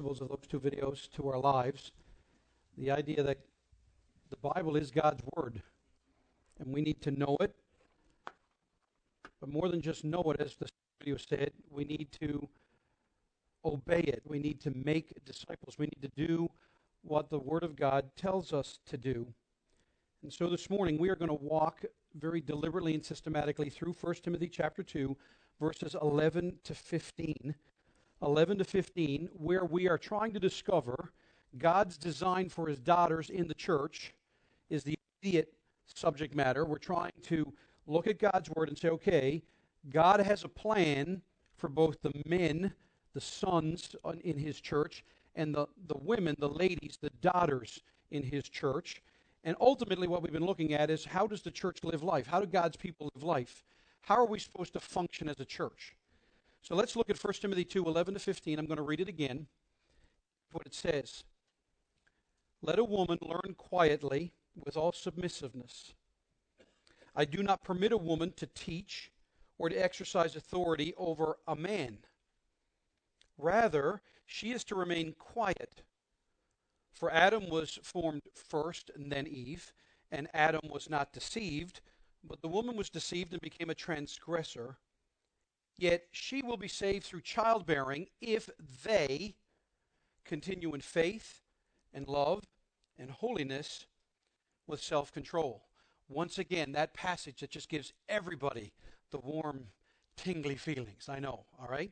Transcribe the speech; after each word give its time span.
principles 0.00 0.22
of 0.22 0.28
those 0.28 0.48
two 0.48 0.60
videos 0.60 1.10
to 1.10 1.28
our 1.28 1.38
lives. 1.38 1.92
The 2.78 2.90
idea 2.90 3.22
that 3.22 3.38
the 4.30 4.36
Bible 4.36 4.76
is 4.76 4.90
God's 4.90 5.22
Word, 5.36 5.60
and 6.58 6.72
we 6.72 6.80
need 6.80 7.02
to 7.02 7.10
know 7.10 7.36
it. 7.40 7.54
But 9.40 9.50
more 9.50 9.68
than 9.68 9.82
just 9.82 10.04
know 10.04 10.22
it, 10.34 10.40
as 10.40 10.54
the 10.54 10.68
video 11.00 11.18
said, 11.18 11.52
we 11.70 11.84
need 11.84 12.08
to 12.22 12.48
obey 13.62 14.00
it. 14.00 14.22
We 14.24 14.38
need 14.38 14.58
to 14.62 14.72
make 14.74 15.12
disciples. 15.26 15.76
We 15.78 15.86
need 15.86 16.00
to 16.00 16.26
do 16.26 16.48
what 17.02 17.28
the 17.28 17.38
Word 17.38 17.62
of 17.62 17.76
God 17.76 18.10
tells 18.16 18.54
us 18.54 18.78
to 18.86 18.96
do. 18.96 19.26
And 20.22 20.32
so 20.32 20.48
this 20.48 20.70
morning 20.70 20.96
we 20.96 21.10
are 21.10 21.16
going 21.16 21.28
to 21.28 21.44
walk 21.44 21.84
very 22.14 22.40
deliberately 22.40 22.94
and 22.94 23.04
systematically 23.04 23.68
through 23.68 23.94
1 24.00 24.14
Timothy 24.22 24.48
chapter 24.48 24.82
2, 24.82 25.14
verses 25.60 25.94
11 26.00 26.54
to 26.64 26.74
15. 26.74 27.54
11 28.22 28.58
to 28.58 28.64
15, 28.64 29.28
where 29.32 29.64
we 29.64 29.88
are 29.88 29.98
trying 29.98 30.32
to 30.32 30.40
discover 30.40 31.12
God's 31.58 31.96
design 31.96 32.48
for 32.48 32.68
his 32.68 32.78
daughters 32.78 33.30
in 33.30 33.48
the 33.48 33.54
church 33.54 34.14
is 34.68 34.84
the 34.84 34.98
immediate 35.22 35.52
subject 35.86 36.34
matter. 36.34 36.64
We're 36.64 36.78
trying 36.78 37.12
to 37.24 37.52
look 37.86 38.06
at 38.06 38.18
God's 38.18 38.50
word 38.50 38.68
and 38.68 38.78
say, 38.78 38.88
okay, 38.88 39.42
God 39.88 40.20
has 40.20 40.44
a 40.44 40.48
plan 40.48 41.22
for 41.56 41.68
both 41.68 42.00
the 42.02 42.12
men, 42.26 42.72
the 43.14 43.20
sons 43.20 43.96
in 44.22 44.38
his 44.38 44.60
church, 44.60 45.04
and 45.34 45.54
the, 45.54 45.66
the 45.86 45.98
women, 45.98 46.36
the 46.38 46.48
ladies, 46.48 46.98
the 47.00 47.10
daughters 47.22 47.80
in 48.10 48.22
his 48.22 48.48
church. 48.48 49.02
And 49.44 49.56
ultimately, 49.60 50.06
what 50.06 50.22
we've 50.22 50.32
been 50.32 50.44
looking 50.44 50.74
at 50.74 50.90
is 50.90 51.04
how 51.04 51.26
does 51.26 51.42
the 51.42 51.50
church 51.50 51.78
live 51.82 52.02
life? 52.02 52.26
How 52.26 52.40
do 52.40 52.46
God's 52.46 52.76
people 52.76 53.10
live 53.14 53.24
life? 53.24 53.64
How 54.02 54.16
are 54.16 54.26
we 54.26 54.38
supposed 54.38 54.74
to 54.74 54.80
function 54.80 55.28
as 55.28 55.40
a 55.40 55.44
church? 55.44 55.94
So 56.62 56.74
let's 56.74 56.96
look 56.96 57.10
at 57.10 57.22
1 57.22 57.34
Timothy 57.34 57.64
2 57.64 57.86
11 57.86 58.14
to 58.14 58.20
15. 58.20 58.58
I'm 58.58 58.66
going 58.66 58.76
to 58.76 58.82
read 58.82 59.00
it 59.00 59.08
again. 59.08 59.46
What 60.52 60.66
it 60.66 60.74
says 60.74 61.24
Let 62.62 62.78
a 62.78 62.84
woman 62.84 63.18
learn 63.22 63.54
quietly 63.56 64.32
with 64.64 64.76
all 64.76 64.92
submissiveness. 64.92 65.94
I 67.14 67.24
do 67.24 67.42
not 67.42 67.64
permit 67.64 67.92
a 67.92 67.96
woman 67.96 68.32
to 68.36 68.46
teach 68.46 69.10
or 69.58 69.68
to 69.68 69.76
exercise 69.76 70.36
authority 70.36 70.94
over 70.96 71.36
a 71.46 71.56
man. 71.56 71.98
Rather, 73.36 74.00
she 74.26 74.52
is 74.52 74.64
to 74.64 74.74
remain 74.74 75.14
quiet. 75.18 75.82
For 76.92 77.10
Adam 77.10 77.48
was 77.48 77.78
formed 77.82 78.22
first 78.34 78.90
and 78.94 79.10
then 79.10 79.26
Eve, 79.26 79.72
and 80.10 80.28
Adam 80.34 80.60
was 80.70 80.90
not 80.90 81.12
deceived, 81.12 81.80
but 82.22 82.42
the 82.42 82.48
woman 82.48 82.76
was 82.76 82.90
deceived 82.90 83.32
and 83.32 83.40
became 83.40 83.70
a 83.70 83.74
transgressor. 83.74 84.76
Yet 85.80 86.08
she 86.12 86.42
will 86.42 86.58
be 86.58 86.68
saved 86.68 87.06
through 87.06 87.22
childbearing 87.22 88.08
if 88.20 88.50
they 88.84 89.34
continue 90.26 90.74
in 90.74 90.82
faith 90.82 91.40
and 91.94 92.06
love 92.06 92.44
and 92.98 93.10
holiness 93.10 93.86
with 94.66 94.82
self 94.82 95.10
control. 95.10 95.62
Once 96.06 96.36
again, 96.38 96.72
that 96.72 96.92
passage 96.92 97.40
that 97.40 97.48
just 97.48 97.70
gives 97.70 97.94
everybody 98.10 98.74
the 99.10 99.20
warm, 99.20 99.68
tingly 100.18 100.56
feelings. 100.56 101.08
I 101.08 101.18
know, 101.18 101.46
all 101.58 101.68
right? 101.70 101.90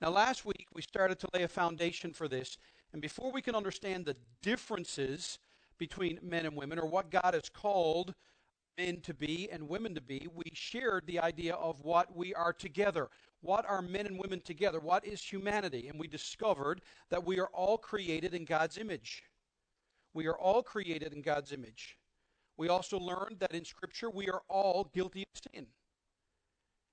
Now, 0.00 0.08
last 0.08 0.46
week 0.46 0.68
we 0.72 0.80
started 0.80 1.18
to 1.18 1.28
lay 1.34 1.42
a 1.42 1.48
foundation 1.48 2.14
for 2.14 2.28
this, 2.28 2.56
and 2.94 3.02
before 3.02 3.30
we 3.30 3.42
can 3.42 3.54
understand 3.54 4.06
the 4.06 4.16
differences 4.40 5.38
between 5.76 6.20
men 6.22 6.46
and 6.46 6.56
women, 6.56 6.78
or 6.78 6.88
what 6.88 7.10
God 7.10 7.34
has 7.34 7.50
called 7.50 8.14
men 8.78 9.00
to 9.00 9.14
be 9.14 9.48
and 9.50 9.68
women 9.68 9.94
to 9.94 10.00
be, 10.00 10.26
we 10.34 10.44
shared 10.52 11.06
the 11.06 11.18
idea 11.18 11.54
of 11.54 11.80
what 11.80 12.14
we 12.14 12.34
are 12.34 12.52
together. 12.52 13.08
What 13.40 13.68
are 13.68 13.82
men 13.82 14.06
and 14.06 14.18
women 14.18 14.40
together? 14.40 14.80
What 14.80 15.06
is 15.06 15.22
humanity? 15.22 15.88
And 15.88 15.98
we 15.98 16.08
discovered 16.08 16.80
that 17.10 17.24
we 17.24 17.38
are 17.38 17.48
all 17.52 17.78
created 17.78 18.34
in 18.34 18.44
God's 18.44 18.78
image. 18.78 19.22
We 20.14 20.26
are 20.26 20.38
all 20.38 20.62
created 20.62 21.12
in 21.12 21.22
God's 21.22 21.52
image. 21.52 21.98
We 22.56 22.68
also 22.68 22.98
learned 22.98 23.38
that 23.40 23.54
in 23.54 23.64
Scripture 23.64 24.10
we 24.10 24.28
are 24.30 24.42
all 24.48 24.90
guilty 24.94 25.22
of 25.22 25.52
sin. 25.52 25.66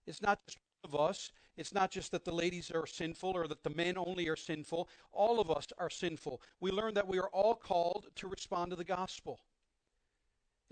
It's 0.06 0.22
not 0.22 0.40
just 0.46 0.60
of 0.84 0.96
us. 0.96 1.32
It's 1.56 1.74
not 1.74 1.92
just 1.92 2.12
that 2.12 2.26
the 2.26 2.34
ladies 2.34 2.72
are 2.72 2.86
sinful 2.86 3.32
or 3.32 3.48
that 3.48 3.64
the 3.64 3.70
men 3.70 3.98
only 3.98 4.28
are 4.28 4.36
sinful. 4.36 4.90
All 5.12 5.40
of 5.40 5.50
us 5.52 5.68
are 5.78 5.90
sinful. 5.90 6.42
We 6.60 6.72
learned 6.72 6.98
that 6.98 7.08
we 7.08 7.20
are 7.20 7.30
all 7.30 7.56
called 7.56 8.08
to 8.16 8.28
respond 8.28 8.72
to 8.72 8.76
the 8.76 8.84
gospel. 8.84 9.40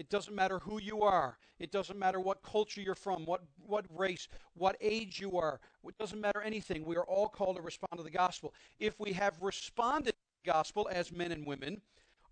It 0.01 0.09
doesn't 0.09 0.33
matter 0.33 0.57
who 0.57 0.81
you 0.81 1.03
are. 1.03 1.37
It 1.59 1.71
doesn't 1.71 1.99
matter 1.99 2.19
what 2.19 2.41
culture 2.41 2.81
you're 2.81 2.95
from, 2.95 3.23
what, 3.23 3.43
what 3.67 3.85
race, 3.95 4.27
what 4.55 4.75
age 4.81 5.19
you 5.19 5.37
are. 5.37 5.59
It 5.87 5.95
doesn't 5.99 6.19
matter 6.19 6.41
anything. 6.41 6.83
We 6.83 6.95
are 6.95 7.03
all 7.03 7.29
called 7.29 7.57
to 7.57 7.61
respond 7.61 7.97
to 7.97 8.03
the 8.03 8.09
gospel. 8.09 8.51
If 8.79 8.99
we 8.99 9.13
have 9.13 9.39
responded 9.43 10.13
to 10.13 10.43
the 10.43 10.51
gospel 10.51 10.89
as 10.91 11.11
men 11.11 11.31
and 11.31 11.45
women, 11.45 11.81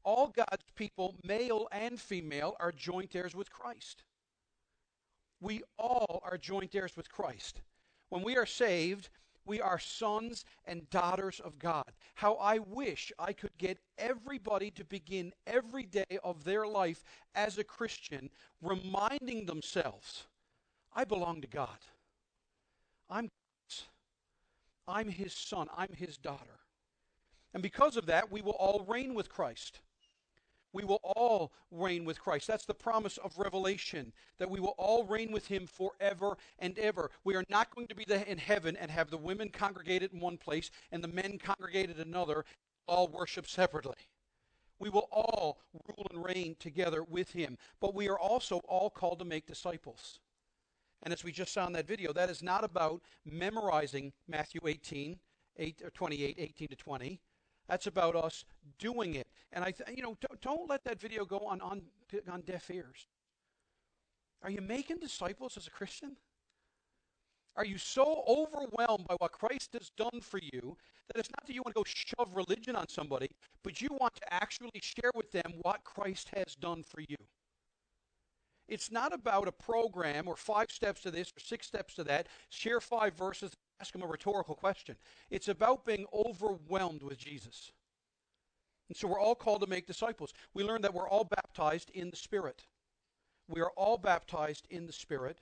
all 0.04 0.34
God's 0.36 0.66
people, 0.74 1.16
male 1.24 1.68
and 1.72 2.02
female, 2.02 2.56
are 2.60 2.72
joint 2.72 3.16
heirs 3.16 3.36
with 3.36 3.52
Christ. 3.52 4.04
We 5.40 5.62
all 5.78 6.22
are 6.24 6.40
joint 6.40 6.74
heirs 6.74 6.98
with 6.98 7.12
Christ. 7.12 7.62
When 8.10 8.24
we 8.24 8.36
are 8.36 8.48
saved, 8.48 9.10
we 9.50 9.60
are 9.60 9.80
sons 9.80 10.46
and 10.66 10.88
daughters 10.92 11.40
of 11.40 11.58
God. 11.58 11.92
How 12.14 12.36
I 12.36 12.60
wish 12.60 13.12
I 13.18 13.34
could 13.34 13.58
get 13.58 13.80
everybody 13.98 14.70
to 14.72 14.86
begin 14.86 15.34
every 15.48 15.84
day 15.84 16.20
of 16.24 16.44
their 16.44 16.68
life 16.68 17.04
as 17.34 17.58
a 17.58 17.64
Christian 17.64 18.30
reminding 18.62 19.48
themselves, 19.48 20.28
I 20.94 21.04
belong 21.04 21.42
to 21.42 21.48
God. 21.48 21.80
I'm 23.10 23.30
I'm 24.88 25.08
his 25.08 25.34
son. 25.34 25.68
I'm 25.78 25.94
his 25.96 26.18
daughter. 26.18 26.60
And 27.54 27.62
because 27.62 27.96
of 27.96 28.08
that, 28.08 28.32
we 28.32 28.42
will 28.42 28.54
all 28.54 28.86
reign 28.88 29.14
with 29.14 29.30
Christ. 29.30 29.82
We 30.74 30.84
will 30.84 31.00
all 31.04 31.52
reign 31.72 32.06
with 32.06 32.20
Christ. 32.20 32.48
That's 32.48 32.66
the 32.66 32.74
promise 32.74 33.18
of 33.18 33.38
Revelation, 33.38 34.14
that 34.38 34.50
we 34.50 34.60
will 34.60 34.76
all 34.78 35.04
reign 35.04 35.32
with 35.32 35.48
him 35.48 35.66
forever 35.66 36.38
and 36.60 36.78
ever. 36.78 37.10
We 37.24 37.36
are 37.36 37.44
not 37.50 37.74
going 37.74 37.88
to 37.88 37.96
be 37.96 38.06
in 38.10 38.38
heaven 38.38 38.76
and 38.76 38.92
have 38.92 39.10
the 39.10 39.18
women 39.18 39.50
congregated 39.50 40.14
in 40.14 40.20
one 40.20 40.38
place 40.38 40.70
and 40.92 41.04
the 41.04 41.08
men 41.08 41.40
congregated 41.40 42.00
another, 42.00 42.46
all 42.88 43.08
worship 43.08 43.48
separately. 43.48 43.96
We 44.80 44.90
will 44.90 45.10
all 45.12 45.60
rule 45.88 46.08
and 46.12 46.24
reign 46.24 46.56
together 46.60 47.04
with 47.04 47.32
him. 47.32 47.58
But 47.82 47.96
we 47.96 48.08
are 48.08 48.20
also 48.20 48.60
all 48.68 48.90
called 48.90 49.20
to 49.20 49.26
make 49.26 49.46
disciples. 49.46 50.20
And 51.04 51.14
as 51.14 51.24
we 51.24 51.32
just 51.32 51.54
saw 51.54 51.68
in 51.68 51.74
that 51.74 51.88
video, 51.88 52.14
that 52.14 52.30
is 52.30 52.44
not 52.44 52.64
about 52.64 53.02
memorizing 53.26 54.14
Matthew 54.28 54.62
18, 54.66 55.18
8, 55.58 55.82
or 55.84 55.90
28, 55.92 56.36
18 56.38 56.68
to 56.70 56.76
20. 56.76 57.22
That's 57.70 57.88
about 57.88 58.16
us 58.16 58.44
doing 58.80 59.14
it. 59.14 59.28
And 59.54 59.64
I, 59.64 59.72
th- 59.72 59.96
you 59.96 60.02
know, 60.02 60.18
don't, 60.20 60.42
don't 60.42 60.70
let 60.70 60.84
that 60.86 61.00
video 61.00 61.24
go 61.24 61.38
on, 61.40 61.62
on 61.62 61.84
on 62.30 62.42
deaf 62.42 62.72
ears. 62.72 63.08
Are 64.42 64.50
you 64.50 64.62
making 64.62 64.98
disciples 64.98 65.56
as 65.56 65.68
a 65.68 65.70
Christian? 65.70 66.16
Are 67.56 67.66
you 67.66 67.78
so 67.78 68.24
overwhelmed 68.28 69.06
by 69.08 69.16
what 69.20 69.32
Christ 69.32 69.74
has 69.74 69.92
done 69.96 70.22
for 70.22 70.40
you 70.42 70.78
that 71.08 71.20
it's 71.20 71.30
not 71.30 71.46
that 71.46 71.54
you 71.54 71.62
want 71.64 71.76
to 71.76 71.80
go 71.80 71.86
shove 71.86 72.36
religion 72.36 72.76
on 72.76 72.88
somebody, 72.88 73.28
but 73.64 73.82
you 73.82 73.90
want 74.00 74.16
to 74.16 74.34
actually 74.34 74.72
share 74.82 75.12
with 75.14 75.32
them 75.32 75.54
what 75.62 75.84
Christ 75.84 76.30
has 76.36 76.56
done 76.56 76.84
for 76.84 77.02
you? 77.02 77.18
It's 78.68 78.92
not 78.92 79.14
about 79.14 79.48
a 79.48 79.52
program 79.52 80.28
or 80.28 80.36
five 80.36 80.72
steps 80.72 81.02
to 81.02 81.12
this 81.12 81.30
or 81.36 81.40
six 81.40 81.68
steps 81.68 81.96
to 81.96 82.04
that. 82.06 82.28
Share 82.50 82.80
five 82.80 83.16
verses, 83.16 83.52
ask 83.80 83.94
them 83.94 84.04
a 84.04 84.08
rhetorical 84.08 84.56
question. 84.56 84.96
It's 85.30 85.48
about 85.48 85.86
being 85.86 86.06
overwhelmed 86.14 87.02
with 87.02 87.18
Jesus. 87.18 87.72
And 88.88 88.98
so 88.98 89.08
we're 89.08 89.20
all 89.20 89.36
called 89.36 89.62
to 89.62 89.68
make 89.68 89.88
disciples. 89.88 90.34
We 90.54 90.64
learn 90.64 90.82
that 90.82 90.94
we're 90.94 91.08
all 91.08 91.24
baptized 91.24 91.92
in 91.92 92.10
the 92.10 92.16
Spirit. 92.16 92.66
We 93.48 93.62
are 93.62 93.72
all 93.78 93.98
baptized 93.98 94.68
in 94.70 94.86
the 94.86 94.94
Spirit. 94.94 95.40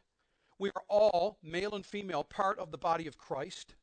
We 0.60 0.70
are 0.70 0.84
all, 0.90 1.38
male 1.44 1.76
and 1.76 1.86
female, 1.86 2.24
part 2.24 2.60
of 2.60 2.72
the 2.72 2.78
body 2.78 3.08
of 3.08 3.18
Christ. 3.18 3.76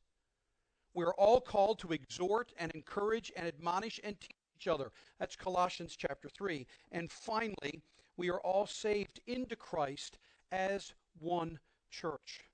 We 0.93 1.05
are 1.05 1.15
all 1.15 1.41
called 1.41 1.79
to 1.81 1.93
exhort 1.93 2.53
and 2.59 2.71
encourage 2.73 3.33
and 3.37 3.47
admonish 3.47 3.99
and 4.05 4.21
teach 4.21 4.37
each 4.57 4.69
other. 4.69 4.93
That's 5.19 5.37
Colossians 5.37 5.97
chapter 5.97 6.29
3. 6.29 6.67
And 6.93 7.11
finally, 7.11 7.83
we 8.17 8.31
are 8.31 8.41
all 8.41 8.67
saved 8.67 9.21
into 9.27 9.57
Christ 9.57 10.19
as 10.53 10.95
one 11.19 11.59
church. 11.91 12.45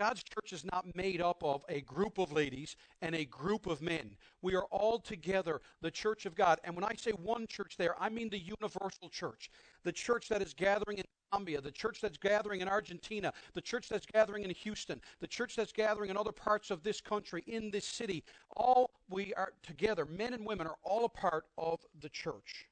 God's 0.00 0.22
church 0.22 0.54
is 0.54 0.64
not 0.64 0.96
made 0.96 1.20
up 1.20 1.44
of 1.44 1.62
a 1.68 1.82
group 1.82 2.16
of 2.16 2.32
ladies 2.32 2.74
and 3.02 3.14
a 3.14 3.26
group 3.26 3.66
of 3.66 3.82
men. 3.82 4.16
We 4.40 4.54
are 4.54 4.64
all 4.70 4.98
together, 4.98 5.60
the 5.82 5.90
church 5.90 6.24
of 6.24 6.34
God. 6.34 6.58
And 6.64 6.74
when 6.74 6.84
I 6.84 6.94
say 6.96 7.10
one 7.10 7.46
church 7.46 7.76
there, 7.76 7.94
I 8.00 8.08
mean 8.08 8.30
the 8.30 8.38
universal 8.38 9.10
church, 9.10 9.50
the 9.84 9.92
church 9.92 10.30
that 10.30 10.40
is 10.40 10.54
gathering 10.54 10.96
in 10.96 11.04
Colombia, 11.30 11.60
the 11.60 11.70
church 11.70 12.00
that's 12.00 12.16
gathering 12.16 12.62
in 12.62 12.68
Argentina, 12.68 13.30
the 13.52 13.60
church 13.60 13.90
that's 13.90 14.06
gathering 14.06 14.42
in 14.42 14.50
Houston, 14.52 15.02
the 15.20 15.26
church 15.26 15.54
that's 15.54 15.70
gathering 15.70 16.08
in 16.08 16.16
other 16.16 16.32
parts 16.32 16.70
of 16.70 16.82
this 16.82 17.02
country, 17.02 17.44
in 17.46 17.70
this 17.70 17.84
city. 17.84 18.24
All 18.56 18.92
we 19.10 19.34
are 19.34 19.52
together, 19.62 20.06
men 20.06 20.32
and 20.32 20.46
women, 20.46 20.66
are 20.66 20.78
all 20.82 21.04
a 21.04 21.10
part 21.10 21.44
of 21.58 21.78
the 22.00 22.08
church. 22.08 22.70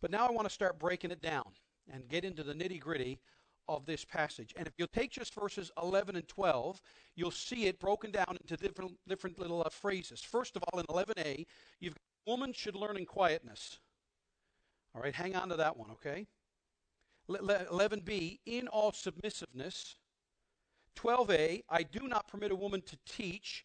But 0.00 0.10
now 0.10 0.26
I 0.26 0.32
want 0.32 0.48
to 0.48 0.52
start 0.52 0.80
breaking 0.80 1.12
it 1.12 1.22
down 1.22 1.52
and 1.88 2.08
get 2.08 2.24
into 2.24 2.42
the 2.42 2.52
nitty 2.52 2.80
gritty 2.80 3.20
of 3.68 3.86
this 3.86 4.04
passage. 4.04 4.52
And 4.56 4.66
if 4.66 4.72
you'll 4.76 4.88
take 4.88 5.10
just 5.10 5.34
verses 5.34 5.70
11 5.82 6.16
and 6.16 6.26
12, 6.28 6.80
you'll 7.16 7.30
see 7.30 7.66
it 7.66 7.78
broken 7.78 8.10
down 8.10 8.36
into 8.40 8.56
different, 8.56 8.92
different 9.08 9.38
little 9.38 9.62
uh, 9.64 9.68
phrases. 9.70 10.20
First 10.20 10.56
of 10.56 10.64
all, 10.64 10.80
in 10.80 10.86
11a, 10.86 11.46
you've 11.80 11.94
got 11.94 12.30
woman 12.30 12.52
should 12.52 12.76
learn 12.76 12.96
in 12.96 13.06
quietness. 13.06 13.78
All 14.94 15.02
right, 15.02 15.14
hang 15.14 15.34
on 15.34 15.48
to 15.48 15.56
that 15.56 15.76
one, 15.76 15.90
okay? 15.92 16.26
11b, 17.30 18.40
in 18.46 18.68
all 18.68 18.92
submissiveness. 18.92 19.96
12a, 20.96 21.62
I 21.70 21.82
do 21.82 22.06
not 22.08 22.28
permit 22.28 22.52
a 22.52 22.56
woman 22.56 22.82
to 22.82 22.98
teach. 23.06 23.64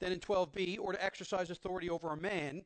Then 0.00 0.12
in 0.12 0.20
12b, 0.20 0.78
or 0.80 0.92
to 0.92 1.04
exercise 1.04 1.50
authority 1.50 1.90
over 1.90 2.12
a 2.12 2.16
man. 2.16 2.62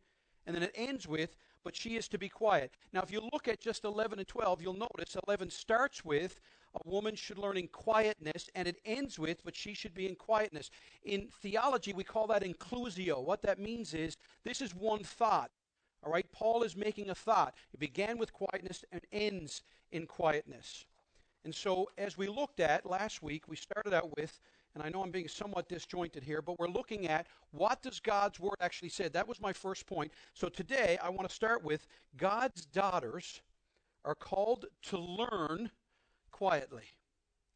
And 0.47 0.55
then 0.55 0.63
it 0.63 0.73
ends 0.75 1.09
with, 1.09 1.37
but 1.67 1.75
she 1.75 1.97
is 1.97 2.07
to 2.07 2.17
be 2.17 2.29
quiet. 2.29 2.71
Now, 2.93 3.03
if 3.03 3.11
you 3.11 3.21
look 3.33 3.49
at 3.49 3.59
just 3.59 3.83
11 3.83 4.21
and 4.21 4.29
12, 4.29 4.63
you'll 4.63 4.75
notice 4.79 5.17
11 5.27 5.51
starts 5.51 6.05
with, 6.05 6.39
a 6.77 6.89
woman 6.89 7.17
should 7.17 7.39
learn 7.39 7.57
in 7.57 7.67
quietness, 7.67 8.49
and 8.55 8.69
it 8.69 8.77
ends 8.85 9.19
with, 9.19 9.45
but 9.45 9.57
she 9.57 9.75
should 9.75 9.93
be 9.93 10.09
in 10.09 10.15
quietness. 10.15 10.71
In 11.03 11.27
theology, 11.43 11.93
we 11.93 12.05
call 12.05 12.29
that 12.29 12.45
inclusio. 12.45 13.21
What 13.21 13.43
that 13.43 13.59
means 13.59 13.95
is, 13.95 14.17
this 14.45 14.61
is 14.61 14.77
one 14.77 15.03
thought. 15.03 15.51
All 16.05 16.13
right, 16.13 16.31
Paul 16.31 16.63
is 16.63 16.77
making 16.77 17.11
a 17.11 17.17
thought. 17.17 17.53
It 17.75 17.81
began 17.81 18.17
with 18.17 18.33
quietness 18.33 18.85
and 18.93 19.01
ends 19.11 19.63
in 19.91 20.07
quietness. 20.07 20.85
And 21.45 21.53
so, 21.53 21.91
as 21.99 22.17
we 22.17 22.29
looked 22.29 22.61
at 22.61 22.89
last 22.89 23.25
week, 23.25 23.49
we 23.49 23.57
started 23.57 23.93
out 23.93 24.17
with, 24.17 24.39
and 24.77 24.85
I 24.85 24.91
know 24.91 25.03
I'm 25.03 25.11
being 25.11 25.27
somewhat 25.27 25.71
disjointed 25.71 26.23
here, 26.23 26.43
but 26.43 26.59
we're 26.59 26.69
looking 26.69 27.09
at 27.09 27.27
what 27.51 27.83
does 27.83 27.99
God's 27.99 28.39
word 28.39 28.57
actually 28.61 28.91
say. 28.91 29.09
That 29.09 29.27
was 29.27 29.41
my 29.41 29.55
first 29.55 29.87
point. 29.87 30.13
So 30.35 30.51
today, 30.51 30.99
I 31.03 31.09
want 31.09 31.27
to 31.27 31.35
start 31.35 31.65
with 31.65 31.87
God's 32.19 32.67
daughters 32.67 33.41
are 34.05 34.15
called 34.15 34.67
to 34.83 34.99
learn 34.99 35.71
quietly. 36.31 36.83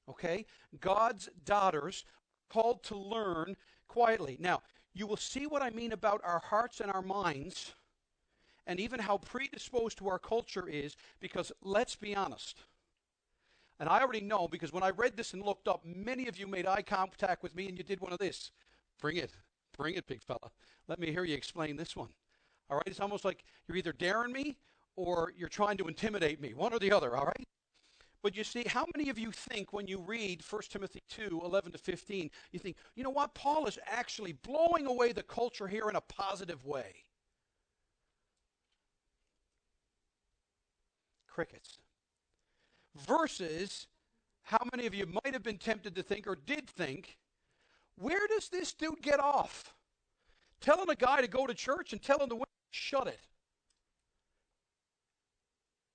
Okay? 0.09 0.47
God's 0.81 1.29
daughters 1.45 2.07
called 2.49 2.83
to 2.85 2.97
learn 2.97 3.55
quietly. 3.87 4.39
Now, 4.41 4.63
you 4.95 5.07
will 5.07 5.19
see 5.19 5.47
what 5.47 5.61
I 5.61 5.69
mean 5.69 5.93
about 5.93 6.23
our 6.25 6.41
hearts 6.41 6.81
and 6.81 6.91
our 6.91 7.03
minds 7.03 7.75
and 8.67 8.81
even 8.81 8.99
how 8.99 9.19
predisposed 9.19 9.99
to 9.99 10.09
our 10.09 10.19
culture 10.19 10.67
is 10.67 10.97
because 11.21 11.53
let's 11.63 11.97
be 11.97 12.17
honest. 12.17 12.63
And 13.81 13.89
I 13.89 14.01
already 14.01 14.21
know 14.21 14.47
because 14.47 14.73
when 14.73 14.83
I 14.83 14.91
read 14.91 15.17
this 15.17 15.33
and 15.33 15.43
looked 15.43 15.67
up, 15.67 15.85
many 15.85 16.29
of 16.29 16.39
you 16.39 16.47
made 16.47 16.67
eye 16.67 16.83
contact 16.83 17.43
with 17.43 17.57
me 17.57 17.67
and 17.67 17.77
you 17.77 17.83
did 17.83 18.01
one 18.01 18.13
of 18.13 18.19
this. 18.19 18.53
Bring 19.01 19.17
it. 19.17 19.33
Bring 19.77 19.95
it, 19.95 20.07
big 20.07 20.23
fella. 20.23 20.51
Let 20.87 21.01
me 21.01 21.11
hear 21.11 21.25
you 21.25 21.35
explain 21.35 21.77
this 21.77 21.97
one. 21.97 22.11
All 22.69 22.77
right? 22.77 22.87
It's 22.87 23.01
almost 23.01 23.25
like 23.25 23.43
you're 23.67 23.79
either 23.79 23.93
daring 23.93 24.33
me 24.33 24.59
or 24.97 25.33
you're 25.37 25.49
trying 25.49 25.79
to 25.79 25.89
intimidate 25.89 26.41
me, 26.41 26.53
one 26.55 26.73
or 26.73 26.79
the 26.79 26.93
other, 26.93 27.17
all 27.17 27.25
right? 27.25 27.49
But 28.23 28.37
you 28.37 28.45
see, 28.45 28.65
how 28.67 28.85
many 28.95 29.09
of 29.09 29.19
you 29.19 29.33
think 29.33 29.73
when 29.73 29.87
you 29.87 29.99
read 29.99 30.43
1 30.49 30.63
Timothy 30.69 31.01
2 31.09 31.41
11 31.43 31.73
to 31.73 31.79
15, 31.79 32.31
you 32.53 32.59
think, 32.59 32.77
you 32.95 33.03
know 33.03 33.09
what? 33.09 33.35
Paul 33.35 33.67
is 33.67 33.79
actually 33.87 34.33
blowing 34.33 34.87
away 34.87 35.13
the 35.13 35.23
culture 35.23 35.67
here 35.67 35.89
in 35.89 35.97
a 35.97 36.03
positive 36.03 36.67
way. 36.67 37.05
crickets. 41.31 41.79
Versus 42.95 43.87
how 44.43 44.63
many 44.73 44.87
of 44.87 44.95
you 44.95 45.07
might 45.07 45.33
have 45.33 45.43
been 45.43 45.59
tempted 45.59 45.95
to 45.95 46.03
think 46.03 46.27
or 46.27 46.37
did 46.47 46.69
think, 46.69 47.17
where 47.97 48.27
does 48.29 48.49
this 48.49 48.73
dude 48.73 49.03
get 49.03 49.21
off? 49.21 49.75
Telling 50.61 50.91
a 50.91 50.95
guy 50.95 51.21
to 51.21 51.29
go 51.29 51.47
to 51.47 51.55
church 51.55 51.93
and 51.93 52.03
telling 52.03 52.29
the 52.29 52.35
women, 52.35 52.47
shut 52.71 53.07
it. 53.07 53.21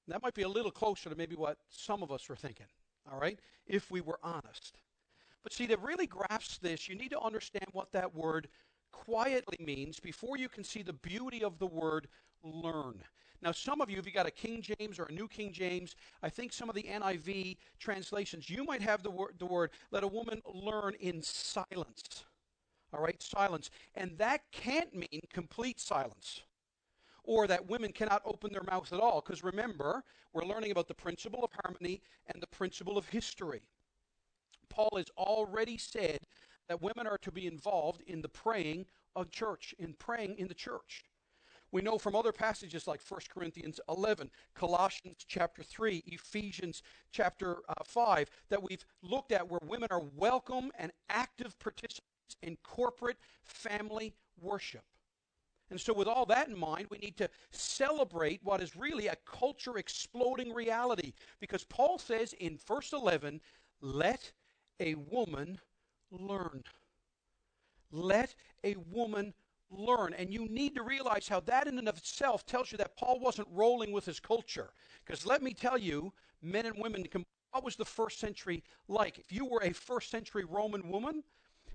That 0.08 0.22
might 0.22 0.36
be 0.36 0.44
a 0.44 0.50
little 0.50 0.72
closer 0.72 1.10
to 1.10 1.16
maybe 1.16 1.36
what 1.36 1.58
some 1.70 2.04
of 2.04 2.12
us 2.12 2.30
were 2.30 2.36
thinking, 2.36 2.68
all 3.12 3.20
right, 3.20 3.40
if 3.66 3.90
we 3.90 4.02
were 4.02 4.20
honest. 4.24 4.78
But 5.44 5.54
see, 5.54 5.68
to 5.68 5.78
really 5.78 6.08
grasp 6.08 6.62
this, 6.62 6.88
you 6.88 6.96
need 6.96 7.12
to 7.12 7.20
understand 7.20 7.66
what 7.72 7.92
that 7.92 8.16
word 8.16 8.48
quietly 9.04 9.58
means 9.60 10.00
before 10.00 10.38
you 10.38 10.48
can 10.48 10.64
see 10.64 10.82
the 10.82 10.94
beauty 10.94 11.44
of 11.44 11.60
the 11.60 11.68
word 11.68 12.08
learn. 12.44 13.04
Now, 13.42 13.52
some 13.52 13.82
of 13.82 13.90
you, 13.90 14.00
if 14.00 14.06
you 14.06 14.12
got 14.12 14.26
a 14.26 14.32
King 14.32 14.62
James 14.62 14.98
or 14.98 15.04
a 15.04 15.12
New 15.12 15.28
King 15.28 15.52
James, 15.52 15.96
I 16.24 16.30
think 16.30 16.54
some 16.54 16.70
of 16.70 16.76
the 16.76 16.84
NIV 16.84 17.58
translations, 17.80 18.50
you 18.50 18.64
might 18.64 18.82
have 18.82 19.04
the 19.04 19.12
word, 19.12 19.36
the 19.38 19.46
word 19.46 19.72
let 19.92 20.04
a 20.04 20.08
woman 20.08 20.42
learn 20.46 20.94
in 21.00 21.22
silence. 21.22 22.26
All 22.94 23.04
right, 23.04 23.22
silence. 23.22 23.70
And 23.96 24.18
that 24.18 24.42
can't 24.52 24.94
mean 24.94 25.22
complete 25.34 25.80
silence 25.80 26.42
or 27.24 27.48
that 27.48 27.68
women 27.68 27.92
cannot 27.92 28.22
open 28.26 28.52
their 28.52 28.64
mouth 28.64 28.92
at 28.94 29.00
all. 29.00 29.22
Because 29.22 29.44
remember, 29.44 30.04
we're 30.34 30.46
learning 30.46 30.72
about 30.72 30.88
the 30.88 30.94
principle 30.94 31.44
of 31.44 31.52
harmony 31.64 32.02
and 32.28 32.42
the 32.42 32.48
principle 32.48 32.98
of 32.98 33.08
history. 33.10 33.62
Paul 34.70 34.94
has 34.98 35.08
already 35.18 35.78
said 35.78 36.20
that 36.68 36.82
women 36.82 37.08
are 37.08 37.18
to 37.20 37.32
be 37.32 37.48
involved 37.48 38.02
in 38.08 38.22
the 38.22 38.30
praying 38.30 38.86
of 39.16 39.32
church, 39.32 39.74
in 39.80 39.94
praying 39.94 40.36
in 40.38 40.48
the 40.48 40.54
church. 40.54 41.04
We 41.72 41.82
know 41.82 41.98
from 41.98 42.16
other 42.16 42.32
passages 42.32 42.88
like 42.88 43.02
1 43.08 43.22
Corinthians 43.30 43.80
11, 43.90 44.30
Colossians 44.54 45.26
chapter 45.28 45.64
3, 45.64 46.04
Ephesians 46.08 46.84
chapter 47.12 47.58
uh, 47.68 47.74
5, 47.84 48.30
that 48.50 48.64
we've 48.64 48.86
looked 49.02 49.32
at 49.32 49.50
where 49.50 49.60
women 49.68 49.90
are 49.92 50.04
welcome 50.16 50.72
and 50.78 50.92
active 51.10 51.58
participants 51.60 52.38
in 52.42 52.58
corporate 52.64 53.18
family 53.44 54.14
worship. 54.40 54.84
And 55.72 55.82
so, 55.82 55.94
with 55.94 56.08
all 56.08 56.28
that 56.28 56.48
in 56.48 56.58
mind, 56.58 56.88
we 56.92 57.00
need 57.00 57.18
to 57.18 57.30
celebrate 57.50 58.40
what 58.44 58.62
is 58.62 58.76
really 58.76 59.08
a 59.08 59.18
culture 59.26 59.78
exploding 59.78 60.54
reality. 60.54 61.14
Because 61.40 61.64
Paul 61.64 61.98
says 61.98 62.34
in 62.34 62.58
verse 62.68 62.94
11, 62.94 63.42
let 63.82 64.32
a 64.80 64.94
woman 64.96 65.60
learn. 66.12 66.64
Let 67.92 68.36
a 68.64 68.76
woman 68.92 69.34
learn. 69.70 70.14
And 70.14 70.34
you 70.34 70.48
need 70.48 70.76
to 70.76 70.84
realize 70.84 71.28
how 71.28 71.40
that 71.42 71.68
in 71.68 71.78
and 71.78 71.90
of 71.90 71.98
itself 71.98 72.46
tells 72.46 72.72
you 72.72 72.78
that 72.78 72.98
Paul 72.98 73.20
wasn't 73.20 73.48
rolling 73.52 73.92
with 73.92 74.06
his 74.06 74.20
culture. 74.20 74.70
Because 75.06 75.26
let 75.26 75.42
me 75.42 75.54
tell 75.54 75.78
you, 75.78 76.14
men 76.42 76.66
and 76.66 76.78
women, 76.78 77.06
what 77.52 77.64
was 77.64 77.76
the 77.76 77.86
first 77.86 78.20
century 78.20 78.64
like? 78.88 79.18
If 79.18 79.32
you 79.32 79.46
were 79.46 79.62
a 79.64 79.74
first 79.74 80.10
century 80.10 80.46
Roman 80.46 80.90
woman, 80.90 81.24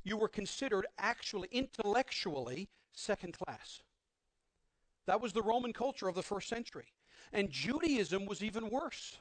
you 0.05 0.17
were 0.17 0.29
considered 0.29 0.87
actually 0.99 1.49
intellectually 1.53 2.69
second 2.93 3.37
class. 3.39 3.83
That 5.07 5.21
was 5.21 5.33
the 5.33 5.43
Roman 5.43 5.73
culture 5.73 6.09
of 6.09 6.15
the 6.15 6.23
first 6.23 6.49
century. 6.49 6.87
And 7.33 7.51
Judaism 7.51 8.27
was 8.27 8.43
even 8.43 8.71
worse. 8.71 9.19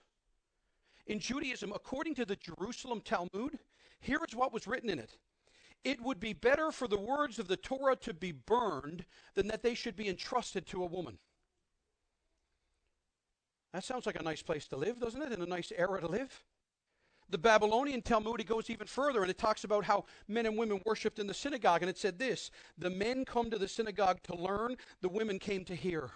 In 1.07 1.19
Judaism, 1.19 1.71
according 1.73 2.15
to 2.15 2.25
the 2.25 2.35
Jerusalem 2.35 3.01
Talmud, 3.01 3.57
here 3.99 4.19
is 4.27 4.35
what 4.35 4.53
was 4.53 4.67
written 4.67 4.89
in 4.89 4.99
it 4.99 5.17
it 5.83 6.01
would 6.01 6.19
be 6.19 6.33
better 6.33 6.71
for 6.71 6.87
the 6.87 6.99
words 6.99 7.39
of 7.39 7.47
the 7.47 7.57
Torah 7.57 7.95
to 7.97 8.13
be 8.13 8.31
burned 8.31 9.05
than 9.35 9.47
that 9.47 9.63
they 9.63 9.75
should 9.75 9.95
be 9.95 10.09
entrusted 10.09 10.65
to 10.67 10.83
a 10.83 10.87
woman. 10.87 11.17
That 13.73 13.83
sounds 13.83 14.05
like 14.05 14.19
a 14.19 14.23
nice 14.23 14.41
place 14.41 14.67
to 14.67 14.75
live, 14.75 14.99
doesn't 14.99 15.21
it? 15.21 15.31
And 15.31 15.43
a 15.43 15.45
nice 15.45 15.71
era 15.75 16.01
to 16.01 16.07
live. 16.07 16.43
The 17.29 17.37
Babylonian 17.37 18.01
Talmud 18.01 18.41
it 18.41 18.47
goes 18.47 18.69
even 18.71 18.87
further 18.87 19.21
and 19.21 19.29
it 19.29 19.37
talks 19.37 19.63
about 19.63 19.85
how 19.85 20.05
men 20.27 20.47
and 20.47 20.57
women 20.57 20.81
worshiped 20.85 21.19
in 21.19 21.27
the 21.27 21.33
synagogue. 21.33 21.81
And 21.81 21.89
it 21.89 21.97
said 21.97 22.17
this 22.17 22.49
The 22.77 22.89
men 22.89 23.23
come 23.23 23.51
to 23.51 23.59
the 23.59 23.67
synagogue 23.67 24.21
to 24.23 24.35
learn, 24.35 24.75
the 25.01 25.09
women 25.09 25.37
came 25.37 25.63
to 25.65 25.75
hear. 25.75 26.09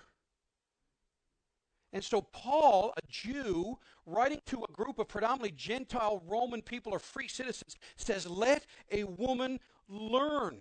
And 1.93 2.03
so, 2.03 2.21
Paul, 2.21 2.91
a 2.97 3.01
Jew, 3.07 3.77
writing 4.07 4.41
to 4.47 4.65
a 4.67 4.71
group 4.73 4.97
of 4.97 5.07
predominantly 5.07 5.51
Gentile 5.51 6.23
Roman 6.27 6.63
people 6.63 6.91
or 6.91 6.99
free 6.99 7.27
citizens, 7.27 7.75
says, 7.97 8.27
Let 8.27 8.65
a 8.91 9.03
woman 9.03 9.59
learn. 9.87 10.59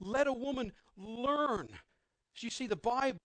Let 0.00 0.26
a 0.26 0.32
woman 0.32 0.72
learn. 0.96 1.68
So, 2.32 2.46
you 2.46 2.50
see, 2.50 2.66
the 2.66 2.74
Bible, 2.74 3.18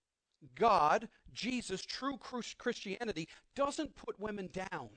God, 0.54 1.08
Jesus, 1.32 1.82
true 1.82 2.18
Christianity, 2.58 3.28
doesn't 3.56 3.96
put 3.96 4.20
women 4.20 4.50
down, 4.52 4.90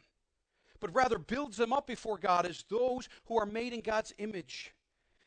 but 0.81 0.93
rather 0.93 1.17
builds 1.17 1.55
them 1.55 1.71
up 1.71 1.87
before 1.87 2.17
God 2.17 2.45
as 2.45 2.65
those 2.69 3.07
who 3.25 3.39
are 3.39 3.45
made 3.45 3.71
in 3.71 3.79
God's 3.79 4.13
image. 4.17 4.73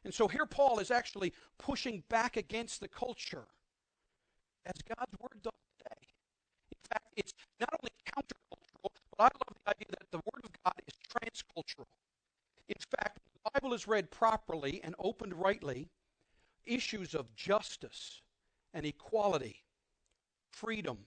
And 0.04 0.12
so, 0.12 0.28
here 0.28 0.47
Paul 0.47 0.78
is 0.78 0.90
actually 0.90 1.33
pushing 1.59 2.02
back 2.11 2.37
against 2.37 2.80
the 2.83 2.88
culture, 2.88 3.47
as 4.66 4.83
God's 4.83 5.18
word 5.18 5.42
does 5.42 5.52
fact, 6.87 7.07
it's 7.16 7.35
not 7.61 7.71
only 7.81 7.90
countercultural, 8.07 8.90
but 9.11 9.21
I 9.21 9.25
love 9.25 9.57
the 9.64 9.71
idea 9.71 9.87
that 9.90 10.11
the 10.11 10.19
Word 10.19 10.45
of 10.45 10.50
God 10.64 10.75
is 10.87 10.95
transcultural. 11.09 11.87
In 12.69 12.76
fact, 12.90 13.19
the 13.33 13.50
Bible 13.52 13.75
is 13.75 13.87
read 13.87 14.11
properly 14.11 14.81
and 14.83 14.95
opened 14.99 15.35
rightly. 15.35 15.88
Issues 16.64 17.14
of 17.14 17.35
justice 17.37 18.23
and 18.75 18.85
equality, 18.85 19.62
freedom 20.50 20.99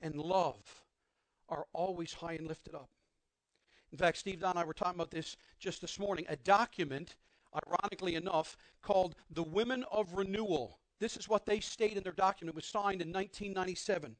and 0.00 0.16
love 0.16 0.84
are 1.48 1.66
always 1.72 2.12
high 2.12 2.32
and 2.34 2.48
lifted 2.48 2.74
up. 2.74 2.90
In 3.92 3.98
fact, 3.98 4.18
Steve 4.18 4.40
Don 4.40 4.50
and 4.50 4.58
I 4.58 4.64
were 4.64 4.74
talking 4.74 4.96
about 4.96 5.10
this 5.10 5.36
just 5.58 5.80
this 5.80 5.98
morning. 5.98 6.24
A 6.28 6.36
document, 6.36 7.16
ironically 7.66 8.16
enough, 8.16 8.56
called 8.82 9.16
the 9.30 9.42
Women 9.42 9.84
of 9.90 10.14
Renewal. 10.14 10.78
This 10.98 11.16
is 11.16 11.28
what 11.28 11.46
they 11.46 11.60
state 11.60 11.96
in 11.96 12.02
their 12.02 12.12
document. 12.12 12.54
It 12.54 12.56
was 12.56 12.66
signed 12.66 13.00
in 13.02 13.12
1997 13.12 14.16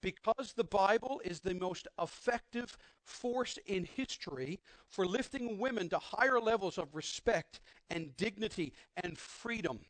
because 0.00 0.52
the 0.52 0.64
Bible 0.64 1.20
is 1.24 1.40
the 1.40 1.54
most 1.54 1.88
effective 2.00 2.76
force 3.02 3.58
in 3.66 3.84
history 3.84 4.60
for 4.88 5.06
lifting 5.06 5.58
women 5.58 5.88
to 5.88 5.98
higher 5.98 6.40
levels 6.40 6.78
of 6.78 6.94
respect 6.94 7.60
and 7.90 8.16
dignity 8.16 8.72
and 9.02 9.18
freedom. 9.18 9.80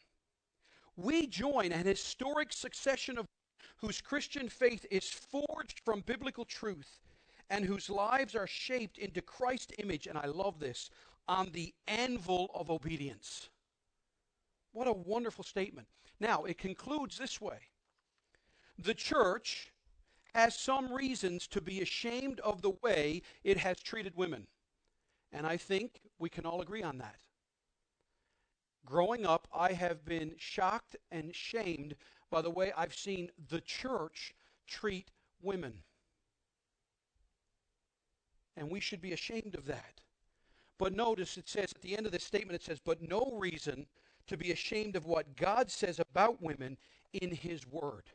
We 0.96 1.26
join 1.26 1.72
an 1.72 1.86
historic 1.86 2.52
succession 2.52 3.18
of 3.18 3.26
whose 3.76 4.00
Christian 4.00 4.48
faith 4.48 4.84
is 4.90 5.08
forged 5.08 5.80
from 5.84 6.00
biblical 6.00 6.44
truth 6.44 7.00
and 7.50 7.64
whose 7.64 7.88
lives 7.88 8.34
are 8.34 8.46
shaped 8.46 8.98
into 8.98 9.22
Christ's 9.22 9.72
image, 9.78 10.06
and 10.06 10.18
I 10.18 10.26
love 10.26 10.58
this, 10.58 10.90
on 11.28 11.50
the 11.52 11.72
anvil 11.86 12.50
of 12.54 12.70
obedience. 12.70 13.48
What 14.72 14.88
a 14.88 14.92
wonderful 14.92 15.44
statement. 15.44 15.88
Now, 16.20 16.44
it 16.44 16.58
concludes 16.58 17.16
this 17.16 17.40
way 17.40 17.58
The 18.78 18.94
church 18.94 19.72
has 20.34 20.54
some 20.54 20.92
reasons 20.92 21.46
to 21.48 21.60
be 21.60 21.80
ashamed 21.80 22.40
of 22.40 22.62
the 22.62 22.72
way 22.82 23.22
it 23.44 23.58
has 23.58 23.80
treated 23.80 24.16
women. 24.16 24.46
And 25.32 25.46
I 25.46 25.56
think 25.56 26.00
we 26.18 26.28
can 26.28 26.46
all 26.46 26.60
agree 26.60 26.82
on 26.82 26.98
that. 26.98 27.16
Growing 28.84 29.26
up, 29.26 29.48
I 29.54 29.72
have 29.72 30.04
been 30.04 30.34
shocked 30.38 30.96
and 31.10 31.34
shamed 31.34 31.94
by 32.30 32.42
the 32.42 32.50
way 32.50 32.72
I've 32.76 32.94
seen 32.94 33.30
the 33.48 33.60
church 33.60 34.34
treat 34.66 35.10
women. 35.42 35.74
And 38.56 38.70
we 38.70 38.80
should 38.80 39.00
be 39.00 39.12
ashamed 39.12 39.54
of 39.54 39.66
that. 39.66 40.00
But 40.78 40.94
notice 40.94 41.36
it 41.36 41.48
says 41.48 41.72
at 41.74 41.82
the 41.82 41.96
end 41.96 42.06
of 42.06 42.12
this 42.12 42.24
statement, 42.24 42.60
it 42.60 42.64
says, 42.64 42.80
but 42.82 43.02
no 43.02 43.32
reason 43.38 43.86
to 44.26 44.36
be 44.36 44.52
ashamed 44.52 44.94
of 44.94 45.06
what 45.06 45.36
God 45.36 45.70
says 45.70 45.98
about 45.98 46.40
women 46.42 46.76
in 47.12 47.30
His 47.30 47.66
Word. 47.66 48.10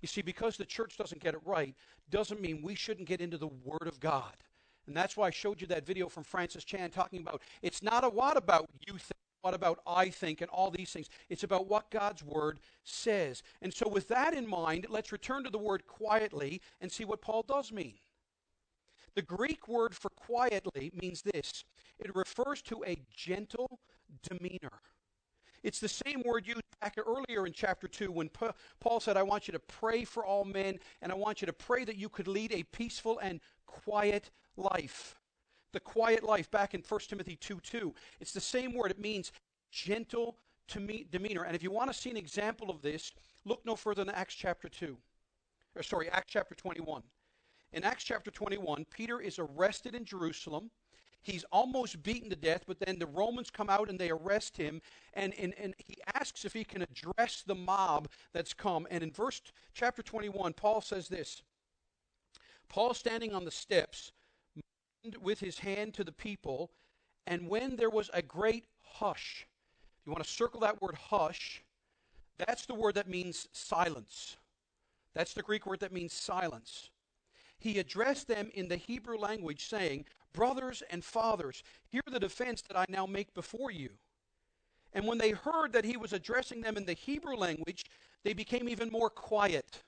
You 0.00 0.08
see, 0.08 0.22
because 0.22 0.56
the 0.56 0.64
church 0.64 0.96
doesn't 0.96 1.22
get 1.22 1.34
it 1.34 1.40
right, 1.44 1.74
doesn't 2.10 2.40
mean 2.40 2.62
we 2.62 2.74
shouldn't 2.74 3.08
get 3.08 3.20
into 3.20 3.38
the 3.38 3.48
Word 3.48 3.86
of 3.86 4.00
God. 4.00 4.36
And 4.86 4.96
that's 4.96 5.16
why 5.16 5.28
I 5.28 5.30
showed 5.30 5.60
you 5.60 5.66
that 5.68 5.86
video 5.86 6.08
from 6.08 6.22
Francis 6.22 6.64
Chan 6.64 6.90
talking 6.90 7.20
about 7.20 7.42
it's 7.62 7.82
not 7.82 8.04
a 8.04 8.08
what 8.08 8.36
about 8.36 8.68
you 8.86 8.94
think, 8.94 9.18
what 9.40 9.54
about 9.54 9.80
I 9.86 10.10
think, 10.10 10.40
and 10.40 10.50
all 10.50 10.70
these 10.70 10.90
things. 10.90 11.08
It's 11.28 11.42
about 11.42 11.68
what 11.68 11.90
God's 11.90 12.22
Word 12.22 12.60
says. 12.84 13.42
And 13.62 13.72
so, 13.74 13.88
with 13.88 14.08
that 14.08 14.34
in 14.34 14.46
mind, 14.46 14.86
let's 14.88 15.12
return 15.12 15.42
to 15.44 15.50
the 15.50 15.58
word 15.58 15.86
quietly 15.86 16.60
and 16.80 16.90
see 16.90 17.04
what 17.04 17.20
Paul 17.22 17.44
does 17.48 17.72
mean. 17.72 17.94
The 19.16 19.22
Greek 19.22 19.66
word 19.66 19.94
for 19.94 20.10
quietly 20.10 20.92
means 20.94 21.22
this 21.22 21.64
it 21.98 22.14
refers 22.14 22.62
to 22.62 22.84
a 22.84 22.98
gentle 23.12 23.80
demeanor. 24.22 24.82
It's 25.62 25.80
the 25.80 25.88
same 25.88 26.22
word 26.24 26.46
used 26.46 26.62
back 26.80 26.96
earlier 26.98 27.46
in 27.46 27.52
chapter 27.52 27.88
2 27.88 28.10
when 28.12 28.30
Paul 28.80 29.00
said, 29.00 29.16
I 29.16 29.22
want 29.22 29.48
you 29.48 29.52
to 29.52 29.58
pray 29.58 30.04
for 30.04 30.24
all 30.24 30.44
men, 30.44 30.78
and 31.02 31.10
I 31.10 31.14
want 31.14 31.40
you 31.40 31.46
to 31.46 31.52
pray 31.52 31.84
that 31.84 31.96
you 31.96 32.08
could 32.08 32.28
lead 32.28 32.52
a 32.52 32.62
peaceful 32.64 33.18
and 33.18 33.40
quiet 33.66 34.30
life. 34.56 35.16
The 35.72 35.80
quiet 35.80 36.22
life 36.22 36.50
back 36.50 36.74
in 36.74 36.82
1 36.86 37.00
Timothy 37.08 37.36
2 37.36 37.60
2. 37.60 37.94
It's 38.20 38.32
the 38.32 38.40
same 38.40 38.74
word. 38.74 38.90
It 38.90 39.00
means 39.00 39.32
gentle 39.70 40.38
demeanor. 40.68 41.44
And 41.44 41.54
if 41.54 41.62
you 41.62 41.70
want 41.70 41.92
to 41.92 41.98
see 41.98 42.10
an 42.10 42.16
example 42.16 42.70
of 42.70 42.82
this, 42.82 43.12
look 43.44 43.64
no 43.64 43.76
further 43.76 44.04
than 44.04 44.14
Acts 44.14 44.34
chapter 44.34 44.68
2. 44.68 44.96
Or 45.74 45.82
sorry, 45.82 46.08
Acts 46.10 46.32
chapter 46.32 46.54
21. 46.54 47.02
In 47.72 47.84
Acts 47.84 48.04
chapter 48.04 48.30
21, 48.30 48.86
Peter 48.90 49.20
is 49.20 49.38
arrested 49.38 49.94
in 49.94 50.04
Jerusalem. 50.04 50.70
He's 51.22 51.44
almost 51.50 52.02
beaten 52.02 52.30
to 52.30 52.36
death, 52.36 52.64
but 52.66 52.78
then 52.78 52.98
the 52.98 53.06
Romans 53.06 53.50
come 53.50 53.68
out 53.68 53.90
and 53.90 53.98
they 53.98 54.10
arrest 54.10 54.56
him. 54.56 54.80
And, 55.14 55.34
and, 55.38 55.54
and 55.58 55.74
he 55.78 55.96
asks 56.14 56.44
if 56.44 56.52
he 56.52 56.62
can 56.62 56.82
address 56.82 57.42
the 57.44 57.54
mob 57.54 58.08
that's 58.32 58.54
come. 58.54 58.86
And 58.90 59.02
in 59.02 59.10
verse 59.10 59.40
chapter 59.74 60.02
21, 60.02 60.52
Paul 60.52 60.80
says 60.80 61.08
this 61.08 61.42
Paul 62.68 62.94
standing 62.94 63.34
on 63.34 63.44
the 63.44 63.50
steps 63.50 64.12
with 65.20 65.40
his 65.40 65.58
hand 65.58 65.94
to 65.94 66.04
the 66.04 66.12
people, 66.12 66.70
and 67.26 67.48
when 67.48 67.76
there 67.76 67.90
was 67.90 68.10
a 68.12 68.22
great 68.22 68.66
hush, 68.82 69.46
you 70.04 70.12
want 70.12 70.24
to 70.24 70.30
circle 70.30 70.60
that 70.60 70.80
word 70.80 70.94
hush, 70.94 71.62
that's 72.38 72.66
the 72.66 72.74
word 72.74 72.94
that 72.94 73.08
means 73.08 73.48
silence. 73.52 74.36
That's 75.14 75.32
the 75.32 75.42
Greek 75.42 75.66
word 75.66 75.80
that 75.80 75.92
means 75.92 76.12
silence. 76.12 76.90
He 77.58 77.78
addressed 77.78 78.28
them 78.28 78.50
in 78.54 78.68
the 78.68 78.76
Hebrew 78.76 79.16
language, 79.16 79.66
saying, 79.66 80.04
Brothers 80.36 80.82
and 80.90 81.02
fathers, 81.02 81.64
hear 81.88 82.02
the 82.06 82.20
defense 82.20 82.62
that 82.68 82.76
I 82.76 82.84
now 82.90 83.06
make 83.06 83.32
before 83.32 83.70
you. 83.70 83.88
And 84.92 85.06
when 85.06 85.16
they 85.16 85.30
heard 85.30 85.72
that 85.72 85.84
he 85.84 85.96
was 85.96 86.12
addressing 86.12 86.60
them 86.60 86.76
in 86.76 86.84
the 86.84 86.92
Hebrew 86.92 87.36
language, 87.36 87.84
they 88.22 88.34
became 88.34 88.68
even 88.68 88.90
more 88.90 89.08
quiet. 89.08 89.82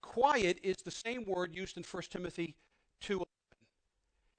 Quiet 0.00 0.58
is 0.62 0.78
the 0.78 0.90
same 0.90 1.24
word 1.26 1.54
used 1.54 1.76
in 1.76 1.84
1 1.84 2.02
Timothy 2.10 2.56
2. 3.02 3.22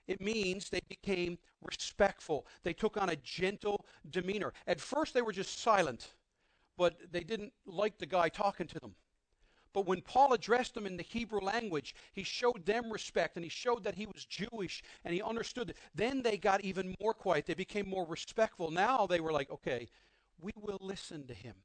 It 0.07 0.19
means 0.19 0.69
they 0.69 0.81
became 0.89 1.37
respectful. 1.61 2.47
They 2.63 2.73
took 2.73 2.97
on 2.97 3.09
a 3.09 3.15
gentle 3.17 3.85
demeanor. 4.09 4.51
At 4.65 4.79
first, 4.79 5.13
they 5.13 5.21
were 5.21 5.31
just 5.31 5.61
silent, 5.61 6.13
but 6.75 6.95
they 7.11 7.23
didn't 7.23 7.53
like 7.67 7.99
the 7.99 8.05
guy 8.07 8.29
talking 8.29 8.67
to 8.67 8.79
them. 8.79 8.95
But 9.75 9.87
when 9.87 9.99
Paul 9.99 10.31
addressed 10.31 10.73
them 10.73 10.85
in 10.85 10.95
the 10.95 11.03
Hebrew 11.03 11.41
language, 11.41 11.95
he 12.13 12.23
showed 12.23 12.65
them 12.65 12.89
respect 12.89 13.35
and 13.35 13.43
he 13.43 13.49
showed 13.49 13.83
that 13.83 13.95
he 13.95 14.05
was 14.05 14.23
Jewish 14.23 14.81
and 15.03 15.13
he 15.13 15.21
understood. 15.21 15.73
Then 15.93 16.21
they 16.21 16.37
got 16.37 16.61
even 16.61 16.95
more 17.01 17.13
quiet. 17.13 17.45
They 17.45 17.55
became 17.55 17.89
more 17.89 18.07
respectful. 18.07 18.71
Now 18.71 19.05
they 19.05 19.19
were 19.19 19.33
like, 19.33 19.51
okay, 19.51 19.89
we 20.39 20.53
will 20.55 20.77
listen 20.79 21.27
to 21.27 21.33
him. 21.33 21.55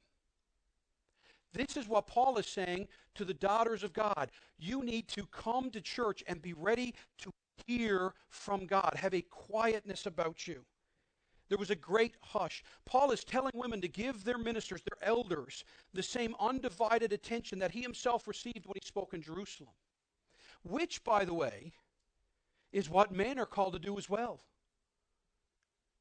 This 1.53 1.77
is 1.77 1.87
what 1.87 2.05
Paul 2.05 2.37
is 2.37 2.47
saying 2.47 2.89
to 3.15 3.23
the 3.23 3.33
daughters 3.33 3.81
of 3.81 3.93
God. 3.93 4.29
You 4.59 4.83
need 4.83 5.07
to 5.09 5.25
come 5.27 5.71
to 5.71 5.79
church 5.79 6.21
and 6.27 6.41
be 6.41 6.51
ready 6.51 6.93
to 7.19 7.31
hear 7.65 8.13
from 8.27 8.65
God. 8.65 8.91
Have 8.97 9.13
a 9.13 9.21
quietness 9.21 10.05
about 10.05 10.47
you. 10.47 10.65
There 11.51 11.57
was 11.57 11.69
a 11.69 11.75
great 11.75 12.15
hush. 12.21 12.63
Paul 12.85 13.11
is 13.11 13.25
telling 13.25 13.51
women 13.53 13.81
to 13.81 13.89
give 13.89 14.23
their 14.23 14.37
ministers, 14.37 14.81
their 14.83 15.05
elders, 15.05 15.65
the 15.93 16.01
same 16.01 16.33
undivided 16.39 17.11
attention 17.11 17.59
that 17.59 17.71
he 17.71 17.81
himself 17.81 18.25
received 18.25 18.65
when 18.65 18.77
he 18.81 18.87
spoke 18.87 19.13
in 19.13 19.21
Jerusalem. 19.21 19.73
Which, 20.63 21.03
by 21.03 21.25
the 21.25 21.33
way, 21.33 21.73
is 22.71 22.89
what 22.89 23.11
men 23.11 23.37
are 23.37 23.45
called 23.45 23.73
to 23.73 23.79
do 23.79 23.97
as 23.97 24.09
well. 24.09 24.39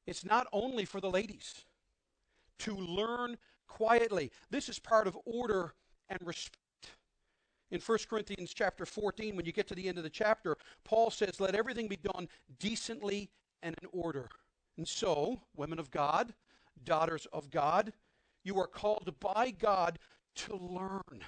It's 0.06 0.24
not 0.24 0.46
only 0.52 0.84
for 0.84 1.00
the 1.00 1.10
ladies 1.10 1.64
to 2.60 2.76
learn 2.76 3.36
quietly. 3.66 4.30
This 4.50 4.68
is 4.68 4.78
part 4.78 5.08
of 5.08 5.18
order 5.24 5.74
and 6.08 6.20
respect. 6.24 6.58
In 7.72 7.80
1 7.80 7.98
Corinthians 8.08 8.54
chapter 8.54 8.86
14, 8.86 9.34
when 9.34 9.46
you 9.46 9.52
get 9.52 9.66
to 9.66 9.74
the 9.74 9.88
end 9.88 9.98
of 9.98 10.04
the 10.04 10.10
chapter, 10.10 10.56
Paul 10.84 11.10
says, 11.10 11.40
Let 11.40 11.56
everything 11.56 11.88
be 11.88 11.96
done 11.96 12.28
decently 12.60 13.30
and 13.64 13.74
in 13.82 13.88
order. 13.90 14.28
And 14.80 14.88
so, 14.88 15.42
women 15.54 15.78
of 15.78 15.90
God, 15.90 16.32
daughters 16.84 17.26
of 17.34 17.50
God, 17.50 17.92
you 18.44 18.58
are 18.58 18.66
called 18.66 19.12
by 19.20 19.50
God 19.50 19.98
to 20.36 20.56
learn. 20.56 21.22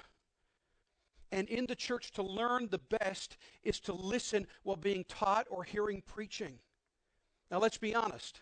And 1.31 1.47
in 1.47 1.67
the 1.67 1.75
church, 1.75 2.09
to 2.13 2.23
learn 2.23 2.67
the 2.71 2.79
best 2.79 3.37
is 3.61 3.79
to 3.81 3.93
listen 3.93 4.47
while 4.63 4.75
being 4.75 5.05
taught 5.07 5.45
or 5.51 5.63
hearing 5.63 6.01
preaching. 6.03 6.57
Now, 7.51 7.59
let's 7.59 7.77
be 7.77 7.93
honest. 7.93 8.41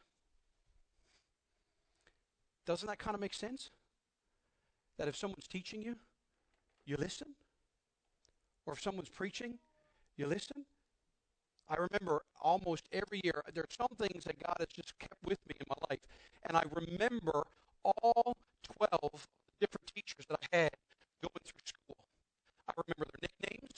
Doesn't 2.66 2.88
that 2.88 2.98
kind 2.98 3.14
of 3.14 3.20
make 3.20 3.34
sense? 3.34 3.70
That 4.98 5.10
if 5.10 5.18
someone's 5.18 5.50
teaching 5.50 5.82
you, 5.82 5.98
you 6.86 6.96
listen? 6.96 7.36
Or 8.66 8.72
if 8.72 8.82
someone's 8.82 9.10
preaching, 9.10 9.56
you 10.16 10.26
listen? 10.26 10.64
I 11.72 11.76
remember 11.76 12.22
almost 12.42 12.84
every 12.92 13.22
year, 13.24 13.42
there 13.54 13.64
are 13.64 13.76
some 13.80 13.96
things 13.98 14.26
that 14.26 14.38
God 14.44 14.58
has 14.60 14.68
just 14.76 14.98
kept 15.00 15.16
with 15.24 15.40
me 15.48 15.56
in 15.58 15.66
my 15.70 15.76
life. 15.90 16.02
And 16.44 16.58
I 16.58 16.64
remember 16.76 17.44
all 17.86 18.36
12 18.78 19.28
different 19.62 19.90
teachers 19.96 20.26
that 20.28 20.38
I 20.52 20.58
had 20.58 20.72
going 21.22 21.42
through 21.46 21.62
school. 21.66 22.04
I 22.68 22.74
remember 22.76 23.06
their 23.06 23.30
nicknames. 23.30 23.72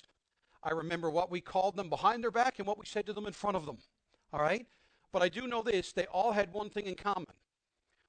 I 0.63 0.71
remember 0.71 1.11
what 1.11 1.29
we 1.29 1.39
called 1.39 1.75
them 1.75 1.89
behind 1.89 2.23
their 2.23 2.31
back 2.31 2.57
and 2.57 2.67
what 2.67 2.79
we 2.79 2.85
said 2.87 3.05
to 3.05 3.13
them 3.13 3.27
in 3.27 3.33
front 3.33 3.57
of 3.57 3.67
them. 3.67 3.77
All 4.31 4.41
right? 4.41 4.65
But 5.11 5.21
I 5.21 5.29
do 5.29 5.45
know 5.45 5.61
this 5.61 5.91
they 5.91 6.07
all 6.07 6.31
had 6.31 6.51
one 6.51 6.71
thing 6.71 6.87
in 6.87 6.95
common. 6.95 7.27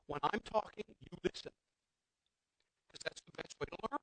When 0.07 0.21
I'm 0.23 0.41
talking, 0.51 0.85
you 0.89 1.19
listen. 1.23 1.53
Because 2.89 3.05
that's 3.05 3.21
the 3.21 3.33
best 3.37 3.55
way 3.61 3.67
to 3.71 3.77
learn. 3.91 3.99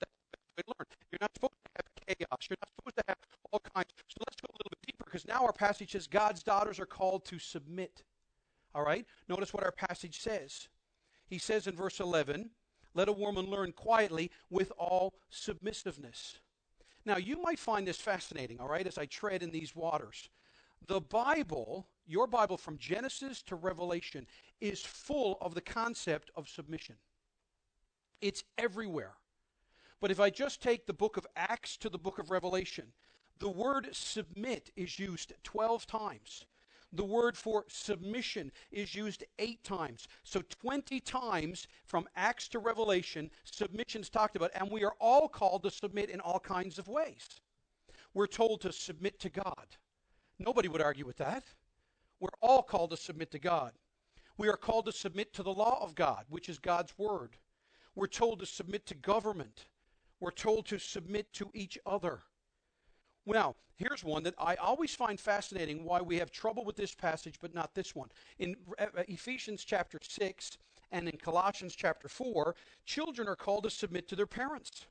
That's 0.00 0.12
the 0.18 0.38
best 0.38 0.50
way 0.56 0.62
to 0.62 0.74
learn. 0.78 0.86
You're 1.12 1.18
not 1.20 1.30
supposed 1.36 1.54
to 1.64 1.67
chaos. 2.08 2.48
You're 2.48 2.56
not 2.62 2.70
supposed 2.76 2.96
to 2.96 3.04
have 3.08 3.18
all 3.52 3.60
kinds. 3.74 3.88
So 4.08 4.16
let's 4.26 4.40
go 4.40 4.48
a 4.50 4.56
little 4.56 4.70
bit 4.70 4.86
deeper 4.86 5.04
because 5.04 5.26
now 5.26 5.44
our 5.44 5.52
passage 5.52 5.92
says 5.92 6.06
God's 6.06 6.42
daughters 6.42 6.80
are 6.80 6.86
called 6.86 7.24
to 7.26 7.38
submit. 7.38 8.02
All 8.74 8.84
right? 8.84 9.06
Notice 9.28 9.52
what 9.52 9.64
our 9.64 9.72
passage 9.72 10.20
says. 10.20 10.68
He 11.26 11.38
says 11.38 11.66
in 11.66 11.74
verse 11.74 12.00
11, 12.00 12.50
Let 12.94 13.08
a 13.08 13.12
woman 13.12 13.46
learn 13.46 13.72
quietly 13.72 14.30
with 14.50 14.72
all 14.78 15.14
submissiveness. 15.30 16.38
Now, 17.04 17.16
you 17.16 17.40
might 17.40 17.58
find 17.58 17.86
this 17.86 18.00
fascinating, 18.00 18.60
all 18.60 18.68
right, 18.68 18.86
as 18.86 18.98
I 18.98 19.06
tread 19.06 19.42
in 19.42 19.50
these 19.50 19.74
waters. 19.74 20.28
The 20.86 21.00
Bible, 21.00 21.88
your 22.06 22.26
Bible 22.26 22.56
from 22.56 22.78
Genesis 22.78 23.42
to 23.44 23.56
Revelation, 23.56 24.26
is 24.60 24.82
full 24.82 25.38
of 25.40 25.54
the 25.54 25.60
concept 25.60 26.30
of 26.36 26.48
submission. 26.48 26.96
It's 28.20 28.44
everywhere. 28.56 29.14
But 30.00 30.10
if 30.10 30.20
I 30.20 30.30
just 30.30 30.62
take 30.62 30.86
the 30.86 30.92
book 30.92 31.16
of 31.16 31.26
Acts 31.36 31.76
to 31.78 31.88
the 31.88 31.98
book 31.98 32.18
of 32.18 32.30
Revelation, 32.30 32.92
the 33.38 33.48
word 33.48 33.88
submit 33.92 34.70
is 34.76 34.98
used 34.98 35.32
12 35.44 35.86
times. 35.86 36.44
The 36.92 37.04
word 37.04 37.36
for 37.36 37.64
submission 37.68 38.50
is 38.70 38.94
used 38.94 39.24
eight 39.38 39.62
times. 39.62 40.08
So 40.22 40.40
20 40.62 41.00
times 41.00 41.68
from 41.84 42.08
Acts 42.16 42.48
to 42.48 42.58
Revelation, 42.58 43.30
submission's 43.44 44.08
talked 44.08 44.36
about, 44.36 44.52
and 44.54 44.70
we 44.70 44.84
are 44.84 44.94
all 44.98 45.28
called 45.28 45.64
to 45.64 45.70
submit 45.70 46.08
in 46.08 46.20
all 46.20 46.40
kinds 46.40 46.78
of 46.78 46.88
ways. 46.88 47.40
We're 48.14 48.26
told 48.26 48.62
to 48.62 48.72
submit 48.72 49.20
to 49.20 49.28
God. 49.28 49.76
Nobody 50.38 50.68
would 50.68 50.80
argue 50.80 51.04
with 51.04 51.18
that. 51.18 51.44
We're 52.20 52.28
all 52.40 52.62
called 52.62 52.90
to 52.90 52.96
submit 52.96 53.30
to 53.32 53.38
God. 53.38 53.72
We 54.38 54.48
are 54.48 54.56
called 54.56 54.86
to 54.86 54.92
submit 54.92 55.34
to 55.34 55.42
the 55.42 55.52
law 55.52 55.82
of 55.82 55.94
God, 55.94 56.24
which 56.28 56.48
is 56.48 56.58
God's 56.58 56.96
word. 56.96 57.36
We're 57.94 58.06
told 58.06 58.40
to 58.40 58.46
submit 58.46 58.86
to 58.86 58.94
government. 58.94 59.66
We're 60.20 60.30
told 60.30 60.66
to 60.66 60.78
submit 60.78 61.32
to 61.34 61.50
each 61.54 61.78
other. 61.86 62.22
Now, 63.26 63.56
here's 63.76 64.02
one 64.02 64.22
that 64.24 64.34
I 64.38 64.54
always 64.56 64.94
find 64.94 65.20
fascinating 65.20 65.84
why 65.84 66.00
we 66.00 66.16
have 66.18 66.30
trouble 66.30 66.64
with 66.64 66.76
this 66.76 66.94
passage, 66.94 67.36
but 67.40 67.54
not 67.54 67.74
this 67.74 67.94
one. 67.94 68.08
In 68.38 68.56
Ephesians 69.06 69.64
chapter 69.64 69.98
6 70.02 70.58
and 70.92 71.08
in 71.08 71.16
Colossians 71.18 71.74
chapter 71.76 72.08
4, 72.08 72.54
children 72.84 73.28
are 73.28 73.36
called 73.36 73.64
to 73.64 73.70
submit 73.70 74.08
to 74.08 74.16
their 74.16 74.26
parents. 74.26 74.86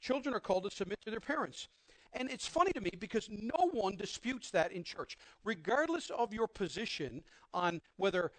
Children 0.00 0.34
are 0.34 0.40
called 0.40 0.64
to 0.64 0.70
submit 0.70 1.00
to 1.04 1.10
their 1.10 1.20
parents. 1.20 1.68
And 2.14 2.30
it's 2.30 2.46
funny 2.46 2.72
to 2.72 2.80
me 2.80 2.90
because 2.98 3.28
no 3.30 3.68
one 3.72 3.96
disputes 3.96 4.50
that 4.52 4.72
in 4.72 4.82
church. 4.82 5.18
Regardless 5.44 6.10
of 6.10 6.32
your 6.32 6.48
position 6.48 7.22
on 7.52 7.80
whether 7.96 8.32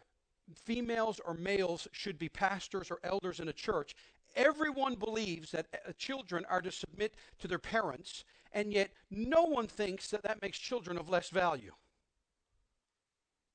females 0.56 1.20
or 1.26 1.34
males 1.34 1.88
should 1.92 2.18
be 2.18 2.30
pastors 2.30 2.92
or 2.92 3.00
elders 3.04 3.40
in 3.40 3.48
a 3.48 3.54
church, 3.54 3.96
everyone 4.36 4.96
believes 4.96 5.52
that 5.52 5.68
uh, 5.74 5.92
children 5.98 6.46
are 6.50 6.62
to 6.62 6.72
submit 6.72 7.16
to 7.40 7.48
their 7.48 7.60
parents, 7.60 8.24
and 8.54 8.74
yet 8.74 8.92
no 9.10 9.44
one 9.44 9.68
thinks 9.68 10.10
that 10.10 10.24
that 10.24 10.42
makes 10.42 10.58
children 10.58 10.98
of 10.98 11.10
less 11.10 11.30
value. 11.30 11.74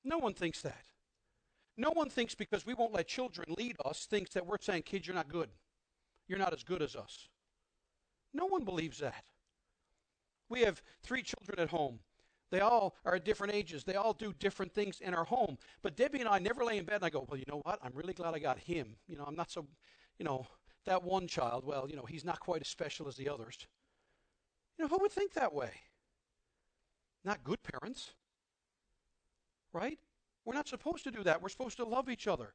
No 0.04 0.18
one 0.18 0.34
thinks 0.34 0.60
that. 0.62 0.86
No 1.76 1.90
one 1.90 2.08
thinks 2.08 2.34
because 2.34 2.66
we 2.66 2.74
won't 2.74 2.92
let 2.92 3.08
children 3.08 3.54
lead 3.56 3.76
us, 3.84 4.06
thinks 4.06 4.32
that 4.34 4.46
we're 4.46 4.58
saying, 4.60 4.82
kids, 4.82 5.06
you're 5.06 5.16
not 5.16 5.28
good. 5.28 5.48
You're 6.28 6.38
not 6.38 6.52
as 6.52 6.62
good 6.62 6.82
as 6.82 6.94
us. 6.94 7.28
No 8.32 8.46
one 8.46 8.64
believes 8.64 8.98
that. 8.98 9.24
We 10.48 10.60
have 10.60 10.82
three 11.02 11.22
children 11.22 11.58
at 11.58 11.70
home. 11.70 12.00
They 12.54 12.61
all 12.61 12.94
are 13.04 13.16
at 13.16 13.25
different 13.25 13.52
ages. 13.52 13.82
They 13.82 13.96
all 13.96 14.12
do 14.12 14.32
different 14.38 14.73
things 14.73 15.00
in 15.00 15.12
our 15.12 15.25
home. 15.25 15.58
But 15.82 15.96
Debbie 15.96 16.20
and 16.20 16.28
I 16.28 16.38
never 16.38 16.64
lay 16.64 16.78
in 16.78 16.84
bed 16.84 16.96
and 16.96 17.04
I 17.04 17.11
go, 17.11 17.26
well, 17.28 17.37
you 17.37 17.44
know 17.49 17.62
what? 17.64 17.80
I'm 17.82 17.90
really 17.94 18.12
glad 18.12 18.32
I 18.32 18.38
got 18.38 18.61
him. 18.61 18.94
You 19.08 19.16
know, 19.16 19.25
I'm 19.26 19.34
not 19.34 19.50
so, 19.50 19.66
you 20.20 20.25
know, 20.25 20.46
that 20.84 21.02
one 21.02 21.26
child, 21.26 21.64
well, 21.66 21.88
you 21.90 21.96
know, 21.96 22.04
he's 22.04 22.25
not 22.25 22.38
quite 22.38 22.61
as 22.61 22.68
special 22.68 23.08
as 23.08 23.16
the 23.16 23.28
others. 23.28 23.66
You 24.78 24.84
know, 24.84 24.88
who 24.88 24.99
would 25.00 25.11
think 25.11 25.32
that 25.32 25.52
way? 25.52 25.73
Not 27.25 27.42
good 27.42 27.58
parents. 27.64 28.12
Right? 29.73 29.99
We're 30.44 30.54
not 30.54 30.68
supposed 30.68 31.02
to 31.02 31.11
do 31.11 31.25
that. 31.25 31.42
We're 31.42 31.49
supposed 31.49 31.78
to 31.78 31.84
love 31.84 32.08
each 32.08 32.28
other. 32.28 32.54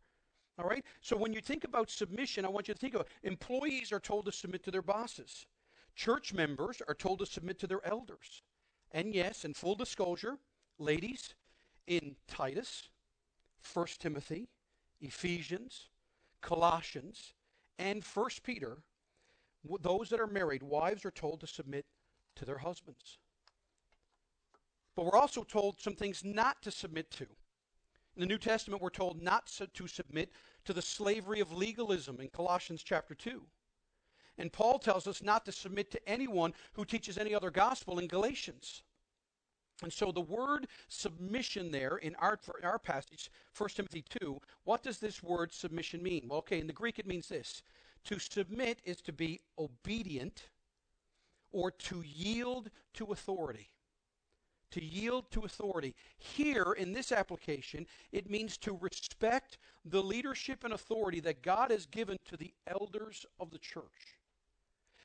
All 0.57 0.65
right? 0.65 0.85
So 1.01 1.17
when 1.17 1.33
you 1.33 1.41
think 1.41 1.65
about 1.65 1.89
submission, 1.89 2.45
I 2.45 2.49
want 2.49 2.69
you 2.69 2.73
to 2.73 2.79
think 2.79 2.93
of 2.93 3.05
employees 3.23 3.91
are 3.91 3.99
told 3.99 4.27
to 4.27 4.31
submit 4.31 4.63
to 4.63 4.71
their 4.71 4.81
bosses. 4.81 5.45
Church 5.93 6.33
members 6.33 6.81
are 6.87 6.95
told 6.95 7.19
to 7.19 7.25
submit 7.25 7.59
to 7.59 7.67
their 7.67 7.85
elders. 7.85 8.43
And 8.91 9.13
yes, 9.13 9.45
in 9.45 9.53
full 9.53 9.75
disclosure, 9.75 10.37
ladies, 10.77 11.35
in 11.87 12.15
Titus, 12.27 12.89
1 13.73 13.87
Timothy, 13.99 14.47
Ephesians, 15.01 15.89
Colossians, 16.41 17.33
and 17.77 18.03
1 18.03 18.29
Peter, 18.43 18.77
those 19.81 20.09
that 20.09 20.19
are 20.19 20.27
married, 20.27 20.63
wives 20.63 21.05
are 21.05 21.11
told 21.11 21.41
to 21.41 21.47
submit 21.47 21.85
to 22.35 22.45
their 22.45 22.57
husbands. 22.57 23.17
But 24.95 25.05
we're 25.05 25.19
also 25.19 25.43
told 25.43 25.79
some 25.79 25.95
things 25.95 26.23
not 26.23 26.61
to 26.63 26.71
submit 26.71 27.11
to. 27.11 27.23
In 28.15 28.21
the 28.21 28.25
New 28.25 28.37
Testament, 28.37 28.81
we're 28.81 28.89
told 28.89 29.21
not 29.21 29.47
to 29.47 29.87
submit 29.87 30.31
to 30.65 30.73
the 30.73 30.81
slavery 30.81 31.39
of 31.39 31.53
legalism 31.53 32.19
in 32.19 32.29
Colossians 32.29 32.83
chapter 32.83 33.15
2. 33.15 33.41
And 34.39 34.51
Paul 34.53 34.79
tells 34.79 35.05
us 35.05 35.21
not 35.21 35.45
to 35.45 35.51
submit 35.51 35.91
to 35.91 36.09
anyone 36.09 36.53
who 36.73 36.85
teaches 36.85 37.17
any 37.17 37.35
other 37.35 37.51
gospel 37.51 37.99
in 37.99 38.07
Galatians. 38.07 38.83
And 39.83 39.91
so 39.91 40.11
the 40.11 40.21
word 40.21 40.67
submission 40.87 41.71
there 41.71 41.97
in 41.97 42.15
our, 42.15 42.39
our 42.63 42.79
passage, 42.79 43.29
1 43.55 43.69
Timothy 43.71 44.03
2, 44.21 44.39
what 44.63 44.81
does 44.81 44.99
this 44.99 45.21
word 45.21 45.53
submission 45.53 46.01
mean? 46.01 46.23
Well, 46.27 46.39
okay, 46.39 46.59
in 46.59 46.67
the 46.67 46.73
Greek 46.73 46.99
it 46.99 47.07
means 47.07 47.27
this. 47.27 47.63
To 48.05 48.17
submit 48.17 48.79
is 48.85 49.01
to 49.01 49.13
be 49.13 49.41
obedient 49.57 50.49
or 51.51 51.71
to 51.71 52.01
yield 52.01 52.71
to 52.93 53.07
authority. 53.07 53.69
To 54.71 54.83
yield 54.83 55.31
to 55.31 55.41
authority. 55.41 55.95
Here, 56.17 56.73
in 56.77 56.93
this 56.93 57.11
application, 57.11 57.87
it 58.13 58.29
means 58.29 58.57
to 58.59 58.77
respect 58.79 59.57
the 59.83 60.01
leadership 60.01 60.63
and 60.63 60.73
authority 60.73 61.19
that 61.21 61.41
God 61.41 61.71
has 61.71 61.85
given 61.85 62.17
to 62.25 62.37
the 62.37 62.53
elders 62.67 63.25
of 63.39 63.51
the 63.51 63.57
church. 63.57 64.18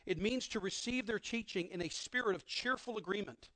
It 0.06 0.20
means 0.20 0.48
to 0.48 0.60
receive 0.60 1.06
their 1.06 1.18
teaching 1.18 1.68
in 1.70 1.82
a 1.82 1.88
spirit 1.88 2.36
of 2.36 2.46
cheerful 2.46 2.98
agreement. 2.98 3.48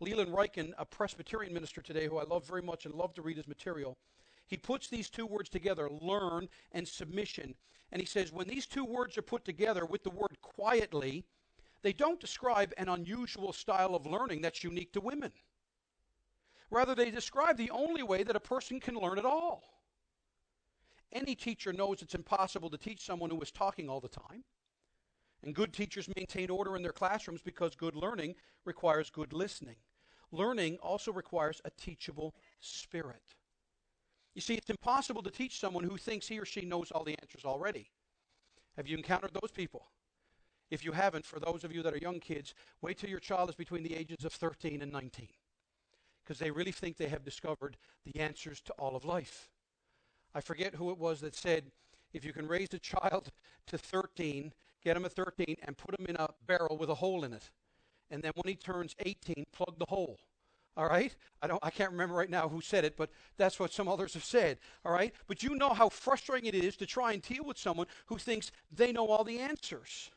Leland 0.00 0.32
Ryken, 0.32 0.72
a 0.78 0.84
Presbyterian 0.84 1.52
minister 1.52 1.82
today 1.82 2.06
who 2.06 2.18
I 2.18 2.24
love 2.24 2.46
very 2.46 2.62
much 2.62 2.86
and 2.86 2.94
love 2.94 3.14
to 3.14 3.22
read 3.22 3.36
his 3.36 3.46
material, 3.46 3.98
he 4.46 4.56
puts 4.56 4.88
these 4.88 5.10
two 5.10 5.26
words 5.26 5.48
together, 5.48 5.88
learn 6.00 6.48
and 6.72 6.88
submission. 6.88 7.54
And 7.92 8.00
he 8.00 8.06
says, 8.06 8.32
when 8.32 8.48
these 8.48 8.66
two 8.66 8.84
words 8.84 9.16
are 9.16 9.22
put 9.22 9.44
together 9.44 9.84
with 9.84 10.02
the 10.02 10.10
word 10.10 10.40
quietly, 10.42 11.24
they 11.82 11.92
don't 11.92 12.20
describe 12.20 12.72
an 12.76 12.88
unusual 12.88 13.52
style 13.52 13.94
of 13.94 14.06
learning 14.06 14.40
that's 14.40 14.64
unique 14.64 14.92
to 14.94 15.00
women. 15.00 15.32
Rather, 16.70 16.94
they 16.94 17.10
describe 17.10 17.56
the 17.56 17.70
only 17.70 18.02
way 18.02 18.22
that 18.22 18.36
a 18.36 18.40
person 18.40 18.80
can 18.80 18.94
learn 18.94 19.18
at 19.18 19.24
all. 19.24 19.62
Any 21.12 21.34
teacher 21.34 21.72
knows 21.72 22.02
it's 22.02 22.14
impossible 22.14 22.70
to 22.70 22.78
teach 22.78 23.04
someone 23.04 23.30
who 23.30 23.40
is 23.40 23.50
talking 23.50 23.88
all 23.88 24.00
the 24.00 24.08
time. 24.08 24.44
And 25.42 25.54
good 25.54 25.72
teachers 25.72 26.08
maintain 26.16 26.50
order 26.50 26.76
in 26.76 26.82
their 26.82 26.92
classrooms 26.92 27.40
because 27.42 27.74
good 27.74 27.94
learning 27.94 28.34
requires 28.64 29.10
good 29.10 29.32
listening. 29.32 29.76
Learning 30.32 30.76
also 30.82 31.12
requires 31.12 31.60
a 31.64 31.70
teachable 31.70 32.34
spirit. 32.60 33.34
You 34.34 34.40
see, 34.40 34.54
it's 34.54 34.70
impossible 34.70 35.22
to 35.22 35.30
teach 35.30 35.58
someone 35.58 35.84
who 35.84 35.96
thinks 35.96 36.28
he 36.28 36.38
or 36.38 36.44
she 36.44 36.60
knows 36.60 36.90
all 36.90 37.04
the 37.04 37.18
answers 37.20 37.44
already. 37.44 37.90
Have 38.76 38.86
you 38.86 38.96
encountered 38.96 39.32
those 39.32 39.50
people? 39.50 39.86
If 40.70 40.84
you 40.84 40.92
haven't, 40.92 41.26
for 41.26 41.40
those 41.40 41.64
of 41.64 41.72
you 41.72 41.82
that 41.82 41.94
are 41.94 41.98
young 41.98 42.20
kids, 42.20 42.54
wait 42.80 42.98
till 42.98 43.10
your 43.10 43.18
child 43.18 43.48
is 43.48 43.56
between 43.56 43.82
the 43.82 43.96
ages 43.96 44.24
of 44.24 44.32
13 44.32 44.82
and 44.82 44.92
19 44.92 45.28
because 46.30 46.38
they 46.38 46.50
really 46.52 46.70
think 46.70 46.96
they 46.96 47.08
have 47.08 47.24
discovered 47.24 47.76
the 48.04 48.20
answers 48.20 48.60
to 48.60 48.72
all 48.74 48.94
of 48.94 49.04
life. 49.04 49.50
I 50.32 50.40
forget 50.40 50.76
who 50.76 50.92
it 50.92 50.98
was 50.98 51.20
that 51.22 51.34
said, 51.34 51.72
if 52.12 52.24
you 52.24 52.32
can 52.32 52.46
raise 52.46 52.68
a 52.72 52.78
child 52.78 53.32
to 53.66 53.76
13, 53.76 54.52
get 54.82 54.96
him 54.96 55.04
at 55.04 55.12
13 55.12 55.56
and 55.62 55.76
put 55.76 55.98
him 55.98 56.06
in 56.06 56.16
a 56.16 56.28
barrel 56.46 56.76
with 56.76 56.90
a 56.90 56.94
hole 56.94 57.24
in 57.24 57.32
it. 57.32 57.50
And 58.10 58.22
then 58.22 58.32
when 58.34 58.48
he 58.48 58.56
turns 58.56 58.94
18, 58.98 59.46
plug 59.52 59.78
the 59.78 59.86
hole. 59.88 60.18
All 60.76 60.88
right? 60.88 61.14
I 61.42 61.46
don't 61.46 61.62
I 61.62 61.70
can't 61.70 61.92
remember 61.92 62.14
right 62.14 62.30
now 62.30 62.48
who 62.48 62.60
said 62.60 62.84
it, 62.84 62.96
but 62.96 63.10
that's 63.36 63.58
what 63.58 63.72
some 63.72 63.88
others 63.88 64.14
have 64.14 64.24
said. 64.24 64.58
All 64.84 64.92
right? 64.92 65.12
But 65.26 65.42
you 65.42 65.54
know 65.54 65.74
how 65.74 65.88
frustrating 65.88 66.52
it 66.52 66.54
is 66.54 66.76
to 66.76 66.86
try 66.86 67.12
and 67.12 67.22
deal 67.22 67.44
with 67.44 67.58
someone 67.58 67.86
who 68.06 68.18
thinks 68.18 68.52
they 68.70 68.92
know 68.92 69.08
all 69.08 69.24
the 69.24 69.38
answers. 69.38 70.10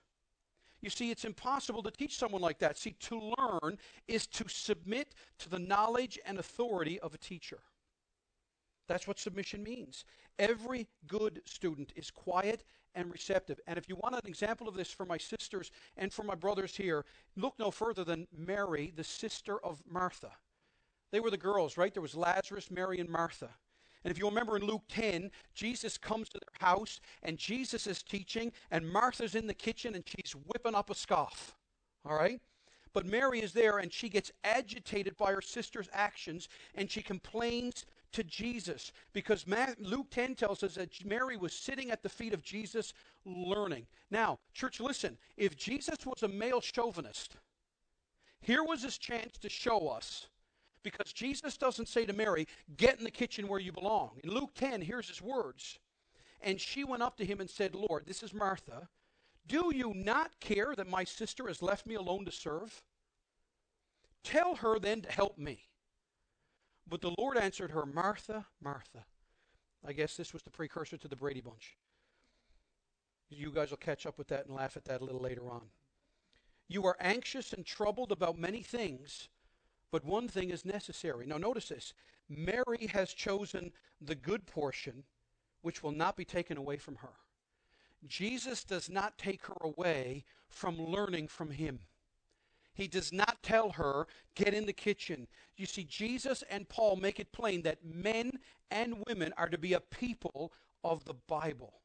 You 0.81 0.89
see, 0.89 1.11
it's 1.11 1.23
impossible 1.25 1.81
to 1.83 1.91
teach 1.91 2.17
someone 2.17 2.41
like 2.41 2.59
that. 2.59 2.77
See, 2.77 2.95
to 2.99 3.33
learn 3.37 3.77
is 4.07 4.27
to 4.27 4.49
submit 4.49 5.15
to 5.39 5.49
the 5.49 5.59
knowledge 5.59 6.19
and 6.25 6.37
authority 6.37 6.99
of 6.99 7.13
a 7.13 7.17
teacher. 7.17 7.59
That's 8.87 9.07
what 9.07 9.17
submission 9.17 9.63
means. 9.63 10.03
Every 10.37 10.87
good 11.07 11.41
student 11.45 11.93
is 11.95 12.11
quiet 12.11 12.65
and 12.95 13.11
receptive. 13.11 13.59
And 13.67 13.77
if 13.77 13.89
you 13.89 13.95
want 13.95 14.15
an 14.15 14.21
example 14.25 14.67
of 14.67 14.75
this 14.75 14.91
for 14.91 15.05
my 15.05 15.17
sisters 15.17 15.71
and 15.97 16.11
for 16.11 16.23
my 16.23 16.35
brothers 16.35 16.75
here, 16.75 17.05
look 17.35 17.55
no 17.59 17.71
further 17.71 18.03
than 18.03 18.27
Mary, 18.35 18.93
the 18.95 19.03
sister 19.03 19.63
of 19.63 19.81
Martha. 19.89 20.31
They 21.11 21.19
were 21.19 21.31
the 21.31 21.37
girls, 21.37 21.77
right? 21.77 21.93
There 21.93 22.01
was 22.01 22.15
Lazarus, 22.15 22.71
Mary, 22.71 22.99
and 22.99 23.09
Martha. 23.09 23.49
And 24.03 24.11
if 24.11 24.17
you 24.17 24.25
remember 24.27 24.57
in 24.57 24.65
Luke 24.65 24.83
10, 24.89 25.31
Jesus 25.53 25.97
comes 25.97 26.27
to 26.29 26.39
their 26.39 26.67
house 26.67 26.99
and 27.21 27.37
Jesus 27.37 27.87
is 27.87 28.03
teaching, 28.03 28.51
and 28.71 28.89
Martha's 28.89 29.35
in 29.35 29.47
the 29.47 29.53
kitchen 29.53 29.95
and 29.95 30.03
she's 30.05 30.33
whipping 30.33 30.75
up 30.75 30.89
a 30.89 30.95
scoff. 30.95 31.55
All 32.05 32.15
right? 32.15 32.41
But 32.93 33.05
Mary 33.05 33.41
is 33.41 33.53
there 33.53 33.79
and 33.79 33.91
she 33.91 34.09
gets 34.09 34.31
agitated 34.43 35.17
by 35.17 35.31
her 35.31 35.41
sister's 35.41 35.89
actions 35.93 36.49
and 36.75 36.89
she 36.89 37.01
complains 37.01 37.85
to 38.13 38.23
Jesus 38.23 38.91
because 39.11 39.45
Luke 39.79 40.07
10 40.09 40.35
tells 40.35 40.63
us 40.63 40.75
that 40.75 41.05
Mary 41.05 41.37
was 41.37 41.53
sitting 41.53 41.91
at 41.91 42.01
the 42.01 42.09
feet 42.09 42.33
of 42.33 42.41
Jesus 42.41 42.93
learning. 43.25 43.85
Now, 44.09 44.39
church, 44.53 44.79
listen. 44.79 45.17
If 45.37 45.55
Jesus 45.57 46.05
was 46.05 46.23
a 46.23 46.27
male 46.27 46.61
chauvinist, 46.61 47.35
here 48.41 48.63
was 48.63 48.83
his 48.83 48.97
chance 48.97 49.37
to 49.39 49.49
show 49.49 49.87
us 49.87 50.27
because 50.83 51.13
Jesus 51.13 51.57
doesn't 51.57 51.87
say 51.87 52.05
to 52.05 52.13
Mary, 52.13 52.47
Get 52.77 52.97
in 52.97 53.03
the 53.03 53.11
kitchen 53.11 53.47
where 53.47 53.59
you 53.59 53.71
belong. 53.71 54.19
In 54.23 54.29
Luke 54.31 54.53
10, 54.55 54.81
here's 54.81 55.07
his 55.07 55.21
words. 55.21 55.79
And 56.41 56.59
she 56.59 56.83
went 56.83 57.03
up 57.03 57.17
to 57.17 57.25
him 57.25 57.39
and 57.39 57.49
said, 57.49 57.73
Lord, 57.73 58.05
this 58.05 58.21
is 58.21 58.33
Martha, 58.33 58.89
Do 59.47 59.71
you 59.73 59.93
not 59.95 60.39
care 60.39 60.75
that 60.75 60.89
my 60.89 61.05
sister 61.05 61.47
has 61.47 61.61
left 61.61 61.85
me 61.85 61.95
alone 61.95 62.25
to 62.25 62.31
serve? 62.31 62.83
Tell 64.23 64.55
her 64.55 64.79
then 64.79 65.01
to 65.01 65.11
help 65.11 65.37
me. 65.37 65.67
But 66.87 67.01
the 67.01 67.13
Lord 67.17 67.37
answered 67.37 67.71
her, 67.71 67.85
Martha, 67.85 68.45
Martha. 68.61 69.05
I 69.85 69.93
guess 69.93 70.15
this 70.15 70.33
was 70.33 70.43
the 70.43 70.49
precursor 70.49 70.97
to 70.97 71.07
the 71.07 71.15
Brady 71.15 71.41
Bunch. 71.41 71.77
You 73.29 73.51
guys 73.51 73.71
will 73.71 73.77
catch 73.77 74.05
up 74.05 74.17
with 74.17 74.27
that 74.27 74.45
and 74.45 74.55
laugh 74.55 74.77
at 74.77 74.85
that 74.85 75.01
a 75.01 75.03
little 75.03 75.21
later 75.21 75.49
on. 75.49 75.63
You 76.67 76.85
are 76.85 76.97
anxious 76.99 77.53
and 77.53 77.65
troubled 77.65 78.11
about 78.11 78.37
many 78.37 78.61
things, 78.61 79.29
but 79.91 80.05
one 80.05 80.27
thing 80.27 80.49
is 80.49 80.65
necessary. 80.65 81.25
Now, 81.25 81.37
notice 81.37 81.69
this 81.69 81.93
Mary 82.29 82.87
has 82.87 83.13
chosen 83.13 83.71
the 84.01 84.15
good 84.15 84.45
portion, 84.45 85.03
which 85.61 85.83
will 85.83 85.91
not 85.91 86.15
be 86.15 86.25
taken 86.25 86.57
away 86.57 86.77
from 86.77 86.95
her. 86.97 87.13
Jesus 88.05 88.63
does 88.63 88.89
not 88.89 89.17
take 89.17 89.45
her 89.45 89.57
away 89.61 90.25
from 90.47 90.77
learning 90.77 91.27
from 91.27 91.51
him. 91.51 91.79
He 92.73 92.87
does 92.87 93.13
not 93.13 93.43
tell 93.43 93.71
her, 93.71 94.07
get 94.35 94.53
in 94.53 94.65
the 94.65 94.73
kitchen. 94.73 95.27
You 95.57 95.65
see, 95.65 95.83
Jesus 95.83 96.43
and 96.49 96.67
Paul 96.67 96.95
make 96.95 97.19
it 97.19 97.31
plain 97.31 97.61
that 97.63 97.85
men 97.85 98.31
and 98.71 99.03
women 99.07 99.33
are 99.37 99.49
to 99.49 99.57
be 99.57 99.73
a 99.73 99.79
people 99.79 100.51
of 100.83 101.05
the 101.05 101.13
Bible. 101.27 101.81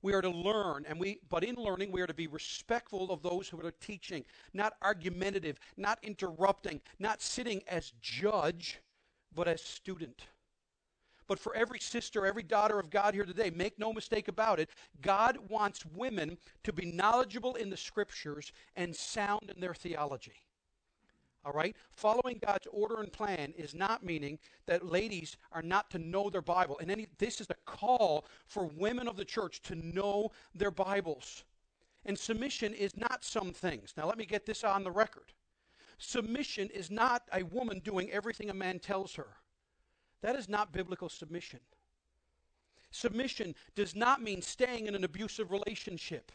We 0.00 0.14
are 0.14 0.22
to 0.22 0.30
learn, 0.30 0.84
and 0.88 0.98
we, 0.98 1.20
but 1.28 1.44
in 1.44 1.54
learning, 1.54 1.92
we 1.92 2.00
are 2.00 2.08
to 2.08 2.14
be 2.14 2.26
respectful 2.26 3.12
of 3.12 3.22
those 3.22 3.48
who 3.48 3.64
are 3.64 3.70
teaching, 3.70 4.24
not 4.52 4.74
argumentative, 4.82 5.60
not 5.76 5.98
interrupting, 6.02 6.80
not 6.98 7.22
sitting 7.22 7.62
as 7.68 7.92
judge, 8.00 8.80
but 9.32 9.46
as 9.46 9.62
student. 9.62 10.26
But 11.32 11.38
for 11.38 11.56
every 11.56 11.78
sister, 11.78 12.26
every 12.26 12.42
daughter 12.42 12.78
of 12.78 12.90
God 12.90 13.14
here 13.14 13.24
today, 13.24 13.48
make 13.48 13.78
no 13.78 13.90
mistake 13.90 14.28
about 14.28 14.60
it, 14.60 14.68
God 15.00 15.38
wants 15.48 15.82
women 15.96 16.36
to 16.62 16.74
be 16.74 16.84
knowledgeable 16.84 17.54
in 17.54 17.70
the 17.70 17.76
scriptures 17.78 18.52
and 18.76 18.94
sound 18.94 19.50
in 19.50 19.58
their 19.58 19.72
theology. 19.72 20.44
All 21.42 21.54
right? 21.54 21.74
Following 21.94 22.38
God's 22.46 22.66
order 22.70 23.00
and 23.00 23.10
plan 23.10 23.54
is 23.56 23.74
not 23.74 24.04
meaning 24.04 24.38
that 24.66 24.84
ladies 24.84 25.38
are 25.52 25.62
not 25.62 25.88
to 25.92 25.98
know 25.98 26.28
their 26.28 26.42
Bible. 26.42 26.78
And 26.80 26.90
any, 26.90 27.06
this 27.16 27.40
is 27.40 27.48
a 27.48 27.56
call 27.64 28.26
for 28.46 28.66
women 28.66 29.08
of 29.08 29.16
the 29.16 29.24
church 29.24 29.62
to 29.62 29.74
know 29.74 30.32
their 30.54 30.70
Bibles. 30.70 31.44
And 32.04 32.18
submission 32.18 32.74
is 32.74 32.94
not 32.94 33.24
some 33.24 33.54
things. 33.54 33.94
Now, 33.96 34.06
let 34.06 34.18
me 34.18 34.26
get 34.26 34.44
this 34.44 34.64
on 34.64 34.84
the 34.84 34.90
record. 34.90 35.32
Submission 35.96 36.68
is 36.74 36.90
not 36.90 37.22
a 37.32 37.42
woman 37.42 37.78
doing 37.78 38.10
everything 38.10 38.50
a 38.50 38.54
man 38.54 38.78
tells 38.78 39.14
her. 39.14 39.28
That 40.22 40.36
is 40.36 40.48
not 40.48 40.72
biblical 40.72 41.08
submission. 41.08 41.60
Submission 42.90 43.54
does 43.74 43.94
not 43.96 44.22
mean 44.22 44.42
staying 44.42 44.86
in 44.86 44.94
an 44.94 45.04
abusive 45.04 45.50
relationship. 45.50 46.30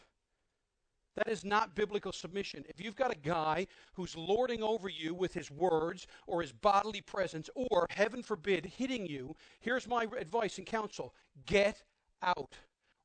That 1.16 1.28
is 1.28 1.44
not 1.44 1.74
biblical 1.74 2.12
submission. 2.12 2.64
If 2.68 2.80
you've 2.80 2.94
got 2.94 3.12
a 3.12 3.18
guy 3.18 3.66
who's 3.94 4.16
lording 4.16 4.62
over 4.62 4.88
you 4.88 5.14
with 5.14 5.34
his 5.34 5.50
words 5.50 6.06
or 6.28 6.42
his 6.42 6.52
bodily 6.52 7.00
presence, 7.00 7.50
or, 7.54 7.86
heaven 7.90 8.22
forbid, 8.22 8.66
hitting 8.66 9.06
you, 9.06 9.34
here's 9.58 9.88
my 9.88 10.06
advice 10.16 10.58
and 10.58 10.66
counsel 10.66 11.14
get 11.46 11.82
out, 12.22 12.54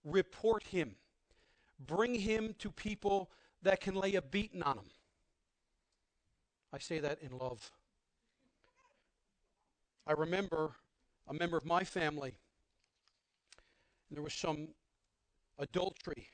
report 0.03 0.63
him, 0.63 0.95
bring 1.79 2.13
him 2.13 2.53
to 2.59 2.69
people 2.69 3.31
that 3.63 3.81
can 3.81 3.95
lay 3.95 4.13
a 4.13 4.21
beating 4.21 4.61
on 4.61 4.77
him. 4.77 4.91
I 6.71 6.77
say 6.79 6.99
that 6.99 7.19
in 7.21 7.37
love. 7.37 7.71
I 10.05 10.13
remember 10.13 10.71
a 11.27 11.33
member 11.33 11.57
of 11.57 11.65
my 11.65 11.83
family, 11.83 12.33
and 14.09 14.17
there 14.17 14.23
was 14.23 14.33
some 14.33 14.69
adultery 15.57 16.27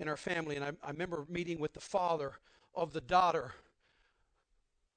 in 0.00 0.08
our 0.08 0.16
family. 0.16 0.56
And 0.56 0.64
I, 0.64 0.72
I 0.82 0.90
remember 0.90 1.24
meeting 1.28 1.60
with 1.60 1.72
the 1.72 1.80
father 1.80 2.32
of 2.74 2.92
the 2.92 3.00
daughter 3.00 3.52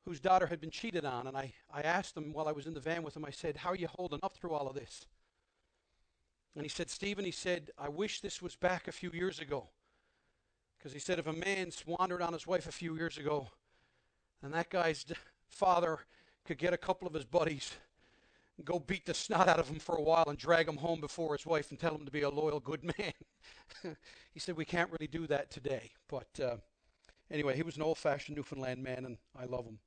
whose 0.05 0.19
daughter 0.19 0.47
had 0.47 0.61
been 0.61 0.71
cheated 0.71 1.05
on. 1.05 1.27
And 1.27 1.37
I, 1.37 1.53
I 1.71 1.81
asked 1.81 2.15
him 2.15 2.31
while 2.33 2.47
I 2.47 2.53
was 2.53 2.65
in 2.65 2.73
the 2.73 2.79
van 2.79 3.03
with 3.03 3.15
him, 3.15 3.25
I 3.25 3.31
said, 3.31 3.57
How 3.57 3.71
are 3.71 3.75
you 3.75 3.87
holding 3.87 4.19
up 4.23 4.35
through 4.37 4.53
all 4.53 4.67
of 4.67 4.75
this? 4.75 5.05
And 6.55 6.63
he 6.63 6.69
said, 6.69 6.89
Stephen, 6.89 7.25
he 7.25 7.31
said, 7.31 7.69
I 7.77 7.89
wish 7.89 8.21
this 8.21 8.41
was 8.41 8.55
back 8.55 8.87
a 8.87 8.91
few 8.91 9.11
years 9.11 9.39
ago. 9.39 9.67
Because 10.77 10.93
he 10.93 10.99
said, 10.99 11.19
if 11.19 11.27
a 11.27 11.33
man 11.33 11.71
wandered 11.85 12.21
on 12.21 12.33
his 12.33 12.47
wife 12.47 12.67
a 12.67 12.71
few 12.71 12.95
years 12.95 13.17
ago, 13.17 13.49
and 14.41 14.53
that 14.53 14.69
guy's 14.69 15.05
father 15.47 15.99
could 16.47 16.57
get 16.57 16.73
a 16.73 16.77
couple 16.77 17.07
of 17.07 17.13
his 17.13 17.25
buddies 17.25 17.75
go 18.63 18.79
beat 18.79 19.05
the 19.05 19.13
snot 19.13 19.47
out 19.47 19.60
of 19.60 19.67
him 19.67 19.79
for 19.79 19.95
a 19.95 20.01
while 20.01 20.25
and 20.27 20.38
drag 20.38 20.67
him 20.67 20.77
home 20.77 20.99
before 20.99 21.36
his 21.36 21.45
wife 21.45 21.69
and 21.69 21.79
tell 21.79 21.93
him 21.93 22.05
to 22.05 22.12
be 22.12 22.21
a 22.21 22.29
loyal, 22.29 22.60
good 22.60 22.83
man. 22.83 23.13
he 24.33 24.39
said, 24.39 24.57
We 24.57 24.65
can't 24.65 24.89
really 24.91 25.07
do 25.07 25.27
that 25.27 25.51
today. 25.51 25.91
But 26.07 26.39
uh, 26.43 26.57
anyway, 27.29 27.55
he 27.55 27.63
was 27.63 27.75
an 27.75 27.83
old 27.83 27.97
fashioned 27.97 28.36
Newfoundland 28.36 28.81
man, 28.81 29.05
and 29.05 29.17
I 29.39 29.45
love 29.45 29.65
him. 29.65 29.77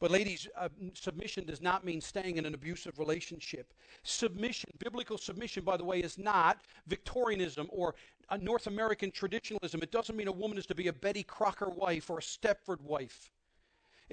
But, 0.00 0.10
ladies, 0.10 0.46
uh, 0.58 0.68
submission 0.92 1.46
does 1.46 1.62
not 1.62 1.84
mean 1.84 2.00
staying 2.00 2.36
in 2.36 2.44
an 2.44 2.52
abusive 2.52 2.98
relationship. 2.98 3.72
Submission, 4.02 4.70
biblical 4.78 5.16
submission, 5.16 5.64
by 5.64 5.78
the 5.78 5.84
way, 5.84 6.00
is 6.00 6.18
not 6.18 6.60
Victorianism 6.88 7.68
or 7.70 7.94
North 8.40 8.66
American 8.66 9.10
traditionalism. 9.10 9.82
It 9.82 9.92
doesn't 9.92 10.16
mean 10.16 10.28
a 10.28 10.32
woman 10.32 10.58
is 10.58 10.66
to 10.66 10.74
be 10.74 10.88
a 10.88 10.92
Betty 10.92 11.22
Crocker 11.22 11.70
wife 11.70 12.10
or 12.10 12.18
a 12.18 12.22
Stepford 12.22 12.82
wife. 12.82 13.30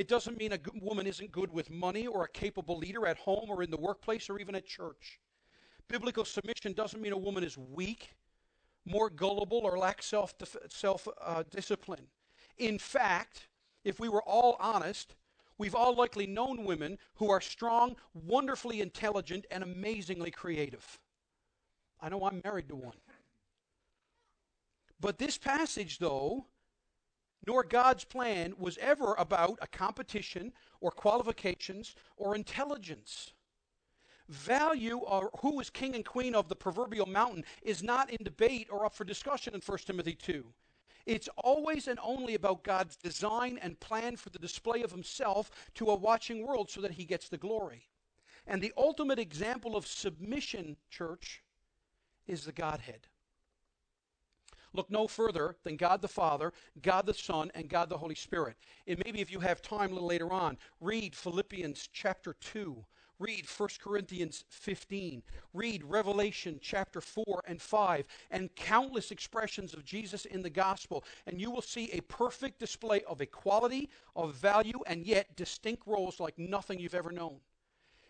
It 0.01 0.07
doesn't 0.07 0.39
mean 0.39 0.51
a 0.51 0.59
woman 0.81 1.05
isn't 1.05 1.31
good 1.31 1.53
with 1.53 1.69
money 1.69 2.07
or 2.07 2.23
a 2.23 2.27
capable 2.27 2.75
leader 2.75 3.05
at 3.05 3.19
home 3.19 3.51
or 3.51 3.61
in 3.61 3.69
the 3.69 3.77
workplace 3.77 4.31
or 4.31 4.39
even 4.39 4.55
at 4.55 4.65
church. 4.65 5.19
Biblical 5.87 6.25
submission 6.25 6.73
doesn't 6.73 6.99
mean 6.99 7.11
a 7.11 7.17
woman 7.17 7.43
is 7.43 7.55
weak, 7.55 8.15
more 8.83 9.11
gullible, 9.11 9.59
or 9.59 9.77
lacks 9.77 10.07
self, 10.07 10.33
self 10.69 11.07
uh, 11.23 11.43
discipline. 11.51 12.07
In 12.57 12.79
fact, 12.79 13.47
if 13.83 13.99
we 13.99 14.09
were 14.09 14.23
all 14.23 14.57
honest, 14.59 15.13
we've 15.59 15.75
all 15.75 15.95
likely 15.95 16.25
known 16.25 16.65
women 16.65 16.97
who 17.13 17.29
are 17.29 17.39
strong, 17.39 17.95
wonderfully 18.15 18.81
intelligent, 18.81 19.45
and 19.51 19.63
amazingly 19.63 20.31
creative. 20.31 20.97
I 22.01 22.09
know 22.09 22.25
I'm 22.25 22.41
married 22.43 22.69
to 22.69 22.75
one. 22.75 22.97
But 24.99 25.19
this 25.19 25.37
passage, 25.37 25.99
though, 25.99 26.47
nor 27.45 27.63
God's 27.63 28.03
plan 28.03 28.53
was 28.57 28.77
ever 28.77 29.15
about 29.15 29.57
a 29.61 29.67
competition 29.67 30.53
or 30.79 30.91
qualifications 30.91 31.95
or 32.17 32.35
intelligence. 32.35 33.33
Value 34.29 34.97
or 34.97 35.31
who 35.41 35.59
is 35.59 35.69
king 35.69 35.95
and 35.95 36.05
queen 36.05 36.35
of 36.35 36.47
the 36.47 36.55
proverbial 36.55 37.05
mountain 37.05 37.43
is 37.61 37.83
not 37.83 38.09
in 38.09 38.23
debate 38.23 38.67
or 38.71 38.85
up 38.85 38.93
for 38.93 39.03
discussion 39.03 39.53
in 39.53 39.61
1 39.61 39.77
Timothy 39.79 40.15
2. 40.15 40.45
It's 41.05 41.29
always 41.37 41.87
and 41.87 41.99
only 42.03 42.35
about 42.35 42.63
God's 42.63 42.95
design 42.95 43.59
and 43.61 43.79
plan 43.79 44.15
for 44.15 44.29
the 44.29 44.39
display 44.39 44.83
of 44.83 44.91
himself 44.91 45.49
to 45.75 45.87
a 45.87 45.95
watching 45.95 46.45
world 46.45 46.69
so 46.69 46.81
that 46.81 46.91
he 46.91 47.05
gets 47.05 47.27
the 47.27 47.37
glory. 47.37 47.87
And 48.47 48.61
the 48.61 48.73
ultimate 48.77 49.19
example 49.19 49.75
of 49.75 49.87
submission, 49.87 50.77
church, 50.89 51.43
is 52.27 52.45
the 52.45 52.51
Godhead. 52.51 53.07
Look 54.73 54.89
no 54.89 55.07
further 55.07 55.55
than 55.63 55.75
God 55.75 56.01
the 56.01 56.07
Father, 56.07 56.53
God 56.81 57.05
the 57.05 57.13
Son, 57.13 57.51
and 57.55 57.69
God 57.69 57.89
the 57.89 57.97
Holy 57.97 58.15
Spirit. 58.15 58.55
And 58.87 59.01
maybe 59.03 59.19
if 59.19 59.31
you 59.31 59.39
have 59.39 59.61
time 59.61 59.91
a 59.91 59.93
little 59.93 60.07
later 60.07 60.31
on, 60.31 60.57
read 60.79 61.15
Philippians 61.15 61.89
chapter 61.91 62.35
2. 62.39 62.83
Read 63.19 63.45
1 63.45 63.69
Corinthians 63.79 64.45
15. 64.49 65.21
Read 65.53 65.83
Revelation 65.83 66.57
chapter 66.59 66.99
4 67.01 67.43
and 67.45 67.61
5 67.61 68.05
and 68.31 68.55
countless 68.55 69.11
expressions 69.11 69.75
of 69.75 69.85
Jesus 69.85 70.25
in 70.25 70.41
the 70.41 70.49
gospel. 70.49 71.03
And 71.27 71.39
you 71.39 71.51
will 71.51 71.61
see 71.61 71.91
a 71.91 72.01
perfect 72.01 72.59
display 72.59 73.03
of 73.03 73.21
equality, 73.21 73.89
of 74.15 74.33
value, 74.35 74.79
and 74.87 75.05
yet 75.05 75.35
distinct 75.35 75.85
roles 75.85 76.19
like 76.19 76.39
nothing 76.39 76.79
you've 76.79 76.95
ever 76.95 77.11
known. 77.11 77.37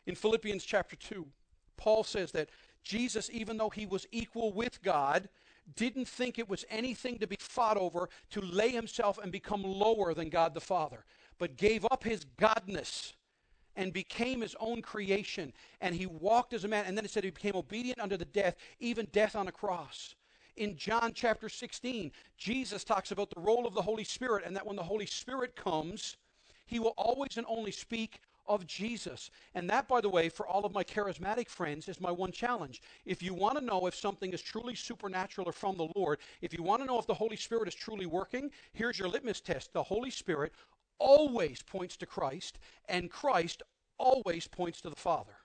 In 0.06 0.16
Philippians 0.16 0.64
chapter 0.64 0.96
2, 0.96 1.28
Paul 1.76 2.04
says 2.04 2.32
that 2.32 2.50
Jesus, 2.84 3.30
even 3.34 3.58
though 3.58 3.70
he 3.70 3.86
was 3.86 4.08
equal 4.12 4.54
with 4.54 4.82
God, 4.82 5.28
didn't 5.76 6.08
think 6.08 6.38
it 6.38 6.50
was 6.50 6.66
anything 6.70 7.18
to 7.20 7.28
be 7.28 7.38
fought 7.40 7.78
over 7.78 8.10
to 8.32 8.42
lay 8.42 8.70
himself 8.70 9.18
and 9.22 9.32
become 9.32 9.64
lower 9.64 10.14
than 10.14 10.30
God 10.30 10.54
the 10.54 10.62
Father, 10.62 11.06
but 11.38 11.58
gave 11.58 11.86
up 11.86 12.04
his 12.04 12.26
godness 12.38 13.14
and 13.76 13.94
became 13.94 14.42
his 14.42 14.56
own 14.60 14.82
creation. 14.82 15.54
And 15.80 15.96
he 15.96 16.06
walked 16.06 16.54
as 16.54 16.64
a 16.64 16.68
man. 16.68 16.86
And 16.86 16.98
then 16.98 17.06
it 17.06 17.12
said 17.12 17.24
he 17.24 17.30
became 17.30 17.56
obedient 17.56 18.00
unto 18.00 18.18
the 18.18 18.26
death, 18.26 18.56
even 18.80 19.08
death 19.12 19.36
on 19.36 19.48
a 19.48 19.52
cross. 19.52 20.16
In 20.58 20.76
John 20.76 21.14
chapter 21.14 21.48
16, 21.48 22.12
Jesus 22.38 22.84
talks 22.84 23.12
about 23.12 23.30
the 23.30 23.40
role 23.40 23.66
of 23.66 23.74
the 23.74 23.82
Holy 23.82 24.04
Spirit 24.04 24.44
and 24.46 24.56
that 24.56 24.66
when 24.66 24.76
the 24.76 24.84
Holy 24.84 25.06
Spirit 25.06 25.56
comes, 25.56 26.18
he 26.66 26.80
will 26.80 26.94
always 26.98 27.38
and 27.38 27.46
only 27.48 27.72
speak 27.72 28.20
of 28.48 28.66
Jesus. 28.68 29.30
And 29.56 29.70
that, 29.70 29.88
by 29.88 30.02
the 30.02 30.10
way, 30.10 30.30
for 30.30 30.48
all 30.48 30.66
of 30.66 30.74
my 30.74 30.84
charismatic 30.84 31.50
friends, 31.50 31.88
is 31.88 32.02
my 32.02 32.12
one 32.12 32.32
challenge. 32.32 32.82
If 33.06 33.22
you 33.22 33.34
want 33.34 33.58
to 33.58 33.64
know 33.64 33.88
if 33.88 33.96
something 33.96 34.34
is 34.34 34.42
truly 34.42 34.76
supernatural 34.76 35.50
or 35.50 35.54
from 35.54 35.78
the 35.78 35.90
Lord, 35.96 36.20
if 36.42 36.54
you 36.54 36.64
want 36.64 36.82
to 36.82 36.88
know 36.88 37.00
if 37.00 37.08
the 37.08 37.14
Holy 37.14 37.38
Spirit 37.38 37.68
is 37.68 37.76
truly 37.76 38.06
working, 38.06 38.52
here's 38.74 39.00
your 39.00 39.10
litmus 39.10 39.42
test. 39.42 39.74
The 39.74 39.84
Holy 39.84 40.12
Spirit 40.12 40.54
always 41.00 41.62
points 41.62 41.98
to 41.98 42.06
Christ, 42.06 42.60
and 42.88 43.10
Christ 43.10 43.64
always 43.98 44.48
points 44.48 44.82
to 44.82 44.90
the 44.90 44.96
Father. 44.96 45.41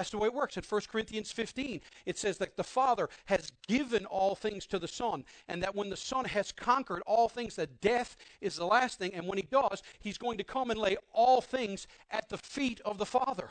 That's 0.00 0.08
the 0.08 0.16
way 0.16 0.28
it 0.28 0.34
works. 0.34 0.56
In 0.56 0.62
1 0.66 0.80
Corinthians 0.90 1.30
15, 1.30 1.78
it 2.06 2.16
says 2.16 2.38
that 2.38 2.56
the 2.56 2.64
Father 2.64 3.10
has 3.26 3.52
given 3.68 4.06
all 4.06 4.34
things 4.34 4.64
to 4.68 4.78
the 4.78 4.88
Son, 4.88 5.26
and 5.46 5.62
that 5.62 5.74
when 5.74 5.90
the 5.90 5.96
Son 5.96 6.24
has 6.24 6.52
conquered 6.52 7.02
all 7.06 7.28
things, 7.28 7.54
that 7.56 7.82
death 7.82 8.16
is 8.40 8.56
the 8.56 8.64
last 8.64 8.98
thing, 8.98 9.12
and 9.12 9.26
when 9.26 9.36
he 9.36 9.46
does, 9.50 9.82
he's 9.98 10.16
going 10.16 10.38
to 10.38 10.42
come 10.42 10.70
and 10.70 10.80
lay 10.80 10.96
all 11.12 11.42
things 11.42 11.86
at 12.10 12.30
the 12.30 12.38
feet 12.38 12.80
of 12.86 12.96
the 12.96 13.04
Father. 13.04 13.50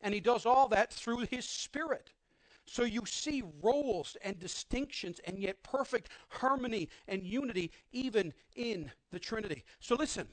And 0.00 0.14
he 0.14 0.20
does 0.20 0.46
all 0.46 0.68
that 0.68 0.92
through 0.92 1.26
his 1.28 1.46
Spirit. 1.46 2.12
So 2.64 2.84
you 2.84 3.02
see 3.04 3.42
roles 3.60 4.16
and 4.22 4.38
distinctions 4.38 5.18
and 5.26 5.36
yet 5.36 5.60
perfect 5.64 6.10
harmony 6.28 6.88
and 7.08 7.24
unity 7.24 7.72
even 7.90 8.32
in 8.54 8.92
the 9.10 9.18
Trinity. 9.18 9.64
So 9.80 9.96
listen, 9.96 10.28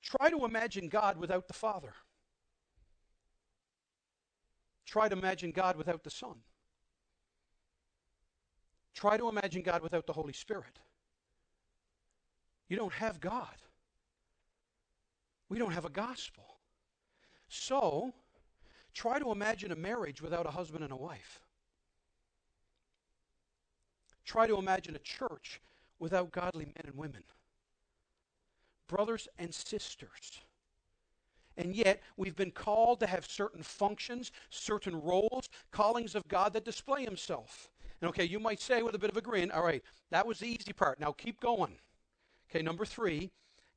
try 0.00 0.30
to 0.30 0.44
imagine 0.44 0.86
God 0.86 1.16
without 1.16 1.48
the 1.48 1.54
Father. 1.54 1.92
Try 4.90 5.08
to 5.08 5.16
imagine 5.16 5.52
God 5.52 5.76
without 5.76 6.02
the 6.02 6.10
Son. 6.10 6.34
Try 8.92 9.16
to 9.18 9.28
imagine 9.28 9.62
God 9.62 9.82
without 9.82 10.04
the 10.04 10.12
Holy 10.12 10.32
Spirit. 10.32 10.80
You 12.68 12.76
don't 12.76 12.92
have 12.94 13.20
God. 13.20 13.54
We 15.48 15.60
don't 15.60 15.70
have 15.70 15.84
a 15.84 15.90
gospel. 15.90 16.56
So, 17.48 18.12
try 18.92 19.20
to 19.20 19.30
imagine 19.30 19.70
a 19.70 19.76
marriage 19.76 20.20
without 20.20 20.44
a 20.44 20.50
husband 20.50 20.82
and 20.82 20.92
a 20.92 20.96
wife. 20.96 21.38
Try 24.24 24.48
to 24.48 24.58
imagine 24.58 24.96
a 24.96 25.00
church 25.00 25.60
without 26.00 26.32
godly 26.32 26.64
men 26.64 26.84
and 26.86 26.96
women. 26.96 27.22
Brothers 28.88 29.28
and 29.38 29.54
sisters. 29.54 30.40
And 31.56 31.74
yet, 31.74 32.02
we've 32.16 32.36
been 32.36 32.50
called 32.50 33.00
to 33.00 33.06
have 33.06 33.26
certain 33.26 33.62
functions, 33.62 34.32
certain 34.50 35.00
roles, 35.00 35.48
callings 35.72 36.14
of 36.14 36.26
God 36.28 36.52
that 36.52 36.64
display 36.64 37.04
Himself. 37.04 37.68
And 38.00 38.08
okay, 38.08 38.24
you 38.24 38.40
might 38.40 38.60
say 38.60 38.82
with 38.82 38.94
a 38.94 38.98
bit 38.98 39.10
of 39.10 39.16
a 39.16 39.20
grin, 39.20 39.50
all 39.50 39.64
right, 39.64 39.82
that 40.10 40.26
was 40.26 40.38
the 40.38 40.46
easy 40.46 40.72
part. 40.72 41.00
Now 41.00 41.12
keep 41.12 41.40
going. 41.40 41.76
Okay, 42.50 42.62
number 42.62 42.84
three, 42.84 43.30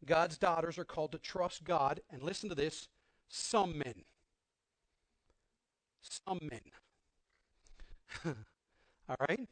God's 0.06 0.38
daughters 0.38 0.78
are 0.78 0.86
called 0.86 1.12
to 1.12 1.18
trust 1.18 1.64
God. 1.64 2.00
And 2.12 2.24
listen 2.24 2.50
to 2.50 2.56
this 2.56 2.88
some 3.28 3.78
men. 3.78 4.04
Some 6.02 6.40
men. 6.42 6.62
all 9.10 9.16
right? 9.28 9.48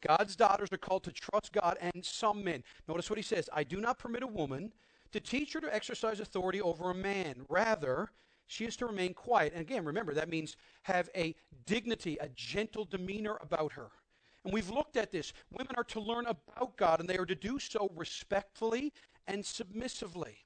God's 0.00 0.34
daughters 0.36 0.70
are 0.72 0.78
called 0.78 1.04
to 1.04 1.12
trust 1.12 1.52
God 1.52 1.76
and 1.80 2.04
some 2.04 2.42
men. 2.42 2.62
Notice 2.88 3.10
what 3.10 3.18
he 3.18 3.22
says 3.22 3.48
I 3.52 3.64
do 3.64 3.80
not 3.80 3.98
permit 3.98 4.22
a 4.22 4.26
woman 4.26 4.72
to 5.12 5.20
teach 5.20 5.52
her 5.52 5.60
to 5.60 5.74
exercise 5.74 6.20
authority 6.20 6.60
over 6.60 6.90
a 6.90 6.94
man. 6.94 7.46
Rather, 7.48 8.10
she 8.46 8.64
is 8.64 8.76
to 8.76 8.86
remain 8.86 9.14
quiet. 9.14 9.52
And 9.52 9.60
again, 9.60 9.84
remember, 9.84 10.14
that 10.14 10.28
means 10.28 10.56
have 10.82 11.08
a 11.16 11.34
dignity, 11.66 12.18
a 12.20 12.28
gentle 12.28 12.84
demeanor 12.84 13.38
about 13.40 13.72
her. 13.72 13.90
And 14.44 14.52
we've 14.54 14.70
looked 14.70 14.96
at 14.96 15.10
this. 15.10 15.32
Women 15.52 15.74
are 15.76 15.84
to 15.84 16.00
learn 16.00 16.26
about 16.26 16.76
God, 16.76 17.00
and 17.00 17.08
they 17.08 17.18
are 17.18 17.26
to 17.26 17.34
do 17.34 17.58
so 17.58 17.90
respectfully 17.94 18.92
and 19.26 19.44
submissively. 19.44 20.38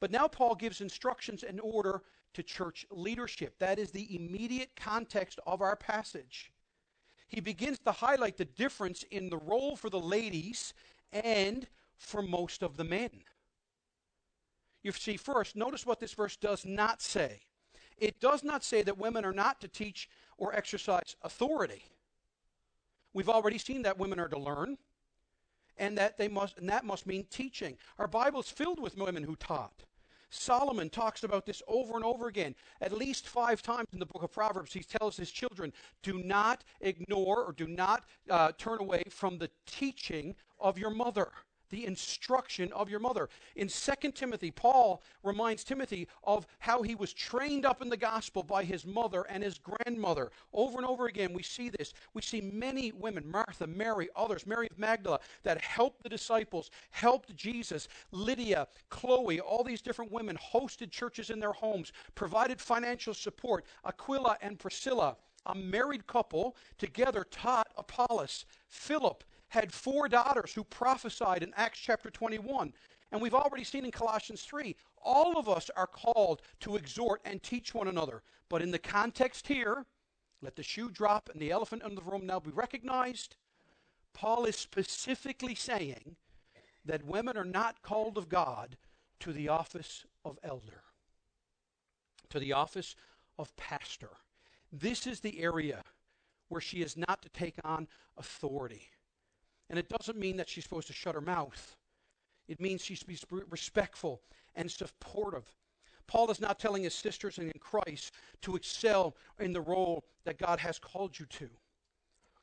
But 0.00 0.10
now 0.10 0.26
Paul 0.26 0.54
gives 0.54 0.80
instructions 0.80 1.42
in 1.42 1.60
order 1.60 2.02
to 2.34 2.42
church 2.42 2.86
leadership. 2.90 3.58
That 3.58 3.78
is 3.78 3.90
the 3.90 4.16
immediate 4.16 4.70
context 4.74 5.38
of 5.46 5.60
our 5.60 5.76
passage 5.76 6.50
he 7.32 7.40
begins 7.40 7.78
to 7.80 7.92
highlight 7.92 8.36
the 8.36 8.44
difference 8.44 9.04
in 9.10 9.30
the 9.30 9.38
role 9.38 9.74
for 9.74 9.88
the 9.88 9.98
ladies 9.98 10.74
and 11.12 11.66
for 11.96 12.20
most 12.20 12.62
of 12.62 12.76
the 12.76 12.84
men. 12.84 13.10
You 14.82 14.92
see, 14.92 15.16
first, 15.16 15.54
notice 15.54 15.86
what 15.86 16.00
this 16.00 16.12
verse 16.12 16.36
does 16.36 16.64
not 16.64 17.00
say. 17.00 17.40
It 17.98 18.20
does 18.20 18.42
not 18.42 18.64
say 18.64 18.82
that 18.82 18.98
women 18.98 19.24
are 19.24 19.32
not 19.32 19.60
to 19.60 19.68
teach 19.68 20.08
or 20.36 20.54
exercise 20.54 21.16
authority. 21.22 21.84
We've 23.14 23.28
already 23.28 23.58
seen 23.58 23.82
that 23.82 23.98
women 23.98 24.18
are 24.18 24.28
to 24.28 24.38
learn, 24.38 24.78
and 25.76 25.96
that 25.98 26.18
they 26.18 26.28
must, 26.28 26.58
and 26.58 26.68
that 26.68 26.84
must 26.84 27.06
mean 27.06 27.26
teaching. 27.30 27.76
Our 27.98 28.08
Bible 28.08 28.40
is 28.40 28.48
filled 28.48 28.80
with 28.80 28.96
women 28.96 29.22
who 29.22 29.36
taught. 29.36 29.84
Solomon 30.30 30.88
talks 30.88 31.24
about 31.24 31.44
this 31.44 31.62
over 31.68 31.94
and 31.94 32.04
over 32.04 32.26
again. 32.26 32.54
At 32.80 32.92
least 32.92 33.28
five 33.28 33.60
times 33.60 33.88
in 33.92 33.98
the 33.98 34.06
book 34.06 34.22
of 34.22 34.32
Proverbs, 34.32 34.72
he 34.72 34.82
tells 34.82 35.16
his 35.16 35.30
children, 35.30 35.72
do 36.02 36.22
not 36.22 36.64
ignore 36.80 37.44
or 37.44 37.52
do 37.52 37.66
not 37.66 38.04
uh, 38.30 38.52
turn 38.56 38.78
away 38.80 39.04
from 39.10 39.36
the 39.36 39.50
teaching 39.66 40.34
of 40.58 40.78
your 40.78 40.90
mother 40.90 41.30
the 41.72 41.86
instruction 41.86 42.70
of 42.72 42.88
your 42.88 43.00
mother. 43.00 43.28
In 43.56 43.66
2 43.66 44.12
Timothy, 44.12 44.50
Paul 44.50 45.02
reminds 45.24 45.64
Timothy 45.64 46.06
of 46.22 46.46
how 46.60 46.82
he 46.82 46.94
was 46.94 47.12
trained 47.12 47.64
up 47.64 47.82
in 47.82 47.88
the 47.88 47.96
gospel 47.96 48.42
by 48.42 48.62
his 48.62 48.86
mother 48.86 49.22
and 49.22 49.42
his 49.42 49.58
grandmother. 49.58 50.30
Over 50.52 50.76
and 50.78 50.86
over 50.86 51.06
again, 51.06 51.32
we 51.32 51.42
see 51.42 51.70
this. 51.70 51.94
We 52.12 52.22
see 52.22 52.42
many 52.42 52.92
women, 52.92 53.28
Martha, 53.28 53.66
Mary, 53.66 54.08
others, 54.14 54.46
Mary 54.46 54.68
of 54.70 54.78
Magdala, 54.78 55.20
that 55.42 55.60
helped 55.62 56.02
the 56.02 56.10
disciples, 56.10 56.70
helped 56.90 57.34
Jesus, 57.34 57.88
Lydia, 58.12 58.68
Chloe, 58.90 59.40
all 59.40 59.64
these 59.64 59.82
different 59.82 60.12
women 60.12 60.36
hosted 60.36 60.90
churches 60.90 61.30
in 61.30 61.40
their 61.40 61.52
homes, 61.52 61.92
provided 62.14 62.60
financial 62.60 63.14
support. 63.14 63.64
Aquila 63.84 64.36
and 64.42 64.58
Priscilla 64.58 65.16
a 65.46 65.54
married 65.54 66.06
couple 66.06 66.56
together 66.78 67.26
taught 67.28 67.66
Apollos. 67.76 68.44
Philip 68.68 69.24
had 69.52 69.70
four 69.70 70.08
daughters 70.08 70.54
who 70.54 70.64
prophesied 70.64 71.42
in 71.42 71.52
Acts 71.58 71.78
chapter 71.78 72.08
21. 72.08 72.72
And 73.10 73.20
we've 73.20 73.34
already 73.34 73.64
seen 73.64 73.84
in 73.84 73.90
Colossians 73.90 74.40
3, 74.44 74.74
all 75.04 75.36
of 75.36 75.46
us 75.46 75.70
are 75.76 75.86
called 75.86 76.40
to 76.60 76.76
exhort 76.76 77.20
and 77.26 77.42
teach 77.42 77.74
one 77.74 77.86
another. 77.86 78.22
But 78.48 78.62
in 78.62 78.70
the 78.70 78.78
context 78.78 79.46
here, 79.46 79.84
let 80.40 80.56
the 80.56 80.62
shoe 80.62 80.88
drop 80.88 81.28
and 81.30 81.38
the 81.38 81.50
elephant 81.50 81.82
in 81.86 81.94
the 81.94 82.00
room 82.00 82.24
now 82.24 82.40
be 82.40 82.50
recognized. 82.50 83.36
Paul 84.14 84.46
is 84.46 84.56
specifically 84.56 85.54
saying 85.54 86.16
that 86.86 87.04
women 87.04 87.36
are 87.36 87.44
not 87.44 87.82
called 87.82 88.16
of 88.16 88.30
God 88.30 88.78
to 89.20 89.34
the 89.34 89.50
office 89.50 90.06
of 90.24 90.38
elder, 90.42 90.82
to 92.30 92.38
the 92.38 92.54
office 92.54 92.96
of 93.38 93.54
pastor. 93.56 94.12
This 94.72 95.06
is 95.06 95.20
the 95.20 95.42
area 95.42 95.82
where 96.48 96.62
she 96.62 96.80
is 96.80 96.96
not 96.96 97.20
to 97.20 97.28
take 97.28 97.56
on 97.62 97.86
authority. 98.16 98.88
And 99.72 99.78
it 99.78 99.88
doesn't 99.88 100.18
mean 100.18 100.36
that 100.36 100.50
she's 100.50 100.64
supposed 100.64 100.88
to 100.88 100.92
shut 100.92 101.14
her 101.14 101.22
mouth. 101.22 101.76
It 102.46 102.60
means 102.60 102.84
she's 102.84 103.00
to 103.00 103.06
be 103.06 103.18
respectful 103.48 104.20
and 104.54 104.70
supportive. 104.70 105.46
Paul 106.06 106.30
is 106.30 106.42
not 106.42 106.58
telling 106.58 106.82
his 106.82 106.94
sisters 106.94 107.38
in 107.38 107.50
Christ 107.58 108.12
to 108.42 108.54
excel 108.54 109.16
in 109.40 109.54
the 109.54 109.62
role 109.62 110.04
that 110.24 110.36
God 110.36 110.58
has 110.58 110.78
called 110.78 111.18
you 111.18 111.24
to. 111.24 111.48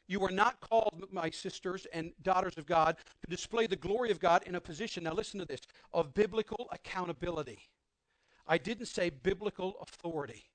You 0.08 0.24
are 0.26 0.32
not 0.32 0.60
called, 0.60 1.06
my 1.12 1.30
sisters 1.30 1.86
and 1.94 2.14
daughters 2.24 2.58
of 2.58 2.66
God, 2.66 2.98
to 2.98 3.30
display 3.30 3.68
the 3.68 3.76
glory 3.76 4.10
of 4.10 4.20
God 4.20 4.42
in 4.48 4.56
a 4.56 4.62
position, 4.62 5.04
now 5.04 5.14
listen 5.14 5.40
to 5.40 5.46
this, 5.46 5.62
of 5.94 6.16
biblical 6.16 6.68
accountability. 6.72 7.60
I 8.48 8.58
didn't 8.58 8.88
say 8.88 9.12
biblical 9.12 9.76
authority. 9.82 10.46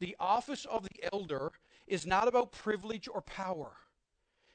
The 0.00 0.16
office 0.18 0.64
of 0.64 0.82
the 0.82 1.08
elder 1.12 1.52
is 1.86 2.04
not 2.04 2.26
about 2.26 2.50
privilege 2.50 3.06
or 3.06 3.20
power. 3.22 3.76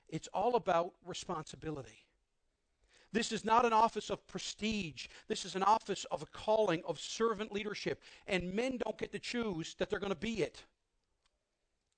It's 0.10 0.28
all 0.34 0.56
about 0.56 0.94
responsibility. 1.06 2.06
This 3.12 3.32
is 3.32 3.46
not 3.46 3.66
an 3.66 3.74
office 3.74 4.10
of 4.10 4.28
prestige. 4.28 5.08
This 5.28 5.46
is 5.46 5.56
an 5.56 5.64
office 5.64 6.06
of 6.12 6.22
a 6.22 6.26
calling 6.28 6.84
of 6.86 7.00
servant 7.00 7.52
leadership. 7.52 8.02
And 8.28 8.54
men 8.54 8.78
don't 8.78 8.98
get 8.98 9.12
to 9.14 9.20
choose 9.20 9.76
that 9.76 9.90
they're 9.90 10.00
going 10.00 10.12
to 10.12 10.18
be 10.18 10.42
it. 10.42 10.64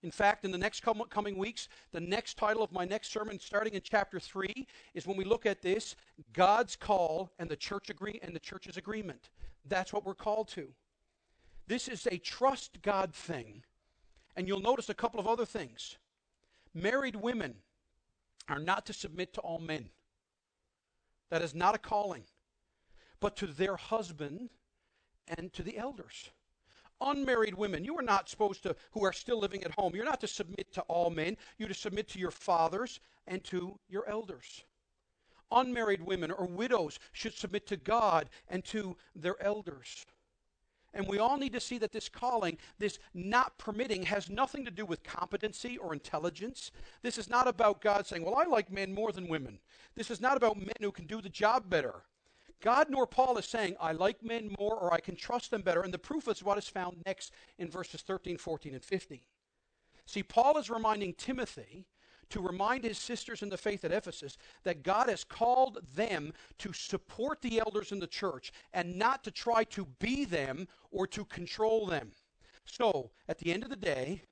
In 0.04 0.12
fact, 0.12 0.46
in 0.46 0.52
the 0.52 0.60
next 0.60 0.84
coming 1.10 1.38
weeks, 1.38 1.70
the 1.92 2.00
next 2.00 2.38
title 2.38 2.62
of 2.62 2.72
my 2.72 2.86
next 2.86 3.12
sermon, 3.12 3.40
starting 3.40 3.74
in 3.74 3.82
chapter 3.84 4.20
3, 4.20 4.68
is 4.94 5.08
when 5.08 5.18
we 5.18 5.24
look 5.26 5.48
at 5.48 5.64
this 5.64 5.96
God's 6.34 6.76
call 6.76 7.32
and 7.40 7.50
the 7.50 7.56
church 7.56 7.90
agree 7.90 8.20
and 8.22 8.36
the 8.36 8.40
church's 8.40 8.78
agreement. 8.78 9.32
That's 9.66 9.92
what 9.92 10.06
we're 10.06 10.14
called 10.14 10.50
to. 10.50 10.68
This 11.66 11.88
is 11.88 12.08
a 12.12 12.20
trust 12.20 12.82
God 12.84 13.14
thing. 13.14 13.64
And 14.36 14.48
you'll 14.48 14.62
notice 14.62 14.90
a 14.90 14.94
couple 14.94 15.20
of 15.20 15.28
other 15.28 15.46
things. 15.46 15.98
Married 16.76 17.16
women 17.16 17.56
are 18.48 18.60
not 18.60 18.86
to 18.86 18.94
submit 18.94 19.34
to 19.34 19.42
all 19.42 19.60
men. 19.60 19.90
That 21.30 21.42
is 21.42 21.54
not 21.54 21.76
a 21.76 21.80
calling, 21.80 22.24
but 23.20 23.36
to 23.38 23.48
their 23.48 23.76
husband 23.76 24.50
and 25.28 25.52
to 25.54 25.64
the 25.64 25.78
elders. 25.78 26.30
Unmarried 27.00 27.54
women, 27.56 27.86
you 27.86 27.98
are 27.98 28.04
not 28.04 28.30
supposed 28.30 28.64
to, 28.64 28.76
who 28.92 29.06
are 29.06 29.14
still 29.14 29.40
living 29.40 29.64
at 29.64 29.72
home, 29.72 29.96
you're 29.96 30.06
not 30.06 30.22
to 30.22 30.28
submit 30.28 30.74
to 30.74 30.82
all 30.84 31.10
men. 31.10 31.38
You're 31.58 31.68
to 31.68 31.76
submit 31.76 32.08
to 32.10 32.20
your 32.20 32.32
fathers 32.32 33.00
and 33.28 33.44
to 33.46 33.78
your 33.88 34.08
elders. 34.10 34.64
Unmarried 35.52 36.02
women 36.02 36.32
or 36.32 36.48
widows 36.48 37.00
should 37.12 37.34
submit 37.34 37.68
to 37.68 37.78
God 37.78 38.30
and 38.48 38.66
to 38.66 38.98
their 39.16 39.42
elders. 39.42 40.06
And 40.94 41.08
we 41.08 41.20
all 41.20 41.38
need 41.38 41.54
to 41.54 41.60
see 41.60 41.78
that 41.80 41.92
this 41.92 42.10
calling, 42.10 42.58
this 42.80 43.00
not 43.14 43.58
permitting, 43.58 44.04
has 44.04 44.30
nothing 44.30 44.66
to 44.66 44.72
do 44.72 44.86
with 44.86 45.04
competency 45.04 45.78
or 45.78 45.94
intelligence. 45.94 46.72
This 47.02 47.18
is 47.18 47.30
not 47.30 47.48
about 47.48 47.82
God 47.82 48.08
saying, 48.08 48.24
Well, 48.24 48.38
I 48.38 48.46
like 48.46 48.72
men 48.72 48.94
more 48.94 49.12
than 49.12 49.28
women. 49.28 49.60
This 49.96 50.10
is 50.10 50.22
not 50.22 50.38
about 50.38 50.58
men 50.58 50.76
who 50.82 50.92
can 50.92 51.06
do 51.06 51.22
the 51.22 51.30
job 51.30 51.70
better. 51.70 52.04
God 52.62 52.88
nor 52.90 53.06
Paul 53.06 53.38
is 53.38 53.46
saying, 53.46 53.76
I 53.80 53.92
like 53.92 54.24
men 54.24 54.56
more 54.60 54.76
or 54.76 54.94
I 54.94 55.00
can 55.00 55.16
trust 55.16 55.52
them 55.52 55.62
better. 55.62 55.82
And 55.82 55.94
the 55.94 56.00
proof 56.00 56.28
is 56.28 56.44
what 56.44 56.58
is 56.58 56.68
found 56.68 56.98
next 57.06 57.32
in 57.60 57.70
verses 57.70 58.02
13, 58.02 58.38
14, 58.38 58.74
and 58.74 58.84
15. 58.84 59.20
See, 60.06 60.24
Paul 60.24 60.58
is 60.58 60.70
reminding 60.70 61.14
Timothy 61.14 61.86
to 62.30 62.42
remind 62.42 62.84
his 62.84 62.98
sisters 62.98 63.42
in 63.42 63.50
the 63.50 63.58
faith 63.58 63.86
at 63.86 63.92
Ephesus 63.92 64.38
that 64.64 64.84
God 64.84 65.10
has 65.10 65.24
called 65.24 65.80
them 65.96 66.34
to 66.60 66.74
support 66.74 67.42
the 67.42 67.60
elders 67.60 67.92
in 67.92 68.00
the 68.00 68.08
church 68.08 68.52
and 68.74 68.98
not 68.98 69.24
to 69.24 69.32
try 69.32 69.64
to 69.66 69.86
be 70.00 70.26
them 70.26 70.68
or 70.92 71.08
to 71.08 71.26
control 71.26 71.86
them. 71.88 72.12
So, 72.66 73.12
at 73.30 73.38
the 73.38 73.54
end 73.54 73.64
of 73.64 73.70
the 73.70 73.76
day, 73.76 74.24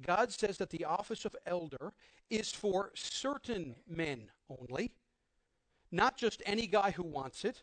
God 0.00 0.32
says 0.32 0.58
that 0.58 0.70
the 0.70 0.84
office 0.84 1.24
of 1.24 1.36
elder 1.46 1.92
is 2.30 2.52
for 2.52 2.90
certain 2.94 3.76
men 3.88 4.30
only, 4.48 4.92
not 5.90 6.16
just 6.16 6.42
any 6.44 6.66
guy 6.66 6.90
who 6.90 7.02
wants 7.02 7.44
it. 7.44 7.62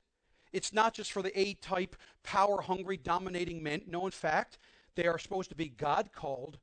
It's 0.51 0.73
not 0.73 0.93
just 0.93 1.11
for 1.11 1.21
the 1.21 1.37
A 1.39 1.55
type, 1.55 1.95
power 2.23 2.61
hungry, 2.61 2.97
dominating 2.97 3.61
men. 3.61 3.81
No, 3.87 4.05
in 4.05 4.11
fact, 4.11 4.59
they 4.95 5.07
are 5.07 5.17
supposed 5.17 5.49
to 5.49 5.55
be 5.55 5.67
God 5.67 6.11
called, 6.13 6.59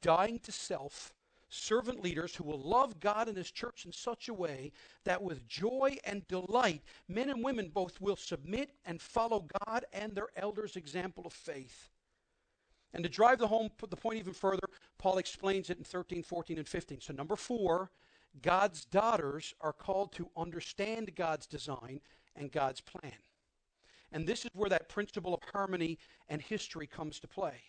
dying 0.00 0.38
to 0.40 0.52
self, 0.52 1.12
servant 1.52 2.02
leaders 2.02 2.34
who 2.34 2.44
will 2.44 2.60
love 2.60 2.98
God 2.98 3.28
and 3.28 3.36
His 3.36 3.50
church 3.50 3.84
in 3.84 3.92
such 3.92 4.28
a 4.28 4.34
way 4.34 4.72
that 5.04 5.22
with 5.22 5.46
joy 5.46 5.98
and 6.04 6.26
delight, 6.26 6.82
men 7.08 7.28
and 7.28 7.44
women 7.44 7.70
both 7.72 8.00
will 8.00 8.16
submit 8.16 8.70
and 8.84 9.00
follow 9.00 9.46
God 9.66 9.84
and 9.92 10.14
their 10.14 10.28
elders' 10.36 10.76
example 10.76 11.24
of 11.26 11.32
faith. 11.32 11.90
And 12.94 13.04
to 13.04 13.10
drive 13.10 13.38
the 13.38 13.48
home 13.48 13.70
the 13.78 13.96
point 13.96 14.18
even 14.18 14.32
further, 14.32 14.68
Paul 14.98 15.18
explains 15.18 15.70
it 15.70 15.78
in 15.78 15.84
13, 15.84 16.22
14, 16.22 16.58
and 16.58 16.68
15. 16.68 17.00
So, 17.00 17.12
number 17.12 17.36
four, 17.36 17.90
God's 18.40 18.84
daughters 18.84 19.54
are 19.60 19.72
called 19.72 20.12
to 20.12 20.28
understand 20.36 21.14
God's 21.14 21.46
design 21.46 22.00
and 22.34 22.50
God's 22.50 22.80
plan. 22.80 23.12
And 24.10 24.26
this 24.26 24.44
is 24.44 24.50
where 24.54 24.70
that 24.70 24.88
principle 24.88 25.34
of 25.34 25.40
harmony 25.52 25.98
and 26.28 26.40
history 26.40 26.86
comes 26.86 27.18
to 27.20 27.28
play. 27.28 27.60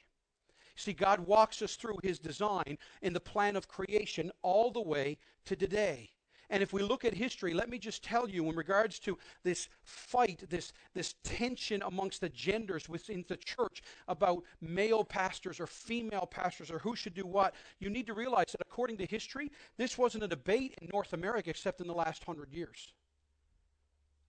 See, 0.75 0.93
God 0.93 1.19
walks 1.21 1.61
us 1.61 1.75
through 1.75 1.97
his 2.03 2.19
design 2.19 2.77
in 3.01 3.13
the 3.13 3.19
plan 3.19 3.55
of 3.55 3.67
creation 3.67 4.31
all 4.41 4.71
the 4.71 4.81
way 4.81 5.17
to 5.45 5.55
today. 5.55 6.09
And 6.49 6.61
if 6.61 6.73
we 6.73 6.83
look 6.83 7.05
at 7.05 7.13
history, 7.13 7.53
let 7.53 7.69
me 7.69 7.79
just 7.79 8.03
tell 8.03 8.29
you, 8.29 8.47
in 8.49 8.55
regards 8.55 8.99
to 8.99 9.17
this 9.43 9.69
fight, 9.83 10.43
this, 10.49 10.73
this 10.93 11.15
tension 11.23 11.81
amongst 11.83 12.21
the 12.21 12.29
genders 12.29 12.87
within 12.89 13.25
the 13.27 13.37
church 13.37 13.81
about 14.07 14.43
male 14.61 15.03
pastors 15.03 15.59
or 15.59 15.67
female 15.67 16.27
pastors 16.29 16.69
or 16.69 16.79
who 16.79 16.95
should 16.95 17.13
do 17.13 17.25
what, 17.25 17.55
you 17.79 17.89
need 17.89 18.05
to 18.05 18.13
realize 18.13 18.51
that 18.51 18.61
according 18.61 18.97
to 18.97 19.05
history, 19.05 19.51
this 19.77 19.97
wasn't 19.97 20.23
a 20.23 20.27
debate 20.27 20.75
in 20.81 20.89
North 20.91 21.13
America 21.13 21.49
except 21.49 21.81
in 21.81 21.87
the 21.87 21.93
last 21.93 22.23
hundred 22.23 22.51
years. 22.51 22.93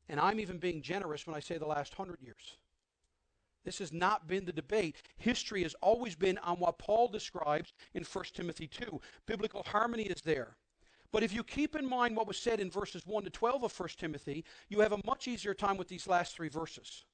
And 0.09 0.21
I'm 0.21 0.41
even 0.41 0.59
being 0.59 0.83
generous 0.83 1.27
when 1.27 1.35
I 1.37 1.41
say 1.41 1.59
the 1.59 1.67
last 1.67 1.95
hundred 1.95 2.23
years. 2.23 2.57
This 3.65 3.79
has 3.79 3.93
not 3.93 4.27
been 4.29 4.45
the 4.45 4.53
debate. 4.53 4.97
History 5.17 5.63
has 5.63 5.75
always 5.81 6.15
been 6.15 6.39
on 6.39 6.59
what 6.59 6.79
Paul 6.79 7.09
describes 7.09 7.73
in 7.95 8.05
1 8.05 8.25
Timothy 8.35 8.67
2. 8.67 9.01
Biblical 9.27 9.63
harmony 9.63 10.05
is 10.05 10.21
there. 10.23 10.57
But 11.13 11.23
if 11.23 11.33
you 11.33 11.45
keep 11.45 11.77
in 11.77 11.87
mind 11.87 12.17
what 12.17 12.27
was 12.27 12.37
said 12.37 12.61
in 12.61 12.71
verses 12.71 13.07
1 13.07 13.25
to 13.25 13.31
12 13.31 13.65
of 13.65 13.81
1 13.81 13.89
Timothy, 13.97 14.45
you 14.69 14.81
have 14.81 14.93
a 14.93 15.01
much 15.07 15.29
easier 15.29 15.55
time 15.55 15.77
with 15.77 15.89
these 15.89 16.09
last 16.09 16.35
three 16.35 16.49
verses. 16.49 17.05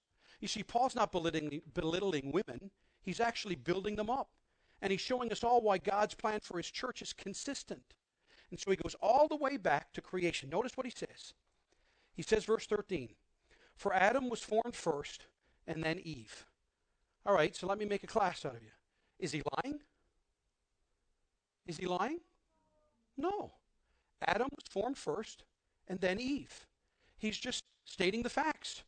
You 0.40 0.48
see, 0.48 0.62
Paul's 0.62 0.94
not 0.94 1.12
belittling, 1.12 1.60
belittling 1.74 2.32
women, 2.32 2.70
he's 3.02 3.20
actually 3.20 3.56
building 3.56 3.96
them 3.96 4.10
up. 4.10 4.30
And 4.82 4.90
he's 4.90 5.02
showing 5.02 5.30
us 5.30 5.44
all 5.44 5.60
why 5.60 5.76
God's 5.78 6.14
plan 6.14 6.40
for 6.42 6.56
his 6.56 6.70
church 6.70 7.02
is 7.02 7.12
consistent. 7.12 7.94
And 8.50 8.58
so 8.58 8.70
he 8.70 8.76
goes 8.78 8.96
all 9.02 9.28
the 9.28 9.36
way 9.36 9.58
back 9.58 9.92
to 9.92 10.00
creation. 10.00 10.48
Notice 10.48 10.76
what 10.76 10.86
he 10.86 10.92
says. 10.92 11.34
He 12.14 12.22
says, 12.22 12.44
verse 12.44 12.66
13, 12.66 13.10
For 13.76 13.92
Adam 13.92 14.30
was 14.30 14.40
formed 14.40 14.74
first 14.74 15.26
and 15.66 15.82
then 15.82 16.00
Eve. 16.04 16.46
All 17.26 17.34
right, 17.34 17.54
so 17.54 17.66
let 17.66 17.78
me 17.78 17.84
make 17.84 18.02
a 18.02 18.06
class 18.06 18.44
out 18.44 18.56
of 18.56 18.62
you. 18.62 18.70
Is 19.18 19.32
he 19.32 19.42
lying? 19.62 19.80
Is 21.66 21.76
he 21.76 21.86
lying? 21.86 22.20
No. 23.16 23.52
Adam 24.26 24.48
was 24.50 24.64
formed 24.68 24.98
first 24.98 25.44
and 25.88 26.00
then 26.00 26.20
Eve. 26.20 26.66
He's 27.18 27.36
just 27.36 27.64
stating 27.84 28.22
the 28.22 28.30
facts. 28.30 28.82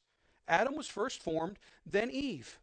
Adam 0.49 0.75
was 0.77 0.87
first 0.87 1.23
formed, 1.23 1.59
then 1.85 2.11
Eve. 2.11 2.59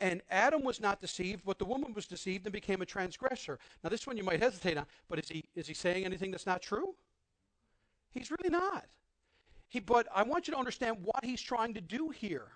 And 0.00 0.22
Adam 0.30 0.62
was 0.62 0.80
not 0.80 1.00
deceived, 1.00 1.42
but 1.44 1.58
the 1.58 1.64
woman 1.64 1.92
was 1.92 2.06
deceived 2.06 2.46
and 2.46 2.52
became 2.52 2.82
a 2.82 2.86
transgressor. 2.86 3.58
Now, 3.82 3.90
this 3.90 4.06
one 4.06 4.16
you 4.16 4.22
might 4.22 4.40
hesitate 4.40 4.76
on, 4.76 4.86
but 5.08 5.18
is 5.18 5.28
he, 5.28 5.44
is 5.54 5.66
he 5.66 5.74
saying 5.74 6.04
anything 6.04 6.30
that's 6.30 6.46
not 6.46 6.62
true? 6.62 6.94
He's 8.10 8.30
really 8.30 8.50
not. 8.50 8.86
He, 9.68 9.80
but 9.80 10.06
I 10.14 10.22
want 10.22 10.46
you 10.46 10.52
to 10.52 10.58
understand 10.58 10.98
what 11.02 11.24
he's 11.24 11.42
trying 11.42 11.74
to 11.74 11.80
do 11.80 12.10
here. 12.10 12.46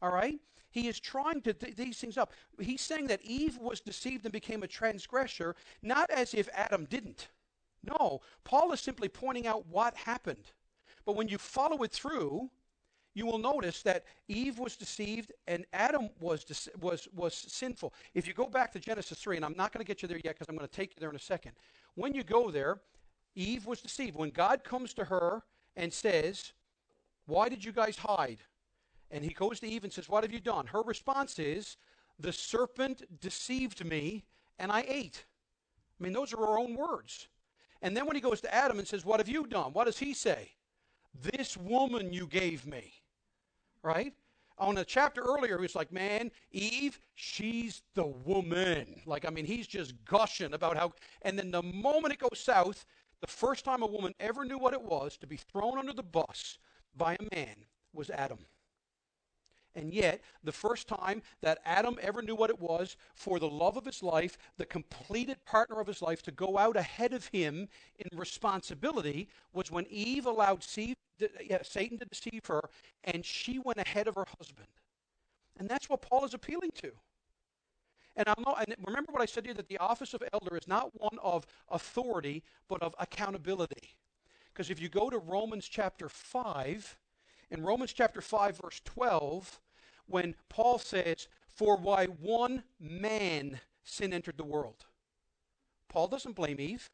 All 0.00 0.12
right? 0.12 0.38
He 0.70 0.88
is 0.88 1.00
trying 1.00 1.40
to 1.42 1.54
th- 1.54 1.76
these 1.76 1.98
things 1.98 2.18
up. 2.18 2.32
He's 2.60 2.82
saying 2.82 3.06
that 3.08 3.22
Eve 3.22 3.58
was 3.58 3.80
deceived 3.80 4.24
and 4.24 4.32
became 4.32 4.62
a 4.62 4.68
transgressor, 4.68 5.56
not 5.82 6.10
as 6.10 6.34
if 6.34 6.48
Adam 6.52 6.84
didn't. 6.84 7.28
No, 7.82 8.20
Paul 8.44 8.72
is 8.72 8.80
simply 8.80 9.08
pointing 9.08 9.46
out 9.46 9.66
what 9.66 9.96
happened. 9.96 10.52
But 11.04 11.16
when 11.16 11.28
you 11.28 11.38
follow 11.38 11.82
it 11.84 11.92
through, 11.92 12.50
you 13.14 13.26
will 13.26 13.38
notice 13.38 13.82
that 13.82 14.04
Eve 14.28 14.58
was 14.58 14.76
deceived 14.76 15.32
and 15.46 15.64
Adam 15.72 16.10
was 16.20 16.44
de- 16.44 16.78
was 16.78 17.08
was 17.14 17.34
sinful. 17.34 17.92
If 18.14 18.28
you 18.28 18.34
go 18.34 18.46
back 18.46 18.72
to 18.72 18.78
Genesis 18.78 19.18
3, 19.18 19.36
and 19.36 19.44
I'm 19.44 19.56
not 19.56 19.72
going 19.72 19.84
to 19.84 19.88
get 19.88 20.02
you 20.02 20.08
there 20.08 20.20
yet 20.22 20.34
because 20.34 20.48
I'm 20.48 20.56
going 20.56 20.68
to 20.68 20.74
take 20.74 20.90
you 20.90 21.00
there 21.00 21.10
in 21.10 21.16
a 21.16 21.20
second. 21.20 21.52
When 21.94 22.14
you 22.14 22.22
go 22.22 22.50
there, 22.50 22.80
Eve 23.34 23.66
was 23.66 23.80
deceived. 23.80 24.16
When 24.16 24.30
God 24.30 24.62
comes 24.62 24.94
to 24.94 25.04
her 25.06 25.42
and 25.76 25.92
says, 25.92 26.52
"Why 27.26 27.48
did 27.48 27.64
you 27.64 27.72
guys 27.72 27.96
hide?" 27.96 28.38
And 29.10 29.24
he 29.24 29.32
goes 29.32 29.60
to 29.60 29.66
Eve 29.68 29.84
and 29.84 29.92
says, 29.92 30.08
What 30.08 30.24
have 30.24 30.32
you 30.32 30.40
done? 30.40 30.66
Her 30.66 30.82
response 30.82 31.38
is, 31.38 31.76
The 32.18 32.32
serpent 32.32 33.20
deceived 33.20 33.84
me 33.84 34.24
and 34.58 34.70
I 34.70 34.84
ate. 34.86 35.24
I 35.98 36.04
mean, 36.04 36.12
those 36.12 36.32
are 36.32 36.38
her 36.38 36.58
own 36.58 36.76
words. 36.76 37.28
And 37.80 37.96
then 37.96 38.06
when 38.06 38.16
he 38.16 38.22
goes 38.22 38.40
to 38.42 38.54
Adam 38.54 38.78
and 38.78 38.86
says, 38.86 39.04
What 39.04 39.20
have 39.20 39.28
you 39.28 39.46
done? 39.46 39.72
What 39.72 39.86
does 39.86 39.98
he 39.98 40.14
say? 40.14 40.50
This 41.22 41.56
woman 41.56 42.12
you 42.12 42.26
gave 42.26 42.66
me. 42.66 42.92
Right? 43.82 44.12
On 44.58 44.76
a 44.78 44.84
chapter 44.84 45.22
earlier, 45.22 45.56
he 45.56 45.62
was 45.62 45.76
like, 45.76 45.92
Man, 45.92 46.30
Eve, 46.50 46.98
she's 47.14 47.82
the 47.94 48.06
woman. 48.06 49.00
Like, 49.06 49.24
I 49.24 49.30
mean, 49.30 49.44
he's 49.44 49.66
just 49.66 49.94
gushing 50.04 50.52
about 50.52 50.76
how. 50.76 50.92
And 51.22 51.38
then 51.38 51.50
the 51.50 51.62
moment 51.62 52.12
it 52.12 52.18
goes 52.18 52.40
south, 52.40 52.84
the 53.20 53.26
first 53.26 53.64
time 53.64 53.82
a 53.82 53.86
woman 53.86 54.14
ever 54.20 54.44
knew 54.44 54.58
what 54.58 54.74
it 54.74 54.82
was 54.82 55.16
to 55.18 55.26
be 55.26 55.36
thrown 55.36 55.78
under 55.78 55.92
the 55.92 56.02
bus 56.02 56.58
by 56.96 57.14
a 57.14 57.34
man 57.34 57.54
was 57.92 58.10
Adam. 58.10 58.38
And 59.78 59.94
yet, 59.94 60.22
the 60.42 60.50
first 60.50 60.88
time 60.88 61.22
that 61.40 61.60
Adam 61.64 61.98
ever 62.02 62.20
knew 62.20 62.34
what 62.34 62.50
it 62.50 62.58
was 62.58 62.96
for 63.14 63.38
the 63.38 63.48
love 63.48 63.76
of 63.76 63.84
his 63.84 64.02
life, 64.02 64.36
the 64.56 64.66
completed 64.66 65.44
partner 65.44 65.78
of 65.78 65.86
his 65.86 66.02
life, 66.02 66.20
to 66.22 66.32
go 66.32 66.58
out 66.58 66.76
ahead 66.76 67.12
of 67.12 67.28
him 67.28 67.68
in 67.96 68.18
responsibility 68.18 69.28
was 69.52 69.70
when 69.70 69.86
Eve 69.88 70.26
allowed 70.26 70.64
Satan 70.64 70.96
to 71.20 72.06
deceive 72.10 72.44
her 72.46 72.68
and 73.04 73.24
she 73.24 73.60
went 73.60 73.78
ahead 73.78 74.08
of 74.08 74.16
her 74.16 74.26
husband. 74.38 74.66
And 75.60 75.68
that's 75.68 75.88
what 75.88 76.02
Paul 76.02 76.24
is 76.24 76.34
appealing 76.34 76.72
to. 76.82 76.90
And, 78.16 78.26
not, 78.44 78.64
and 78.66 78.74
remember 78.84 79.12
what 79.12 79.22
I 79.22 79.26
said 79.26 79.44
to 79.44 79.50
you 79.50 79.54
that 79.54 79.68
the 79.68 79.78
office 79.78 80.12
of 80.12 80.24
elder 80.32 80.56
is 80.56 80.66
not 80.66 80.90
one 81.00 81.20
of 81.22 81.46
authority, 81.68 82.42
but 82.68 82.82
of 82.82 82.96
accountability. 82.98 83.94
Because 84.52 84.70
if 84.70 84.80
you 84.80 84.88
go 84.88 85.08
to 85.08 85.18
Romans 85.18 85.68
chapter 85.68 86.08
5, 86.08 86.96
in 87.50 87.62
Romans 87.62 87.92
chapter 87.92 88.20
5, 88.20 88.60
verse 88.60 88.80
12, 88.84 89.60
when 90.08 90.34
Paul 90.48 90.78
says, 90.78 91.28
For 91.46 91.76
why 91.76 92.06
one 92.06 92.64
man 92.80 93.60
sin 93.84 94.12
entered 94.12 94.36
the 94.36 94.44
world. 94.44 94.86
Paul 95.88 96.08
doesn't 96.08 96.36
blame 96.36 96.60
Eve. 96.60 96.90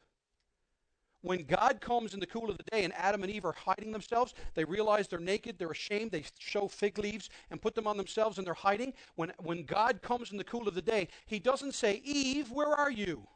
When 1.21 1.43
God 1.43 1.81
comes 1.81 2.13
in 2.13 2.19
the 2.19 2.27
cool 2.27 2.51
of 2.51 2.57
the 2.57 2.63
day 2.71 2.83
and 2.83 2.93
Adam 2.93 3.23
and 3.23 3.31
Eve 3.31 3.45
are 3.45 3.51
hiding 3.51 3.91
themselves, 3.91 4.35
they 4.53 4.63
realize 4.63 5.07
they're 5.07 5.19
naked, 5.19 5.57
they're 5.57 5.71
ashamed, 5.71 6.11
they 6.11 6.23
show 6.37 6.67
fig 6.67 6.99
leaves 6.99 7.31
and 7.49 7.61
put 7.61 7.73
them 7.73 7.87
on 7.87 7.97
themselves 7.97 8.37
and 8.37 8.45
they're 8.45 8.53
hiding. 8.53 8.93
When, 9.15 9.31
when 9.39 9.63
God 9.63 10.03
comes 10.03 10.31
in 10.31 10.37
the 10.37 10.43
cool 10.43 10.67
of 10.67 10.75
the 10.75 10.83
day, 10.83 11.07
he 11.25 11.39
doesn't 11.39 11.73
say, 11.73 11.99
Eve, 12.03 12.51
where 12.51 12.67
are 12.67 12.91
you? 12.91 13.27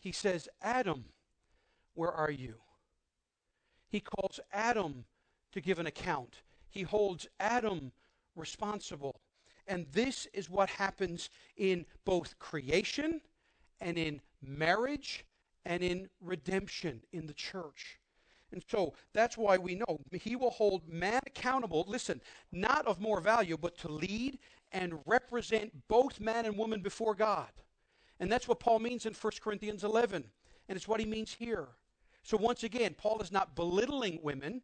He 0.00 0.12
says, 0.12 0.48
Adam, 0.62 1.04
where 1.92 2.12
are 2.12 2.30
you? 2.30 2.54
He 3.90 4.00
calls 4.00 4.40
Adam 4.50 5.04
to 5.52 5.60
give 5.60 5.78
an 5.78 5.86
account. 5.86 6.36
He 6.70 6.82
holds 6.82 7.26
Adam 7.38 7.92
responsible. 8.38 9.20
And 9.66 9.86
this 9.92 10.26
is 10.32 10.48
what 10.48 10.70
happens 10.70 11.30
in 11.56 11.84
both 12.04 12.38
creation 12.38 13.20
and 13.80 13.98
in 13.98 14.20
marriage 14.42 15.26
and 15.66 15.82
in 15.82 16.08
redemption 16.20 17.02
in 17.12 17.26
the 17.26 17.34
church. 17.34 17.98
And 18.50 18.62
so 18.70 18.94
that's 19.12 19.36
why 19.36 19.58
we 19.58 19.74
know 19.74 20.00
he 20.12 20.34
will 20.34 20.50
hold 20.50 20.88
man 20.88 21.20
accountable, 21.26 21.84
listen, 21.86 22.22
not 22.50 22.86
of 22.86 22.98
more 22.98 23.20
value, 23.20 23.58
but 23.58 23.76
to 23.78 23.92
lead 23.92 24.38
and 24.72 25.00
represent 25.04 25.70
both 25.88 26.18
man 26.18 26.46
and 26.46 26.56
woman 26.56 26.80
before 26.80 27.14
God. 27.14 27.50
And 28.20 28.32
that's 28.32 28.48
what 28.48 28.60
Paul 28.60 28.78
means 28.78 29.06
in 29.06 29.12
1 29.12 29.32
Corinthians 29.42 29.84
11. 29.84 30.24
And 30.68 30.76
it's 30.76 30.88
what 30.88 31.00
he 31.00 31.06
means 31.06 31.34
here. 31.34 31.68
So 32.22 32.36
once 32.36 32.64
again, 32.64 32.94
Paul 32.96 33.20
is 33.20 33.32
not 33.32 33.54
belittling 33.54 34.18
women. 34.22 34.62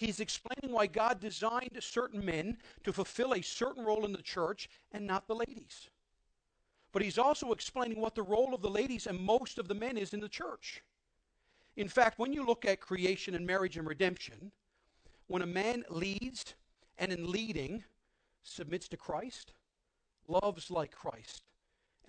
He's 0.00 0.18
explaining 0.18 0.74
why 0.74 0.86
God 0.86 1.20
designed 1.20 1.76
certain 1.80 2.24
men 2.24 2.56
to 2.84 2.92
fulfill 2.92 3.34
a 3.34 3.42
certain 3.42 3.84
role 3.84 4.06
in 4.06 4.12
the 4.12 4.22
church 4.22 4.70
and 4.92 5.06
not 5.06 5.28
the 5.28 5.34
ladies. 5.34 5.90
But 6.90 7.02
he's 7.02 7.18
also 7.18 7.52
explaining 7.52 8.00
what 8.00 8.14
the 8.14 8.22
role 8.22 8.54
of 8.54 8.62
the 8.62 8.70
ladies 8.70 9.06
and 9.06 9.20
most 9.20 9.58
of 9.58 9.68
the 9.68 9.74
men 9.74 9.98
is 9.98 10.14
in 10.14 10.20
the 10.20 10.28
church. 10.30 10.82
In 11.76 11.86
fact, 11.86 12.18
when 12.18 12.32
you 12.32 12.46
look 12.46 12.64
at 12.64 12.80
creation 12.80 13.34
and 13.34 13.46
marriage 13.46 13.76
and 13.76 13.86
redemption, 13.86 14.52
when 15.26 15.42
a 15.42 15.46
man 15.46 15.84
leads 15.90 16.54
and 16.96 17.12
in 17.12 17.30
leading 17.30 17.84
submits 18.42 18.88
to 18.88 18.96
Christ, 18.96 19.52
loves 20.26 20.70
like 20.70 20.92
Christ, 20.92 21.42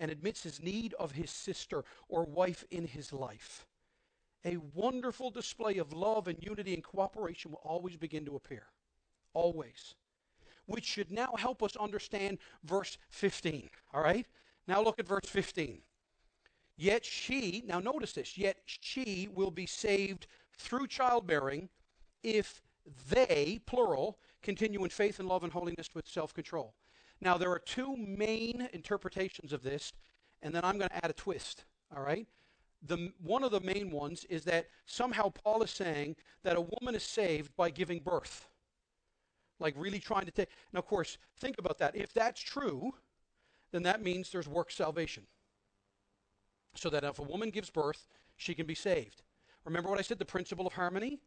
and 0.00 0.10
admits 0.10 0.42
his 0.42 0.62
need 0.62 0.94
of 0.94 1.12
his 1.12 1.30
sister 1.30 1.84
or 2.08 2.24
wife 2.24 2.64
in 2.70 2.86
his 2.86 3.12
life, 3.12 3.66
a 4.44 4.56
wonderful 4.74 5.30
display 5.30 5.78
of 5.78 5.92
love 5.92 6.28
and 6.28 6.42
unity 6.42 6.74
and 6.74 6.82
cooperation 6.82 7.50
will 7.50 7.60
always 7.64 7.96
begin 7.96 8.24
to 8.26 8.36
appear. 8.36 8.64
Always. 9.34 9.94
Which 10.66 10.84
should 10.84 11.10
now 11.10 11.34
help 11.36 11.62
us 11.62 11.76
understand 11.76 12.38
verse 12.64 12.98
15. 13.10 13.70
All 13.94 14.02
right? 14.02 14.26
Now 14.66 14.82
look 14.82 14.98
at 14.98 15.06
verse 15.06 15.26
15. 15.26 15.82
Yet 16.76 17.04
she, 17.04 17.62
now 17.66 17.78
notice 17.78 18.12
this, 18.12 18.36
yet 18.36 18.56
she 18.64 19.28
will 19.32 19.50
be 19.50 19.66
saved 19.66 20.26
through 20.56 20.86
childbearing 20.88 21.68
if 22.22 22.62
they, 23.10 23.60
plural, 23.66 24.18
continue 24.42 24.82
in 24.82 24.90
faith 24.90 25.18
and 25.20 25.28
love 25.28 25.44
and 25.44 25.52
holiness 25.52 25.90
with 25.94 26.08
self 26.08 26.34
control. 26.34 26.74
Now, 27.20 27.38
there 27.38 27.52
are 27.52 27.58
two 27.60 27.96
main 27.96 28.68
interpretations 28.72 29.52
of 29.52 29.62
this, 29.62 29.92
and 30.42 30.52
then 30.52 30.64
I'm 30.64 30.76
going 30.76 30.88
to 30.88 31.04
add 31.04 31.10
a 31.10 31.14
twist, 31.14 31.64
all 31.96 32.02
right? 32.02 32.26
The, 32.86 33.12
one 33.22 33.44
of 33.44 33.52
the 33.52 33.60
main 33.60 33.90
ones 33.90 34.24
is 34.24 34.44
that 34.44 34.66
somehow 34.86 35.30
Paul 35.30 35.62
is 35.62 35.70
saying 35.70 36.16
that 36.42 36.56
a 36.56 36.60
woman 36.60 36.94
is 36.94 37.04
saved 37.04 37.54
by 37.56 37.70
giving 37.70 38.00
birth. 38.00 38.48
Like 39.60 39.74
really 39.76 40.00
trying 40.00 40.24
to 40.24 40.32
take. 40.32 40.48
Now, 40.72 40.80
of 40.80 40.86
course, 40.86 41.18
think 41.38 41.58
about 41.58 41.78
that. 41.78 41.94
If 41.94 42.12
that's 42.12 42.40
true, 42.40 42.92
then 43.70 43.84
that 43.84 44.02
means 44.02 44.30
there's 44.30 44.48
work 44.48 44.70
salvation. 44.70 45.24
So 46.74 46.90
that 46.90 47.04
if 47.04 47.18
a 47.18 47.22
woman 47.22 47.50
gives 47.50 47.70
birth, 47.70 48.08
she 48.36 48.54
can 48.54 48.66
be 48.66 48.74
saved. 48.74 49.22
Remember 49.64 49.88
what 49.88 49.98
I 49.98 50.02
said, 50.02 50.18
the 50.18 50.24
principle 50.24 50.66
of 50.66 50.72
harmony? 50.72 51.20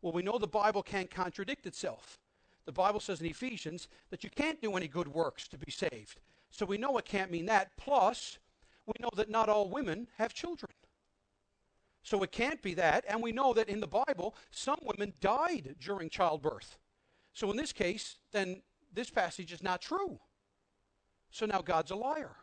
Well, 0.00 0.12
we 0.12 0.22
know 0.22 0.38
the 0.38 0.46
Bible 0.46 0.82
can't 0.82 1.10
contradict 1.10 1.66
itself. 1.66 2.18
The 2.64 2.72
Bible 2.72 3.00
says 3.00 3.20
in 3.20 3.26
Ephesians 3.26 3.88
that 4.10 4.24
you 4.24 4.30
can't 4.30 4.62
do 4.62 4.76
any 4.76 4.88
good 4.88 5.08
works 5.08 5.48
to 5.48 5.58
be 5.58 5.70
saved. 5.70 6.20
So 6.50 6.64
we 6.64 6.78
know 6.78 6.96
it 6.98 7.04
can't 7.04 7.30
mean 7.30 7.46
that. 7.46 7.70
Plus, 7.76 8.38
we 8.86 8.94
know 9.00 9.10
that 9.16 9.30
not 9.30 9.48
all 9.48 9.68
women 9.68 10.08
have 10.18 10.32
children. 10.32 10.70
So 12.02 12.22
it 12.22 12.32
can't 12.32 12.60
be 12.62 12.74
that. 12.74 13.04
And 13.08 13.22
we 13.22 13.32
know 13.32 13.52
that 13.54 13.68
in 13.68 13.80
the 13.80 13.86
Bible, 13.86 14.34
some 14.50 14.78
women 14.82 15.12
died 15.20 15.76
during 15.80 16.10
childbirth. 16.10 16.78
So 17.32 17.50
in 17.50 17.56
this 17.56 17.72
case, 17.72 18.18
then 18.32 18.62
this 18.92 19.10
passage 19.10 19.52
is 19.52 19.62
not 19.62 19.80
true. 19.80 20.18
So 21.30 21.46
now 21.46 21.62
God's 21.62 21.90
a 21.90 21.96
liar. 21.96 22.36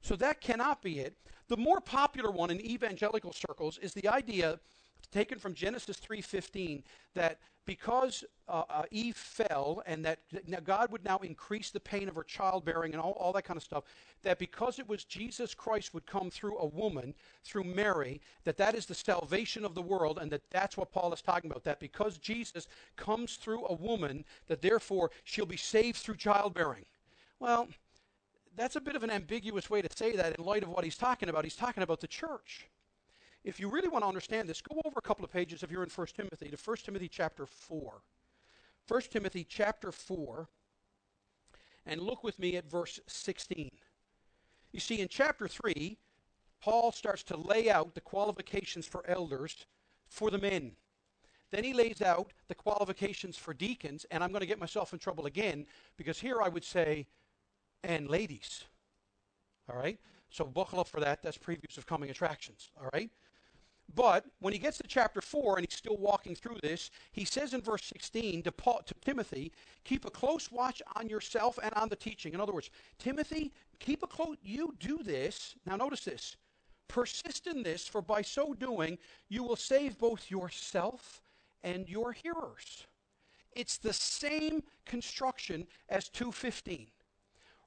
So 0.00 0.16
that 0.16 0.40
cannot 0.40 0.80
be 0.80 1.00
it. 1.00 1.16
The 1.48 1.56
more 1.56 1.80
popular 1.80 2.30
one 2.30 2.50
in 2.50 2.60
evangelical 2.60 3.32
circles 3.32 3.78
is 3.78 3.92
the 3.92 4.08
idea 4.08 4.60
taken 5.10 5.38
from 5.38 5.54
Genesis 5.54 5.98
3:15 5.98 6.82
that 7.14 7.38
because 7.68 8.24
uh, 8.48 8.62
uh, 8.70 8.82
Eve 8.90 9.14
fell 9.14 9.82
and 9.84 10.02
that 10.02 10.20
God 10.64 10.90
would 10.90 11.04
now 11.04 11.18
increase 11.18 11.68
the 11.68 11.78
pain 11.78 12.08
of 12.08 12.14
her 12.14 12.22
childbearing 12.22 12.94
and 12.94 13.02
all, 13.02 13.12
all 13.12 13.30
that 13.34 13.44
kind 13.44 13.58
of 13.58 13.62
stuff, 13.62 13.84
that 14.22 14.38
because 14.38 14.78
it 14.78 14.88
was 14.88 15.04
Jesus 15.04 15.54
Christ 15.54 15.92
would 15.92 16.06
come 16.06 16.30
through 16.30 16.56
a 16.56 16.66
woman, 16.66 17.14
through 17.44 17.64
Mary, 17.64 18.22
that 18.44 18.56
that 18.56 18.74
is 18.74 18.86
the 18.86 18.94
salvation 18.94 19.66
of 19.66 19.74
the 19.74 19.82
world 19.82 20.18
and 20.18 20.30
that 20.32 20.48
that's 20.50 20.78
what 20.78 20.90
Paul 20.90 21.12
is 21.12 21.20
talking 21.20 21.50
about, 21.50 21.62
that 21.64 21.78
because 21.78 22.16
Jesus 22.16 22.68
comes 22.96 23.36
through 23.36 23.66
a 23.66 23.74
woman, 23.74 24.24
that 24.46 24.62
therefore 24.62 25.10
she'll 25.24 25.44
be 25.44 25.58
saved 25.58 25.98
through 25.98 26.16
childbearing. 26.16 26.86
Well, 27.38 27.68
that's 28.56 28.76
a 28.76 28.80
bit 28.80 28.96
of 28.96 29.02
an 29.02 29.10
ambiguous 29.10 29.68
way 29.68 29.82
to 29.82 29.94
say 29.94 30.16
that 30.16 30.38
in 30.38 30.44
light 30.44 30.62
of 30.62 30.70
what 30.70 30.84
he's 30.84 30.96
talking 30.96 31.28
about. 31.28 31.44
He's 31.44 31.54
talking 31.54 31.82
about 31.82 32.00
the 32.00 32.08
church. 32.08 32.66
If 33.44 33.60
you 33.60 33.70
really 33.70 33.88
want 33.88 34.02
to 34.02 34.08
understand 34.08 34.48
this, 34.48 34.60
go 34.60 34.80
over 34.84 34.98
a 34.98 35.02
couple 35.02 35.24
of 35.24 35.32
pages 35.32 35.62
if 35.62 35.70
you're 35.70 35.82
in 35.82 35.90
1 35.90 36.06
Timothy 36.14 36.48
to 36.48 36.56
1 36.56 36.76
Timothy 36.84 37.08
chapter 37.08 37.46
4. 37.46 38.02
1 38.88 39.00
Timothy 39.10 39.44
chapter 39.44 39.92
4, 39.92 40.48
and 41.84 42.00
look 42.00 42.24
with 42.24 42.38
me 42.38 42.56
at 42.56 42.70
verse 42.70 42.98
16. 43.06 43.70
You 44.72 44.80
see, 44.80 45.00
in 45.00 45.08
chapter 45.08 45.46
3, 45.46 45.98
Paul 46.60 46.92
starts 46.92 47.22
to 47.24 47.36
lay 47.36 47.70
out 47.70 47.94
the 47.94 48.00
qualifications 48.00 48.86
for 48.86 49.04
elders 49.06 49.66
for 50.08 50.30
the 50.30 50.38
men. 50.38 50.72
Then 51.50 51.64
he 51.64 51.72
lays 51.72 52.02
out 52.02 52.32
the 52.48 52.54
qualifications 52.54 53.36
for 53.36 53.54
deacons, 53.54 54.06
and 54.10 54.22
I'm 54.24 54.30
going 54.30 54.40
to 54.40 54.46
get 54.46 54.58
myself 54.58 54.92
in 54.92 54.98
trouble 54.98 55.26
again 55.26 55.66
because 55.96 56.18
here 56.18 56.42
I 56.42 56.48
would 56.48 56.64
say, 56.64 57.06
and 57.84 58.08
ladies. 58.08 58.64
All 59.70 59.78
right? 59.78 59.98
So 60.30 60.44
buckle 60.44 60.80
up 60.80 60.88
for 60.88 61.00
that. 61.00 61.22
That's 61.22 61.38
previews 61.38 61.78
of 61.78 61.86
coming 61.86 62.10
attractions. 62.10 62.70
All 62.78 62.88
right? 62.92 63.10
But 63.94 64.26
when 64.40 64.52
he 64.52 64.58
gets 64.58 64.78
to 64.78 64.86
chapter 64.86 65.20
4 65.20 65.58
and 65.58 65.66
he's 65.66 65.76
still 65.76 65.96
walking 65.96 66.34
through 66.34 66.58
this, 66.62 66.90
he 67.12 67.24
says 67.24 67.54
in 67.54 67.62
verse 67.62 67.84
16 67.86 68.42
to, 68.42 68.52
Paul, 68.52 68.82
to 68.84 68.94
Timothy, 69.04 69.52
keep 69.84 70.04
a 70.04 70.10
close 70.10 70.52
watch 70.52 70.82
on 70.94 71.08
yourself 71.08 71.58
and 71.62 71.72
on 71.74 71.88
the 71.88 71.96
teaching. 71.96 72.34
In 72.34 72.40
other 72.40 72.52
words, 72.52 72.70
Timothy, 72.98 73.52
keep 73.78 74.02
a 74.02 74.06
close, 74.06 74.36
you 74.42 74.74
do 74.78 74.98
this. 75.02 75.54
Now 75.64 75.76
notice 75.76 76.04
this. 76.04 76.36
Persist 76.86 77.46
in 77.46 77.62
this, 77.62 77.86
for 77.86 78.02
by 78.02 78.22
so 78.22 78.54
doing, 78.54 78.98
you 79.28 79.42
will 79.42 79.56
save 79.56 79.98
both 79.98 80.30
yourself 80.30 81.22
and 81.62 81.88
your 81.88 82.12
hearers. 82.12 82.86
It's 83.52 83.78
the 83.78 83.92
same 83.92 84.62
construction 84.84 85.66
as 85.88 86.08
215. 86.08 86.86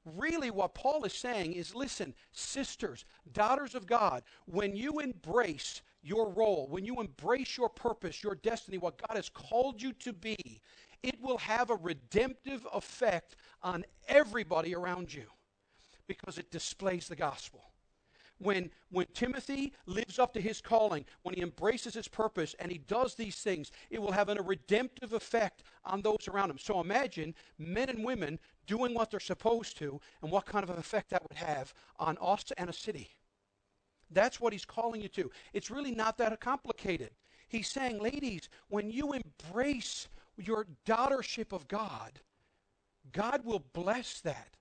Really, 0.05 0.49
what 0.49 0.73
Paul 0.73 1.03
is 1.03 1.13
saying 1.13 1.53
is 1.53 1.75
listen, 1.75 2.13
sisters, 2.31 3.05
daughters 3.33 3.75
of 3.75 3.85
God, 3.85 4.23
when 4.45 4.75
you 4.75 4.99
embrace 4.99 5.81
your 6.03 6.29
role, 6.29 6.67
when 6.69 6.85
you 6.85 6.99
embrace 6.99 7.57
your 7.57 7.69
purpose, 7.69 8.23
your 8.23 8.35
destiny, 8.35 8.77
what 8.77 9.01
God 9.07 9.15
has 9.15 9.29
called 9.29 9.81
you 9.81 9.93
to 9.93 10.13
be, 10.13 10.61
it 11.03 11.19
will 11.21 11.37
have 11.37 11.69
a 11.69 11.75
redemptive 11.75 12.65
effect 12.73 13.35
on 13.61 13.85
everybody 14.07 14.75
around 14.75 15.13
you 15.13 15.25
because 16.07 16.37
it 16.37 16.51
displays 16.51 17.07
the 17.07 17.15
gospel. 17.15 17.63
When, 18.37 18.71
when 18.89 19.05
Timothy 19.13 19.71
lives 19.85 20.17
up 20.17 20.33
to 20.33 20.41
his 20.41 20.61
calling, 20.61 21.05
when 21.21 21.35
he 21.35 21.43
embraces 21.43 21.93
his 21.93 22.07
purpose 22.07 22.55
and 22.59 22.71
he 22.71 22.79
does 22.79 23.13
these 23.13 23.35
things, 23.35 23.71
it 23.91 24.01
will 24.01 24.11
have 24.11 24.29
a 24.29 24.41
redemptive 24.41 25.13
effect 25.13 25.61
on 25.85 26.01
those 26.01 26.27
around 26.27 26.49
him. 26.49 26.57
So 26.57 26.81
imagine 26.81 27.35
men 27.59 27.89
and 27.89 28.03
women 28.03 28.39
doing 28.65 28.95
what 28.95 29.11
they're 29.11 29.19
supposed 29.19 29.77
to 29.77 30.01
and 30.23 30.31
what 30.31 30.47
kind 30.47 30.63
of 30.63 30.71
an 30.71 30.79
effect 30.79 31.11
that 31.11 31.21
would 31.21 31.37
have 31.37 31.71
on 31.99 32.17
us 32.19 32.45
and 32.57 32.67
a 32.67 32.73
city. 32.73 33.11
That's 34.11 34.39
what 34.39 34.53
he's 34.53 34.65
calling 34.65 35.01
you 35.01 35.07
to. 35.09 35.31
It's 35.53 35.71
really 35.71 35.95
not 35.95 36.17
that 36.17 36.39
complicated. 36.39 37.11
He's 37.47 37.67
saying, 37.67 37.99
ladies, 37.99 38.49
when 38.69 38.89
you 38.89 39.13
embrace 39.13 40.07
your 40.37 40.67
daughtership 40.85 41.53
of 41.53 41.67
God, 41.67 42.19
God 43.11 43.43
will 43.45 43.63
bless 43.73 44.21
that 44.21 44.55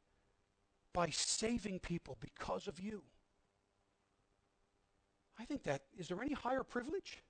by 0.92 1.10
saving 1.10 1.78
people 1.80 2.16
because 2.20 2.66
of 2.66 2.80
you. 2.80 3.02
I 5.38 5.44
think 5.44 5.62
that, 5.64 5.82
is 5.96 6.08
there 6.08 6.20
any 6.20 6.34
higher 6.34 6.64
privilege? 6.64 7.22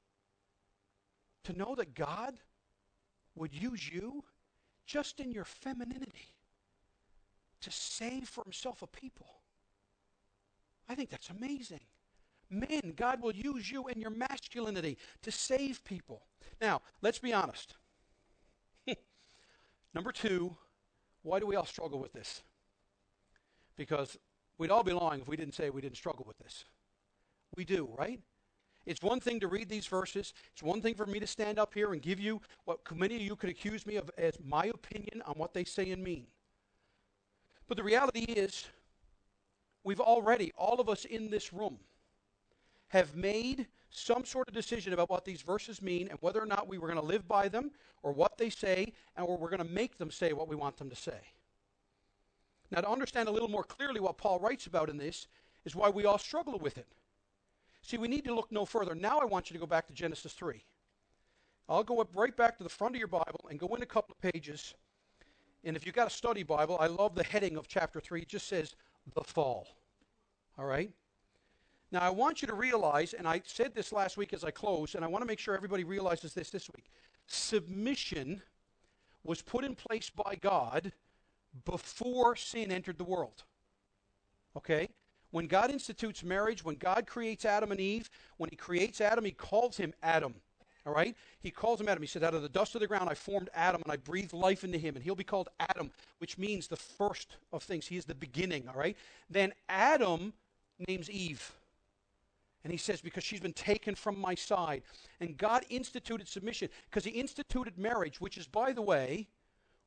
To 1.45 1.57
know 1.57 1.75
that 1.77 1.95
God 1.95 2.35
would 3.35 3.55
use 3.55 3.89
you 3.89 4.25
just 4.87 5.21
in 5.21 5.31
your 5.31 5.45
femininity 5.45 6.35
to 7.61 7.71
save 7.71 8.29
for 8.29 8.43
himself 8.45 8.83
a 8.83 8.87
people. 8.87 9.27
I 10.89 10.95
think 10.95 11.11
that's 11.11 11.31
amazing. 11.31 11.81
Men, 12.51 12.95
God 12.97 13.23
will 13.23 13.35
use 13.35 13.71
you 13.71 13.87
and 13.87 13.97
your 13.97 14.11
masculinity 14.11 14.99
to 15.23 15.31
save 15.31 15.85
people. 15.85 16.23
Now, 16.61 16.83
let's 17.01 17.19
be 17.19 17.33
honest. 17.33 17.77
Number 19.95 20.11
two, 20.11 20.57
why 21.23 21.39
do 21.39 21.47
we 21.47 21.55
all 21.55 21.67
struggle 21.67 22.01
with 22.01 22.13
this? 22.13 22.43
Because 23.77 24.19
we'd 24.59 24.71
all 24.71 24.83
be 24.83 24.93
lying 24.93 25.21
if 25.21 25.29
we 25.29 25.37
didn't 25.37 25.55
say 25.55 25.71
we 25.71 25.81
didn't 25.81 25.97
struggle 25.97 26.25
with 26.27 26.39
this. 26.39 26.65
We 27.57 27.65
do, 27.65 27.89
right? 27.97 28.21
It's 28.87 29.03
one 29.03 29.21
thing 29.21 29.41
to 29.41 29.49
read 29.49 29.69
these 29.69 29.87
verses. 29.87 30.33
It's 30.53 30.63
one 30.63 30.81
thing 30.81 30.95
for 30.95 31.07
me 31.07 31.21
to 31.21 31.27
stand 31.27 31.59
up 31.59 31.75
here 31.75 31.93
and 31.93 32.03
give 32.03 32.19
you 32.19 32.41
what 32.65 32.81
many 32.95 33.17
of 33.17 33.23
you 33.23 33.37
could 33.37 33.51
accuse 33.51 33.87
me 33.87 33.97
of 33.97 34.11
as 34.19 34.35
my 34.45 34.67
opinion 34.67 35.23
on 35.27 35.35
what 35.35 35.55
they 35.55 35.65
say 35.65 35.91
and 35.91 36.03
mean. 36.03 36.27
But 37.69 37.77
the 37.77 37.85
reality 37.85 38.23
is, 38.23 38.67
we've 39.85 40.01
already, 40.01 40.53
all 40.57 40.81
of 40.81 40.89
us 40.89 41.05
in 41.05 41.31
this 41.31 41.53
room, 41.53 41.79
have 42.91 43.17
made 43.17 43.67
some 43.91 44.25
sort 44.25 44.49
of 44.49 44.55
decision 44.55 44.93
about 44.93 45.11
what 45.11 45.25
these 45.25 45.43
verses 45.43 45.81
mean 45.81 46.09
and 46.09 46.19
whether 46.21 46.41
or 46.41 46.47
not 46.47 46.69
we 46.69 46.79
were 46.79 46.89
going 46.89 47.01
to 47.01 47.07
live 47.07 47.27
by 47.27 47.49
them 47.49 47.71
or 48.03 48.13
what 48.13 48.37
they 48.37 48.51
say 48.51 48.93
and 49.17 49.27
or 49.27 49.37
we're 49.37 49.51
going 49.51 49.67
to 49.67 49.73
make 49.73 49.97
them 49.99 50.11
say 50.11 50.33
what 50.33 50.49
we 50.49 50.57
want 50.57 50.77
them 50.77 50.91
to 50.91 50.97
say. 50.97 51.19
Now, 52.71 52.81
to 52.81 52.89
understand 52.89 53.29
a 53.29 53.33
little 53.33 53.49
more 53.49 53.65
clearly 53.65 54.01
what 54.01 54.19
Paul 54.19 54.39
writes 54.39 54.67
about 54.67 54.91
in 54.91 54.97
this 54.97 55.27
is 55.65 55.75
why 55.75 55.89
we 55.89 56.05
all 56.05 56.19
struggle 56.19 56.59
with 56.59 56.79
it. 56.79 56.87
See, 57.83 57.97
we 57.97 58.09
need 58.09 58.25
to 58.25 58.35
look 58.35 58.53
no 58.53 58.65
further. 58.65 58.95
Now 58.95 59.19
I 59.19 59.25
want 59.25 59.51
you 59.51 59.55
to 59.55 59.61
go 59.61 59.67
back 59.67 59.87
to 59.87 59.93
Genesis 59.93 60.33
3. 60.33 60.63
I'll 61.69 61.85
go 61.85 62.01
up 62.01 62.11
right 62.15 62.37
back 62.37 62.59
to 62.59 62.65
the 62.65 62.69
front 62.69 62.97
of 62.97 62.99
your 62.99 63.09
Bible 63.09 63.47
and 63.49 63.59
go 63.59 63.69
in 63.75 63.83
a 63.83 63.87
couple 63.87 64.13
of 64.13 64.33
pages. 64.33 64.75
And 65.63 65.77
if 65.77 65.87
you've 65.87 65.95
got 65.95 66.09
a 66.09 66.11
study 66.11 66.43
Bible, 66.43 66.77
I 66.81 66.87
love 66.87 67.15
the 67.15 67.25
heading 67.25 67.57
of 67.57 67.69
chapter 67.69 68.01
3. 68.01 68.23
It 68.23 68.29
just 68.29 68.49
says, 68.49 68.75
The 69.15 69.23
Fall. 69.23 69.69
All 70.59 70.65
right? 70.65 70.91
Now, 71.93 72.01
I 72.01 72.11
want 72.11 72.41
you 72.41 72.49
to 72.49 72.55
realize, 72.55 73.15
and 73.15 73.27
I 73.27 73.43
said 73.45 73.75
this 73.75 73.93
last 73.93 74.17
week 74.17 74.33
as 74.33 74.45
I 74.45 74.51
closed, 74.51 74.95
and 74.95 75.05
I 75.05 75.09
want 75.09 75.23
to 75.23 75.27
make 75.27 75.41
sure 75.41 75.55
everybody 75.55 75.85
realizes 75.85 76.35
this 76.35 76.51
this 76.51 76.69
week. 76.75 76.85
Submission 77.27 78.43
was 79.25 79.43
put 79.43 79.65
in 79.65 79.75
place 79.75 80.11
by 80.11 80.37
God 80.41 80.93
before 81.65 82.37
sin 82.37 82.71
entered 82.71 82.99
the 82.99 83.05
world. 83.05 83.43
Okay? 84.57 84.89
When 85.33 85.47
God 85.47 85.71
institutes 85.71 86.23
marriage, 86.23 86.65
when 86.65 86.77
God 86.77 87.07
creates 87.07 87.45
Adam 87.45 87.73
and 87.73 87.81
Eve, 87.81 88.09
when 88.37 88.51
He 88.51 88.57
creates 88.57 89.01
Adam, 89.01 89.25
He 89.25 89.33
calls 89.33 89.77
him 89.77 89.93
Adam. 90.03 90.35
All 90.87 90.95
right? 90.95 91.15
He 91.41 91.51
calls 91.51 91.81
him 91.81 91.89
Adam. 91.89 92.03
He 92.03 92.07
said, 92.07 92.25
Out 92.25 92.35
of 92.35 92.43
the 92.43 92.49
dust 92.49 92.75
of 92.75 92.81
the 92.81 92.87
ground 92.87 93.11
I 93.11 93.15
formed 93.15 93.51
Adam 93.55 93.83
and 93.85 93.93
I 93.93 93.97
breathed 93.97 94.33
life 94.33 94.65
into 94.65 94.79
him. 94.79 94.97
And 94.97 95.05
he'll 95.05 95.15
be 95.15 95.25
called 95.25 95.51
Adam, 95.61 95.91
which 96.19 96.39
means 96.39 96.69
the 96.69 96.77
first 96.77 97.37
of 97.53 97.63
things. 97.63 97.87
He 97.87 97.97
is 97.97 98.07
the 98.07 98.15
beginning. 98.15 98.67
All 98.67 98.75
right? 98.75 98.97
Then 99.29 99.53
Adam 99.69 100.33
names 100.89 101.11
Eve. 101.11 101.53
And 102.65 102.73
he 102.73 102.79
says, 102.79 103.01
Because 103.01 103.25
she's 103.25 103.41
been 103.41 103.53
taken 103.53 103.95
from 103.95 104.19
my 104.19 104.35
side. 104.35 104.83
And 105.21 105.37
God 105.37 105.65
instituted 105.71 106.29
submission 106.29 106.69
because 106.89 107.05
he 107.05 107.13
instituted 107.13 107.79
marriage, 107.79 108.21
which 108.21 108.37
is, 108.37 108.47
by 108.47 108.73
the 108.73 108.83
way, 108.83 109.29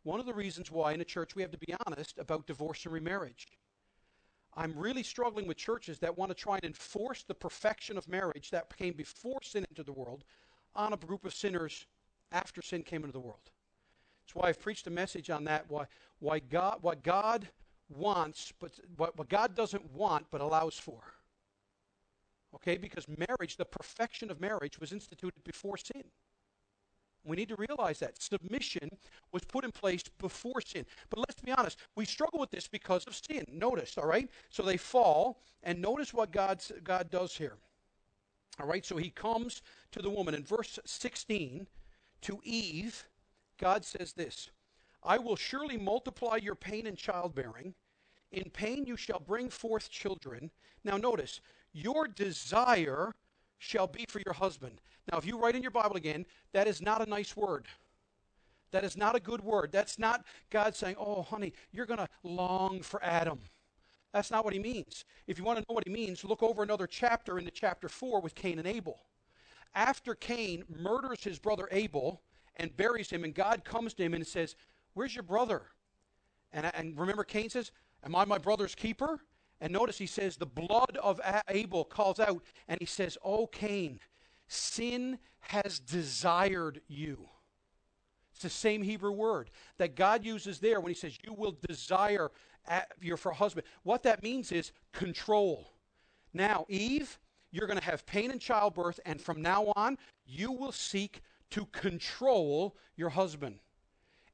one 0.03 0.19
of 0.19 0.26
the 0.26 0.34
reasons 0.34 0.71
why 0.71 0.93
in 0.93 1.01
a 1.01 1.05
church 1.05 1.36
we 1.36 1.41
have 1.41 1.51
to 1.51 1.57
be 1.57 1.74
honest 1.86 2.17
about 2.17 2.47
divorce 2.47 2.86
and 2.86 2.93
remarriage. 2.93 3.47
I'm 4.55 4.74
really 4.78 5.03
struggling 5.03 5.47
with 5.47 5.57
churches 5.57 5.99
that 5.99 6.17
want 6.17 6.30
to 6.30 6.36
try 6.36 6.55
and 6.55 6.65
enforce 6.65 7.24
the 7.24 7.34
perfection 7.34 7.97
of 7.97 8.07
marriage 8.07 8.51
that 8.51 8.76
came 8.78 8.93
before 8.93 9.39
sin 9.41 9.65
entered 9.69 9.88
the 9.88 9.93
world 9.93 10.24
on 10.76 10.93
a 10.93 10.97
group 10.97 11.26
of 11.26 11.34
sinners 11.34 11.86
after 12.32 12.61
sin 12.61 12.84
came 12.84 13.01
into 13.01 13.13
the 13.13 13.19
world. 13.19 13.51
That's 14.24 14.36
why 14.36 14.49
I've 14.49 14.59
preached 14.59 14.88
a 14.88 14.91
message 14.91 15.30
on 15.30 15.43
that. 15.45 15.65
Why, 15.69 15.86
why 16.19 16.39
God, 16.39 16.80
what 16.82 17.03
God 17.03 17.47
wants, 17.89 18.53
but 18.59 18.80
what, 18.97 19.17
what 19.17 19.30
God 19.30 19.55
doesn't 19.55 19.91
want, 19.91 20.28
but 20.32 20.41
allows 20.41 20.78
for. 20.78 21.01
Okay, 22.56 22.78
because 22.78 23.08
marriage, 23.08 23.58
the 23.58 23.66
perfection 23.66 24.30
of 24.30 24.39
marriage, 24.39 24.80
was 24.80 24.91
instituted 24.91 25.43
before 25.43 25.78
sin. 25.78 26.04
We 27.26 27.38
need 27.38 27.49
to 27.49 27.56
realize 27.56 27.99
that. 27.99 28.22
Submission 28.22 28.89
was 29.32 29.43
put 29.45 29.64
in 29.64 29.72
place 29.72 30.04
before 30.20 30.62
sin. 30.62 30.86
But 31.10 31.20
let's 31.20 31.39
be 31.41 31.51
honest, 31.51 31.78
we 31.95 32.06
struggle 32.06 32.39
with 32.39 32.51
this 32.51 32.68
because 32.68 33.06
of 33.06 33.16
sin. 33.16 33.45
Notice, 33.51 33.97
all 33.97 34.08
right? 34.08 34.30
So 34.49 34.62
they 34.62 34.78
fall, 34.78 35.41
and 35.64 35.82
notice 35.82 36.14
what 36.14 36.32
God's, 36.32 36.72
God 36.84 37.10
does 37.10 37.36
here. 37.36 37.58
All 38.60 38.68
right, 38.68 38.86
so 38.86 38.97
he 38.97 39.10
comes 39.10 39.62
to 39.91 40.01
the 40.01 40.10
woman. 40.10 40.36
In 40.36 40.43
verse 40.43 40.78
16, 40.86 41.66
to 42.22 42.39
Eve, 42.43 43.06
God 43.58 43.86
says 43.86 44.14
this 44.14 44.49
I 45.01 45.18
will 45.18 45.36
surely 45.36 45.78
multiply 45.78 46.38
your 46.38 46.56
pain 46.56 46.88
in 46.88 46.95
childbearing. 46.95 47.74
In 48.32 48.49
pain 48.49 48.86
you 48.86 48.97
shall 48.97 49.20
bring 49.20 49.49
forth 49.49 49.89
children. 49.89 50.49
Now, 50.84 50.97
notice, 50.97 51.39
your 51.74 52.07
desire 52.07 53.13
shall 53.57 53.88
be 53.88 54.05
for 54.07 54.21
your 54.26 54.34
husband. 54.34 54.80
Now, 55.11 55.17
if 55.17 55.26
you 55.26 55.38
write 55.38 55.55
in 55.55 55.61
your 55.61 55.71
Bible 55.71 55.95
again, 55.95 56.26
that 56.53 56.67
is 56.67 56.82
not 56.82 57.05
a 57.05 57.09
nice 57.09 57.36
word. 57.36 57.67
That 58.71 58.84
is 58.84 58.97
not 58.97 59.15
a 59.15 59.19
good 59.19 59.41
word. 59.41 59.71
That's 59.71 59.99
not 59.99 60.26
God 60.49 60.76
saying, 60.76 60.95
Oh, 60.97 61.21
honey, 61.21 61.53
you're 61.71 61.86
going 61.86 61.99
to 61.99 62.07
long 62.24 62.82
for 62.82 63.03
Adam. 63.03 63.39
That's 64.13 64.32
not 64.32 64.45
what 64.45 64.53
he 64.53 64.59
means. 64.59 65.05
If 65.28 65.38
you 65.38 65.43
want 65.43 65.57
to 65.57 65.65
know 65.67 65.74
what 65.74 65.88
he 65.88 65.93
means, 65.93 66.24
look 66.24 66.43
over 66.43 66.63
another 66.63 66.88
chapter 66.88 67.39
into 67.39 67.51
chapter 67.51 67.89
4 67.89 68.21
with 68.21 68.36
Cain 68.36 68.59
and 68.59 68.67
Abel. 68.67 68.99
After 69.76 70.13
Cain 70.13 70.63
murders 70.69 71.24
his 71.24 71.39
brother 71.39 71.67
Abel 71.71 72.21
and 72.57 72.76
buries 72.78 73.09
him, 73.09 73.24
and 73.24 73.34
God 73.34 73.63
comes 73.63 73.93
to 73.95 74.03
him 74.03 74.13
and 74.13 74.26
says, 74.26 74.55
Where's 74.93 75.15
your 75.15 75.24
brother? 75.24 75.63
And, 76.51 76.69
and 76.76 76.97
remember, 76.97 77.24
Cain 77.24 77.49
says, 77.49 77.71
Am 78.03 78.15
I 78.15 78.26
my 78.26 78.38
brother's 78.38 78.76
keeper? 78.76 79.19
And 79.64 79.72
notice 79.72 79.97
he 79.97 80.07
says, 80.07 80.36
The 80.36 80.45
blood 80.45 80.97
of 81.01 81.22
Abel 81.47 81.86
calls 81.86 82.20
out, 82.20 82.43
and 82.68 82.78
he 82.82 82.86
says, 82.86 83.18
Oh, 83.24 83.47
Cain, 83.47 84.01
sin 84.45 85.20
has 85.39 85.80
desired 85.80 86.82
you. 86.89 87.30
It's 88.34 88.43
the 88.43 88.49
same 88.49 88.82
Hebrew 88.82 89.14
word 89.14 89.49
that 89.78 89.95
God 89.95 90.26
uses 90.26 90.59
there 90.59 90.82
when 90.82 90.89
he 90.89 90.99
says, 90.99 91.18
You 91.26 91.34
will 91.34 91.57
desire 91.66 92.30
uh, 92.68 92.82
your 92.99 93.16
for 93.16 93.32
husband. 93.32 93.66
What 93.84 94.03
that 94.03 94.22
means 94.22 94.51
is 94.51 94.74
control. 94.91 95.72
Now, 96.34 96.66
Eve, 96.68 97.18
you're 97.49 97.68
going 97.68 97.80
to 97.80 97.86
have 97.86 98.05
pain 98.05 98.32
in 98.32 98.39
childbirth, 98.39 98.99
and 99.05 99.22
from 99.22 99.41
now 99.41 99.72
on, 99.78 99.97
you 100.26 100.51
will 100.51 100.74
seek 100.74 101.22
to 101.51 101.68
control 101.68 102.76
your 102.97 103.11
husband. 103.11 103.59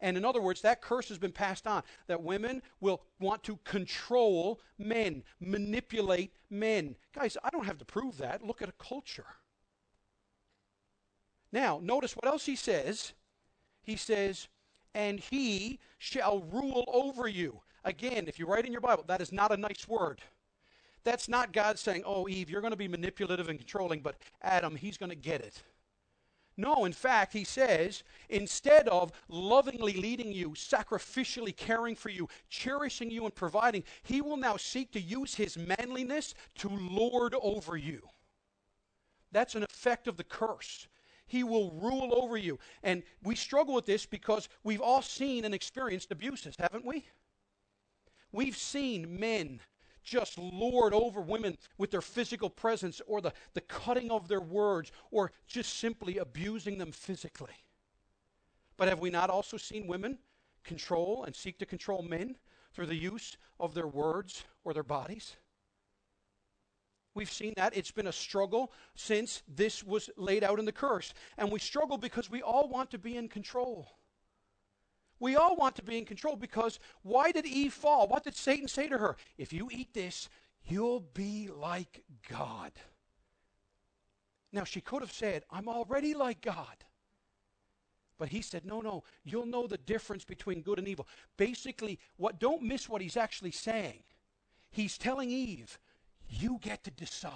And 0.01 0.15
in 0.15 0.23
other 0.23 0.41
words, 0.41 0.61
that 0.61 0.81
curse 0.81 1.09
has 1.09 1.17
been 1.17 1.31
passed 1.31 1.67
on 1.67 1.83
that 2.07 2.23
women 2.23 2.61
will 2.79 3.01
want 3.19 3.43
to 3.43 3.57
control 3.65 4.61
men, 4.77 5.23
manipulate 5.41 6.33
men. 6.49 6.95
Guys, 7.13 7.37
I 7.43 7.49
don't 7.49 7.65
have 7.65 7.77
to 7.79 7.85
prove 7.85 8.17
that. 8.17 8.43
Look 8.43 8.61
at 8.61 8.69
a 8.69 8.83
culture. 8.83 9.25
Now, 11.51 11.79
notice 11.83 12.15
what 12.15 12.27
else 12.27 12.45
he 12.45 12.55
says. 12.55 13.13
He 13.81 13.95
says, 13.95 14.47
and 14.93 15.19
he 15.19 15.79
shall 15.97 16.41
rule 16.51 16.85
over 16.87 17.27
you. 17.27 17.59
Again, 17.83 18.25
if 18.27 18.39
you 18.39 18.45
write 18.45 18.65
in 18.65 18.71
your 18.71 18.81
Bible, 18.81 19.03
that 19.07 19.21
is 19.21 19.31
not 19.31 19.51
a 19.51 19.57
nice 19.57 19.87
word. 19.87 20.21
That's 21.03 21.29
not 21.29 21.53
God 21.53 21.79
saying, 21.79 22.03
oh, 22.05 22.27
Eve, 22.27 22.49
you're 22.49 22.61
going 22.61 22.71
to 22.71 22.77
be 22.77 22.87
manipulative 22.87 23.49
and 23.49 23.57
controlling, 23.57 24.01
but 24.01 24.17
Adam, 24.41 24.75
he's 24.75 24.97
going 24.97 25.09
to 25.09 25.15
get 25.15 25.41
it. 25.41 25.63
No, 26.59 26.83
in 26.83 26.91
fact, 26.91 27.31
he 27.31 27.45
says, 27.45 28.03
instead 28.27 28.89
of 28.89 29.13
lovingly 29.29 29.93
leading 29.93 30.33
you, 30.33 30.49
sacrificially 30.49 31.55
caring 31.55 31.95
for 31.95 32.09
you, 32.09 32.27
cherishing 32.49 33.09
you, 33.09 33.23
and 33.23 33.33
providing, 33.33 33.85
he 34.03 34.19
will 34.19 34.35
now 34.35 34.57
seek 34.57 34.91
to 34.91 34.99
use 34.99 35.35
his 35.35 35.57
manliness 35.57 36.35
to 36.55 36.67
lord 36.67 37.33
over 37.41 37.77
you. 37.77 38.01
That's 39.31 39.55
an 39.55 39.63
effect 39.63 40.09
of 40.09 40.17
the 40.17 40.25
curse. 40.25 40.89
He 41.27 41.45
will 41.45 41.71
rule 41.71 42.13
over 42.21 42.35
you. 42.35 42.59
And 42.83 43.03
we 43.23 43.35
struggle 43.35 43.73
with 43.73 43.85
this 43.85 44.05
because 44.05 44.49
we've 44.61 44.81
all 44.81 45.01
seen 45.01 45.45
and 45.45 45.55
experienced 45.55 46.11
abuses, 46.11 46.55
haven't 46.59 46.83
we? 46.83 47.05
We've 48.33 48.57
seen 48.57 49.17
men 49.17 49.61
just 50.03 50.37
lord 50.37 50.93
over 50.93 51.21
women 51.21 51.57
with 51.77 51.91
their 51.91 52.01
physical 52.01 52.49
presence 52.49 53.01
or 53.07 53.21
the, 53.21 53.33
the 53.53 53.61
cutting 53.61 54.11
of 54.11 54.27
their 54.27 54.41
words 54.41 54.91
or 55.11 55.31
just 55.47 55.77
simply 55.77 56.17
abusing 56.17 56.77
them 56.77 56.91
physically. 56.91 57.65
But 58.77 58.87
have 58.87 58.99
we 58.99 59.09
not 59.09 59.29
also 59.29 59.57
seen 59.57 59.87
women 59.87 60.19
control 60.63 61.23
and 61.25 61.35
seek 61.35 61.59
to 61.59 61.65
control 61.65 62.01
men 62.01 62.37
through 62.73 62.85
the 62.85 62.95
use 62.95 63.37
of 63.59 63.73
their 63.73 63.87
words 63.87 64.45
or 64.63 64.73
their 64.73 64.83
bodies? 64.83 65.35
We've 67.13 67.31
seen 67.31 67.53
that. 67.57 67.75
It's 67.75 67.91
been 67.91 68.07
a 68.07 68.13
struggle 68.13 68.71
since 68.95 69.43
this 69.47 69.83
was 69.83 70.09
laid 70.15 70.43
out 70.43 70.59
in 70.59 70.65
the 70.65 70.71
curse. 70.71 71.13
And 71.37 71.51
we 71.51 71.59
struggle 71.59 71.97
because 71.97 72.29
we 72.29 72.41
all 72.41 72.69
want 72.69 72.91
to 72.91 72.97
be 72.97 73.17
in 73.17 73.27
control. 73.27 73.89
We 75.19 75.35
all 75.35 75.55
want 75.55 75.75
to 75.75 75.83
be 75.83 75.97
in 75.97 76.05
control 76.05 76.35
because 76.35 76.79
why 77.01 77.31
did 77.31 77.45
Eve 77.45 77.73
fall? 77.73 78.07
What 78.07 78.23
did 78.23 78.35
Satan 78.35 78.67
say 78.67 78.87
to 78.87 78.97
her? 78.97 79.17
If 79.37 79.51
you 79.51 79.69
eat 79.71 79.93
this, 79.93 80.29
you'll 80.65 81.01
be 81.13 81.49
like 81.53 82.03
God. 82.29 82.71
Now, 84.51 84.63
she 84.63 84.81
could 84.81 85.01
have 85.01 85.11
said, 85.11 85.43
I'm 85.51 85.67
already 85.67 86.13
like 86.13 86.41
God. 86.41 86.85
But 88.17 88.29
he 88.29 88.41
said, 88.41 88.65
no, 88.65 88.81
no, 88.81 89.03
you'll 89.23 89.45
know 89.45 89.67
the 89.67 89.77
difference 89.77 90.25
between 90.25 90.61
good 90.61 90.79
and 90.79 90.87
evil. 90.87 91.07
Basically, 91.37 91.99
what 92.17 92.39
don't 92.39 92.63
miss 92.63 92.89
what 92.89 93.01
he's 93.01 93.15
actually 93.17 93.51
saying. 93.51 94.03
He's 94.71 94.97
telling 94.97 95.31
Eve, 95.31 95.79
you 96.27 96.59
get 96.61 96.83
to 96.83 96.91
decide. 96.91 97.33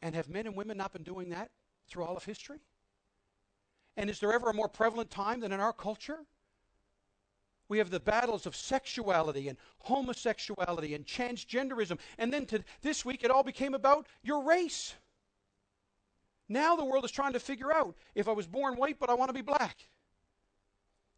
And 0.00 0.14
have 0.14 0.28
men 0.28 0.46
and 0.46 0.54
women 0.54 0.76
not 0.76 0.92
been 0.92 1.02
doing 1.02 1.30
that 1.30 1.50
through 1.88 2.04
all 2.04 2.16
of 2.16 2.24
history? 2.24 2.60
And 3.96 4.10
is 4.10 4.18
there 4.20 4.32
ever 4.32 4.50
a 4.50 4.54
more 4.54 4.68
prevalent 4.68 5.10
time 5.10 5.40
than 5.40 5.52
in 5.52 5.60
our 5.60 5.72
culture? 5.72 6.18
We 7.68 7.78
have 7.78 7.90
the 7.90 8.00
battles 8.00 8.46
of 8.46 8.54
sexuality 8.54 9.48
and 9.48 9.56
homosexuality 9.78 10.94
and 10.94 11.06
transgenderism. 11.06 11.98
And 12.18 12.32
then 12.32 12.46
to 12.46 12.62
this 12.82 13.04
week, 13.04 13.24
it 13.24 13.30
all 13.30 13.42
became 13.42 13.74
about 13.74 14.06
your 14.22 14.42
race. 14.42 14.94
Now 16.48 16.76
the 16.76 16.84
world 16.84 17.04
is 17.04 17.10
trying 17.10 17.32
to 17.32 17.40
figure 17.40 17.72
out 17.72 17.96
if 18.14 18.28
I 18.28 18.32
was 18.32 18.46
born 18.46 18.74
white, 18.74 18.98
but 18.98 19.08
I 19.08 19.14
want 19.14 19.30
to 19.30 19.34
be 19.34 19.40
black. 19.40 19.88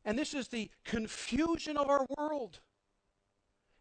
And 0.04 0.16
this 0.16 0.34
is 0.34 0.48
the 0.48 0.70
confusion 0.84 1.76
of 1.76 1.90
our 1.90 2.06
world. 2.16 2.60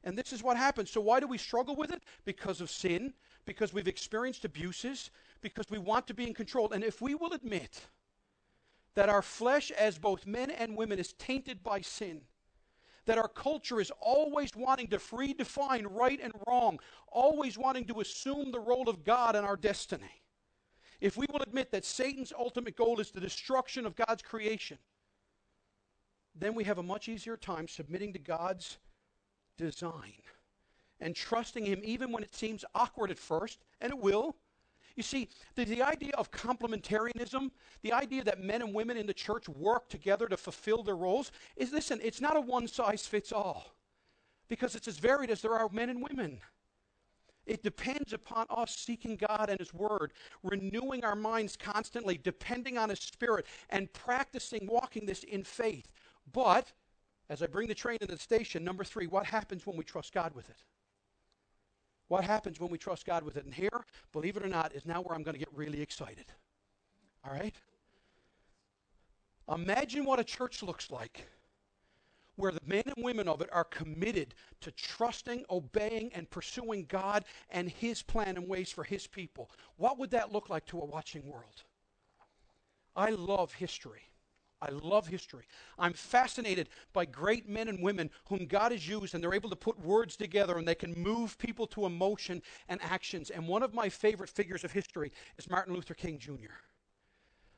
And 0.04 0.18
this 0.18 0.34
is 0.34 0.42
what 0.42 0.58
happens. 0.58 0.90
So, 0.90 1.02
why 1.02 1.20
do 1.20 1.28
we 1.28 1.38
struggle 1.38 1.76
with 1.76 1.92
it? 1.92 2.04
Because 2.26 2.62
of 2.62 2.70
sin, 2.70 3.14
because 3.46 3.74
we've 3.74 3.88
experienced 3.88 4.46
abuses, 4.46 5.12
because 5.42 5.66
we 5.70 5.78
want 5.78 6.08
to 6.08 6.14
be 6.14 6.28
in 6.28 6.34
control. 6.34 6.72
And 6.72 6.84
if 6.84 7.02
we 7.02 7.14
will 7.16 7.34
admit 7.34 7.88
that 8.96 9.10
our 9.10 9.22
flesh, 9.22 9.72
as 9.72 9.98
both 9.98 10.26
men 10.26 10.50
and 10.50 10.76
women, 10.76 11.00
is 11.00 11.14
tainted 11.14 11.64
by 11.64 11.82
sin. 11.82 12.22
That 13.06 13.18
our 13.18 13.28
culture 13.28 13.80
is 13.80 13.92
always 14.00 14.56
wanting 14.56 14.88
to 14.88 14.98
redefine 14.98 15.86
right 15.90 16.20
and 16.22 16.34
wrong, 16.48 16.80
always 17.08 17.58
wanting 17.58 17.86
to 17.86 18.00
assume 18.00 18.52
the 18.52 18.60
role 18.60 18.90
of 18.90 19.04
God 19.04 19.36
in 19.36 19.44
our 19.44 19.58
destiny. 19.58 20.22
if 21.02 21.18
we 21.18 21.28
will 21.32 21.42
admit 21.42 21.72
that 21.72 21.86
Satan's 21.86 22.34
ultimate 22.38 22.76
goal 22.76 23.00
is 23.00 23.12
the 23.12 23.20
destruction 23.20 23.86
of 23.86 23.96
God's 23.96 24.24
creation, 24.24 24.78
then 26.34 26.56
we 26.56 26.64
have 26.64 26.78
a 26.78 26.84
much 26.84 27.08
easier 27.10 27.38
time 27.38 27.68
submitting 27.68 28.14
to 28.14 28.20
God's 28.20 28.78
design 29.58 30.14
and 31.00 31.16
trusting 31.16 31.66
Him 31.66 31.82
even 31.84 32.12
when 32.12 32.24
it 32.24 32.34
seems 32.34 32.66
awkward 32.74 33.12
at 33.12 33.20
first, 33.20 33.60
and 33.82 33.92
it 33.92 34.00
will. 34.00 34.38
You 34.96 35.04
see, 35.04 35.30
the, 35.56 35.66
the 35.66 35.82
idea 35.82 36.12
of 36.18 36.32
complementarianism, 36.32 37.52
the 37.82 37.94
idea 37.94 38.24
that 38.24 38.42
men 38.42 38.62
and 38.62 38.74
women 38.74 38.96
in 38.96 39.06
the 39.06 39.14
church 39.14 39.50
work 39.50 39.90
together 39.90 40.28
to 40.28 40.38
fulfill 40.38 40.84
their 40.84 40.96
roles, 40.96 41.32
is 41.58 41.74
listen, 41.74 42.00
it's 42.02 42.22
not 42.22 42.38
a 42.38 42.42
one 42.42 42.68
size 42.68 43.06
fits 43.06 43.32
all 43.32 43.76
because 44.48 44.76
it's 44.76 44.88
as 44.88 44.98
varied 44.98 45.30
as 45.30 45.42
there 45.42 45.56
are 45.56 45.70
men 45.70 45.90
and 45.90 46.02
women. 46.02 46.40
It 47.46 47.62
depends 47.62 48.14
upon 48.14 48.48
us 48.50 48.76
seeking 48.76 49.18
God 49.18 49.50
and 49.50 49.60
His 49.60 49.74
Word, 49.74 50.14
renewing 50.44 51.04
our 51.04 51.16
minds 51.16 51.56
constantly, 51.56 52.18
depending 52.18 52.78
on 52.78 52.90
His 52.90 53.00
Spirit, 53.00 53.46
and 53.70 53.92
practicing 53.94 54.66
walking 54.66 55.06
this 55.06 55.24
in 55.24 55.44
faith. 55.44 55.92
But, 56.32 56.72
as 57.30 57.44
I 57.44 57.48
bring 57.48 57.68
the 57.68 57.76
train 57.76 58.00
into 58.02 58.16
the 58.16 58.20
station, 58.20 58.64
number 58.64 58.84
three, 58.84 59.06
what 59.06 59.28
happens 59.28 59.68
when 59.68 59.78
we 59.78 59.84
trust 59.84 60.14
God 60.14 60.34
with 60.34 60.50
it? 60.50 60.64
What 62.08 62.24
happens 62.24 62.60
when 62.60 62.70
we 62.70 62.78
trust 62.78 63.06
God 63.06 63.24
with 63.24 63.38
it? 63.38 63.46
And 63.46 63.54
here, 63.54 63.86
believe 64.12 64.38
it 64.38 64.44
or 64.44 64.50
not, 64.50 64.74
is 64.74 64.86
now 64.86 65.02
where 65.02 65.16
I'm 65.16 65.24
going 65.24 65.34
to 65.34 65.40
get 65.40 65.50
really 65.54 65.82
excited. 65.82 66.26
All 67.26 67.34
right? 67.34 67.56
Imagine 69.52 70.06
what 70.06 70.20
a 70.20 70.24
church 70.24 70.64
looks 70.64 70.92
like 70.92 71.28
where 72.36 72.52
the 72.52 72.62
men 72.66 72.84
and 72.86 73.04
women 73.04 73.28
of 73.28 73.42
it 73.42 73.50
are 73.52 73.64
committed 73.64 74.36
to 74.62 74.72
trusting, 74.72 75.46
obeying, 75.50 76.12
and 76.14 76.30
pursuing 76.30 76.86
God 76.88 77.26
and 77.50 77.70
His 77.70 78.02
plan 78.02 78.38
and 78.38 78.48
ways 78.48 78.72
for 78.72 78.84
His 78.84 79.08
people. 79.08 79.50
What 79.78 79.98
would 80.00 80.12
that 80.12 80.32
look 80.32 80.50
like 80.50 80.66
to 80.68 80.80
a 80.80 80.86
watching 80.86 81.26
world? 81.30 81.64
I 82.96 83.12
love 83.12 83.54
history. 83.54 84.02
I 84.66 84.72
love 84.72 85.08
history. 85.08 85.46
I'm 85.78 85.94
fascinated 85.94 86.70
by 86.92 87.06
great 87.06 87.48
men 87.48 87.68
and 87.68 87.84
women 87.84 88.10
whom 88.26 88.48
God 88.48 88.72
has 88.72 88.88
used, 88.88 89.14
and 89.14 89.24
they're 89.24 89.34
able 89.34 89.50
to 89.52 89.56
put 89.56 89.80
words 89.80 90.16
together 90.16 90.58
and 90.58 90.68
they 90.68 90.76
can 90.76 90.94
move 90.98 91.38
people 91.38 91.68
to 91.68 91.86
emotion 91.86 92.42
and 92.68 92.82
actions. 92.82 93.30
And 93.30 93.48
one 93.48 93.62
of 93.62 93.74
my 93.74 93.90
favorite 93.90 94.30
figures 94.30 94.64
of 94.64 94.72
history 94.72 95.12
is 95.38 95.50
Martin 95.50 95.76
Luther 95.76 95.94
King 95.94 96.18
Jr. 96.18 96.56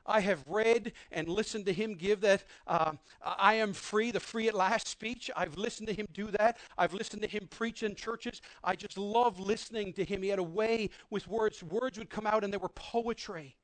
I 0.06 0.20
have 0.22 0.44
read 0.48 0.94
and 1.12 1.28
listened 1.28 1.66
to 1.66 1.74
him 1.74 1.96
give 1.96 2.22
that 2.22 2.44
uh, 2.66 2.94
I 3.22 3.56
am 3.56 3.74
free, 3.74 4.12
the 4.12 4.20
free 4.20 4.48
at 4.48 4.54
last 4.54 4.88
speech. 4.88 5.30
I've 5.36 5.58
listened 5.58 5.88
to 5.90 5.94
him 5.94 6.08
do 6.14 6.28
that. 6.32 6.58
I've 6.78 6.94
listened 6.94 7.22
to 7.24 7.28
him 7.28 7.48
preach 7.50 7.84
in 7.84 7.96
churches. 7.96 8.42
I 8.64 8.76
just 8.76 8.98
love 8.98 9.40
listening 9.40 9.94
to 9.94 10.06
him. 10.06 10.22
He 10.24 10.30
had 10.30 10.40
a 10.40 10.44
way 10.44 10.90
with 11.10 11.28
words. 11.28 11.62
Words 11.64 11.98
would 11.98 12.10
come 12.10 12.26
out 12.26 12.44
and 12.44 12.54
they 12.54 12.58
were 12.58 12.70
poetry. 12.70 13.56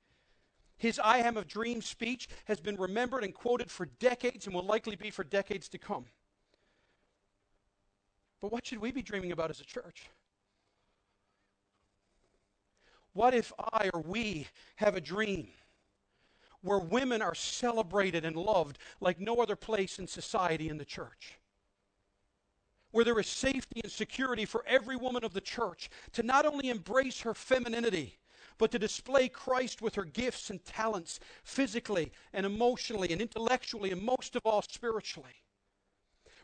His 0.78 1.00
I 1.00 1.20
am 1.20 1.38
of 1.38 1.48
dream 1.48 1.82
speech 1.82 2.28
has 2.46 2.60
been 2.60 2.76
remembered 2.76 3.24
and 3.24 3.34
quoted 3.34 3.72
for 3.72 3.86
decades 3.86 4.46
and 4.46 4.56
will 4.56 4.66
likely 4.66 4.96
be 4.96 5.12
for 5.12 5.24
decades 5.24 5.70
to 5.70 5.78
come. 5.78 6.06
But 8.42 8.52
what 8.52 8.66
should 8.66 8.80
we 8.80 8.92
be 8.92 9.02
dreaming 9.02 9.32
about 9.32 9.50
as 9.50 9.62
a 9.62 9.66
church? 9.66 10.10
What 13.14 13.34
if 13.34 13.54
I 13.58 13.90
or 13.94 14.02
we 14.02 14.48
have 14.76 14.96
a 14.96 15.02
dream 15.02 15.48
where 16.62 16.80
women 16.80 17.22
are 17.22 17.36
celebrated 17.36 18.26
and 18.26 18.36
loved 18.36 18.80
like 19.00 19.20
no 19.20 19.36
other 19.38 19.56
place 19.56 20.00
in 20.00 20.08
society 20.08 20.68
in 20.68 20.78
the 20.78 20.86
church? 20.86 21.40
Where 22.92 23.06
there 23.06 23.20
is 23.20 23.28
safety 23.28 23.82
and 23.84 23.92
security 23.92 24.46
for 24.46 24.66
every 24.68 24.96
woman 24.96 25.24
of 25.24 25.34
the 25.34 25.42
church 25.42 25.90
to 26.14 26.24
not 26.24 26.46
only 26.46 26.70
embrace 26.70 27.22
her 27.22 27.34
femininity, 27.34 28.20
but 28.58 28.72
to 28.72 28.80
display 28.80 29.30
Christ 29.30 29.82
with 29.82 29.96
her 29.96 30.06
gifts 30.06 30.50
and 30.50 30.64
talents, 30.64 31.20
physically 31.44 32.12
and 32.34 32.46
emotionally 32.46 33.12
and 33.12 33.22
intellectually, 33.22 33.92
and 33.92 34.02
most 34.02 34.36
of 34.36 34.46
all, 34.46 34.62
spiritually. 34.62 35.44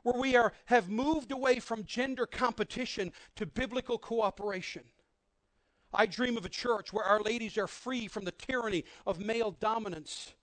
Where 0.03 0.20
we 0.20 0.36
are, 0.36 0.53
have 0.66 0.89
moved 0.89 1.32
away 1.32 1.60
from 1.60 1.84
gender 1.84 2.26
competition 2.26 3.12
to 3.36 3.45
biblical 3.45 3.97
cooperation. 3.97 4.84
I 5.93 6.05
dream 6.05 6.38
of 6.38 6.45
a 6.45 6.49
church 6.49 6.93
where 6.93 7.05
our 7.05 7.22
ladies 7.22 7.57
are 7.57 7.68
free 7.68 8.07
from 8.07 8.24
the 8.24 8.32
tyranny 8.32 8.86
of 9.05 9.20
male 9.20 9.51
dominance 9.51 10.34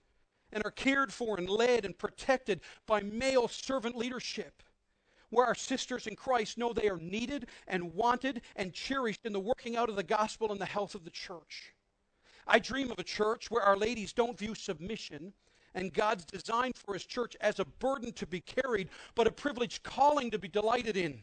and 0.52 0.64
are 0.64 0.70
cared 0.70 1.12
for 1.12 1.36
and 1.38 1.48
led 1.48 1.84
and 1.84 1.96
protected 1.96 2.60
by 2.86 3.00
male 3.00 3.48
servant 3.48 3.96
leadership 3.96 4.62
where 5.30 5.46
our 5.46 5.54
sisters 5.54 6.06
in 6.06 6.16
Christ 6.16 6.58
know 6.58 6.72
they 6.72 6.88
are 6.88 6.98
needed 6.98 7.46
and 7.66 7.94
wanted 7.94 8.42
and 8.56 8.72
cherished 8.72 9.24
in 9.24 9.32
the 9.32 9.40
working 9.40 9.76
out 9.76 9.88
of 9.88 9.96
the 9.96 10.02
gospel 10.02 10.52
and 10.52 10.60
the 10.60 10.66
health 10.66 10.94
of 10.94 11.04
the 11.04 11.10
church. 11.10 11.74
I 12.46 12.58
dream 12.58 12.90
of 12.90 12.98
a 12.98 13.04
church 13.04 13.50
where 13.50 13.62
our 13.62 13.76
ladies 13.76 14.12
don't 14.12 14.38
view 14.38 14.54
submission 14.54 15.32
and 15.74 15.92
God's 15.92 16.24
design 16.24 16.72
for 16.74 16.94
his 16.94 17.04
church 17.04 17.36
as 17.40 17.58
a 17.58 17.64
burden 17.64 18.12
to 18.14 18.26
be 18.26 18.40
carried, 18.40 18.88
but 19.14 19.26
a 19.26 19.32
privileged 19.32 19.82
calling 19.82 20.30
to 20.30 20.38
be 20.38 20.48
delighted 20.48 20.96
in. 20.96 21.22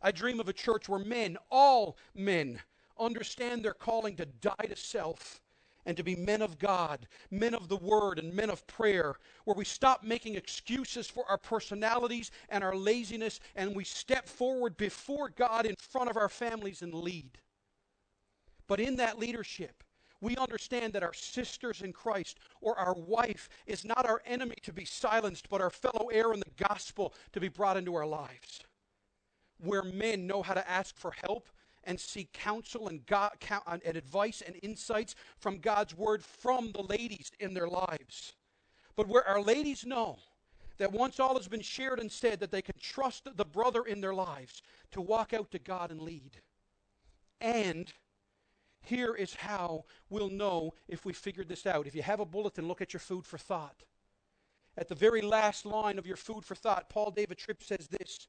I 0.00 0.12
dream 0.12 0.40
of 0.40 0.48
a 0.48 0.52
church 0.52 0.88
where 0.88 1.00
men, 1.00 1.36
all 1.50 1.96
men, 2.14 2.60
understand 2.98 3.64
their 3.64 3.74
calling 3.74 4.16
to 4.16 4.26
die 4.26 4.66
to 4.68 4.76
self 4.76 5.41
and 5.84 5.96
to 5.96 6.02
be 6.02 6.16
men 6.16 6.42
of 6.42 6.58
God, 6.58 7.06
men 7.30 7.54
of 7.54 7.68
the 7.68 7.76
Word, 7.76 8.18
and 8.18 8.32
men 8.32 8.50
of 8.50 8.66
prayer, 8.66 9.16
where 9.44 9.56
we 9.56 9.64
stop 9.64 10.04
making 10.04 10.34
excuses 10.34 11.08
for 11.08 11.24
our 11.28 11.38
personalities 11.38 12.30
and 12.48 12.62
our 12.62 12.76
laziness, 12.76 13.40
and 13.56 13.74
we 13.74 13.84
step 13.84 14.28
forward 14.28 14.76
before 14.76 15.28
God 15.28 15.66
in 15.66 15.76
front 15.76 16.10
of 16.10 16.16
our 16.16 16.28
families 16.28 16.82
and 16.82 16.94
lead. 16.94 17.38
But 18.66 18.80
in 18.80 18.96
that 18.96 19.18
leadership, 19.18 19.82
we 20.20 20.36
understand 20.36 20.92
that 20.92 21.02
our 21.02 21.12
sisters 21.12 21.82
in 21.82 21.92
Christ 21.92 22.38
or 22.60 22.78
our 22.78 22.94
wife 22.94 23.48
is 23.66 23.84
not 23.84 24.06
our 24.06 24.22
enemy 24.24 24.54
to 24.62 24.72
be 24.72 24.84
silenced, 24.84 25.48
but 25.48 25.60
our 25.60 25.68
fellow 25.68 26.08
heir 26.12 26.32
in 26.32 26.38
the 26.38 26.64
gospel 26.68 27.12
to 27.32 27.40
be 27.40 27.48
brought 27.48 27.76
into 27.76 27.96
our 27.96 28.06
lives. 28.06 28.60
Where 29.58 29.82
men 29.82 30.28
know 30.28 30.42
how 30.42 30.54
to 30.54 30.70
ask 30.70 30.96
for 30.96 31.12
help 31.24 31.48
and 31.84 31.98
seek 31.98 32.32
counsel 32.32 32.88
and, 32.88 33.04
God, 33.06 33.32
uh, 33.50 33.78
and 33.84 33.96
advice 33.96 34.42
and 34.44 34.56
insights 34.62 35.14
from 35.38 35.58
God's 35.58 35.96
word 35.96 36.22
from 36.22 36.72
the 36.72 36.82
ladies 36.82 37.30
in 37.40 37.54
their 37.54 37.68
lives. 37.68 38.34
But 38.96 39.08
where 39.08 39.26
our 39.26 39.40
ladies 39.40 39.84
know 39.86 40.18
that 40.78 40.92
once 40.92 41.20
all 41.20 41.36
has 41.36 41.48
been 41.48 41.62
shared 41.62 42.00
and 42.00 42.10
said, 42.10 42.40
that 42.40 42.50
they 42.50 42.62
can 42.62 42.74
trust 42.80 43.28
the 43.36 43.44
brother 43.44 43.82
in 43.82 44.00
their 44.00 44.14
lives 44.14 44.62
to 44.92 45.00
walk 45.00 45.32
out 45.32 45.50
to 45.52 45.58
God 45.58 45.90
and 45.90 46.00
lead. 46.00 46.40
And 47.40 47.92
here 48.84 49.14
is 49.14 49.34
how 49.34 49.84
we'll 50.10 50.28
know 50.28 50.74
if 50.88 51.04
we 51.04 51.12
figured 51.12 51.48
this 51.48 51.66
out. 51.66 51.86
If 51.86 51.94
you 51.94 52.02
have 52.02 52.20
a 52.20 52.24
bulletin, 52.24 52.66
look 52.66 52.80
at 52.80 52.92
your 52.92 53.00
food 53.00 53.26
for 53.26 53.38
thought. 53.38 53.84
At 54.76 54.88
the 54.88 54.94
very 54.94 55.20
last 55.20 55.66
line 55.66 55.98
of 55.98 56.06
your 56.06 56.16
food 56.16 56.44
for 56.44 56.54
thought, 56.54 56.88
Paul 56.88 57.10
David 57.10 57.38
Tripp 57.38 57.62
says 57.62 57.88
this 57.88 58.26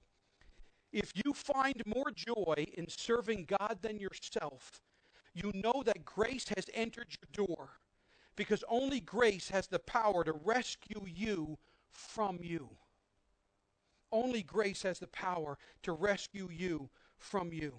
if 0.94 1.12
you 1.26 1.34
find 1.34 1.82
more 1.86 2.12
joy 2.16 2.68
in 2.78 2.88
serving 2.88 3.46
God 3.46 3.80
than 3.82 4.00
yourself, 4.00 4.82
you 5.34 5.52
know 5.56 5.82
that 5.86 6.06
grace 6.06 6.48
has 6.56 6.70
entered 6.74 7.08
your 7.10 7.48
door 7.48 7.70
because 8.36 8.64
only 8.70 9.00
grace 9.00 9.50
has 9.50 9.68
the 9.68 9.80
power 9.80 10.24
to 10.24 10.34
rescue 10.46 11.04
you 11.08 11.58
from 11.89 12.39
you. 12.41 12.70
Only 14.12 14.44
grace 14.44 14.84
has 14.84 15.00
the 15.00 15.08
power 15.08 15.58
to 15.82 15.94
rescue 15.94 16.48
you 16.52 16.89
from 17.18 17.52
you. 17.52 17.74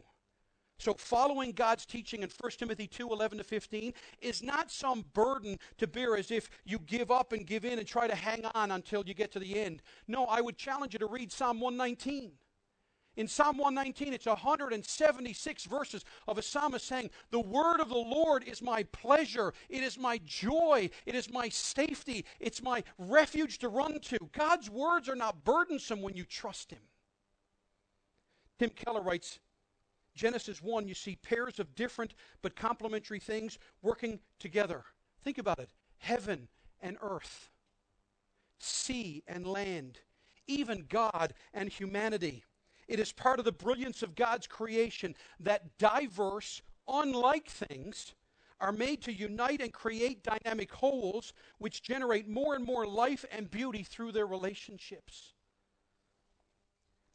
So 0.79 0.93
following 0.95 1.53
God's 1.53 1.87
teaching 1.87 2.25
in 2.25 2.31
1 2.41 2.53
Timothy 2.59 2.89
2, 2.89 3.13
11 3.13 3.39
to 3.39 3.45
15 3.45 3.93
is 4.21 4.43
not 4.43 4.73
some 4.73 5.05
burden 5.15 5.59
to 5.79 5.87
bear 5.87 6.17
as 6.17 6.33
if 6.33 6.51
you 6.65 6.81
give 6.81 7.13
up 7.13 7.33
and 7.33 7.47
give 7.47 7.65
in 7.65 7.79
and 7.79 7.87
try 7.87 8.09
to 8.09 8.15
hang 8.15 8.45
on 8.57 8.73
until 8.73 9.05
you 9.07 9.15
get 9.15 9.31
to 9.33 9.39
the 9.39 9.57
end. 9.61 9.83
No, 10.09 10.25
I 10.25 10.41
would 10.41 10.57
challenge 10.57 10.93
you 10.93 10.99
to 10.99 11.07
read 11.07 11.31
Psalm 11.31 11.61
119. 11.61 12.33
In 13.17 13.29
Psalm 13.29 13.59
119, 13.59 14.13
it's 14.13 14.27
176 14.27 15.65
verses 15.67 16.05
of 16.27 16.37
a 16.37 16.43
psalmist 16.43 16.87
saying, 16.87 17.11
The 17.31 17.39
word 17.39 17.81
of 17.81 17.89
the 17.89 17.95
Lord 17.95 18.43
is 18.43 18.61
my 18.61 18.83
pleasure. 18.85 19.55
It 19.69 19.85
is 19.85 19.97
my 19.97 20.19
joy. 20.25 20.91
It 21.07 21.15
is 21.15 21.31
my 21.31 21.49
safety. 21.49 22.25
It's 22.41 22.63
my 22.63 22.83
refuge 22.99 23.59
to 23.59 23.69
run 23.69 24.01
to. 24.01 24.19
God's 24.33 24.69
words 24.69 25.09
are 25.09 25.15
not 25.15 25.45
burdensome 25.45 26.03
when 26.03 26.17
you 26.17 26.25
trust 26.25 26.73
Him. 26.73 26.81
Tim 28.59 28.71
Keller 28.71 29.03
writes 29.03 29.39
Genesis 30.15 30.63
1, 30.63 30.89
you 30.89 30.95
see 30.95 31.17
pairs 31.17 31.59
of 31.59 31.75
different 31.75 32.15
but 32.43 32.57
complementary 32.57 33.19
things 33.19 33.59
working 33.83 34.21
together. 34.39 34.85
Think 35.23 35.39
about 35.39 35.59
it 35.59 35.71
heaven 35.99 36.49
and 36.81 36.97
earth, 37.01 37.51
sea 38.59 39.23
and 39.27 39.47
land, 39.47 40.01
even 40.47 40.85
God 40.89 41.33
and 41.53 41.69
humanity. 41.69 42.45
It 42.89 43.01
is 43.01 43.13
part 43.13 43.39
of 43.39 43.45
the 43.45 43.53
brilliance 43.53 44.03
of 44.03 44.15
God's 44.15 44.47
creation 44.47 45.15
that 45.41 45.79
diverse, 45.79 46.63
unlike 46.87 47.49
things 47.49 48.15
are 48.61 48.73
made 48.73 49.03
to 49.03 49.13
unite 49.13 49.61
and 49.61 49.73
create 49.73 50.23
dynamic 50.23 50.73
wholes 50.73 51.33
which 51.59 51.83
generate 51.83 52.29
more 52.29 52.55
and 52.55 52.65
more 52.65 52.87
life 52.87 53.25
and 53.31 53.51
beauty 53.51 53.83
through 53.83 54.13
their 54.13 54.27
relationships. 54.27 55.35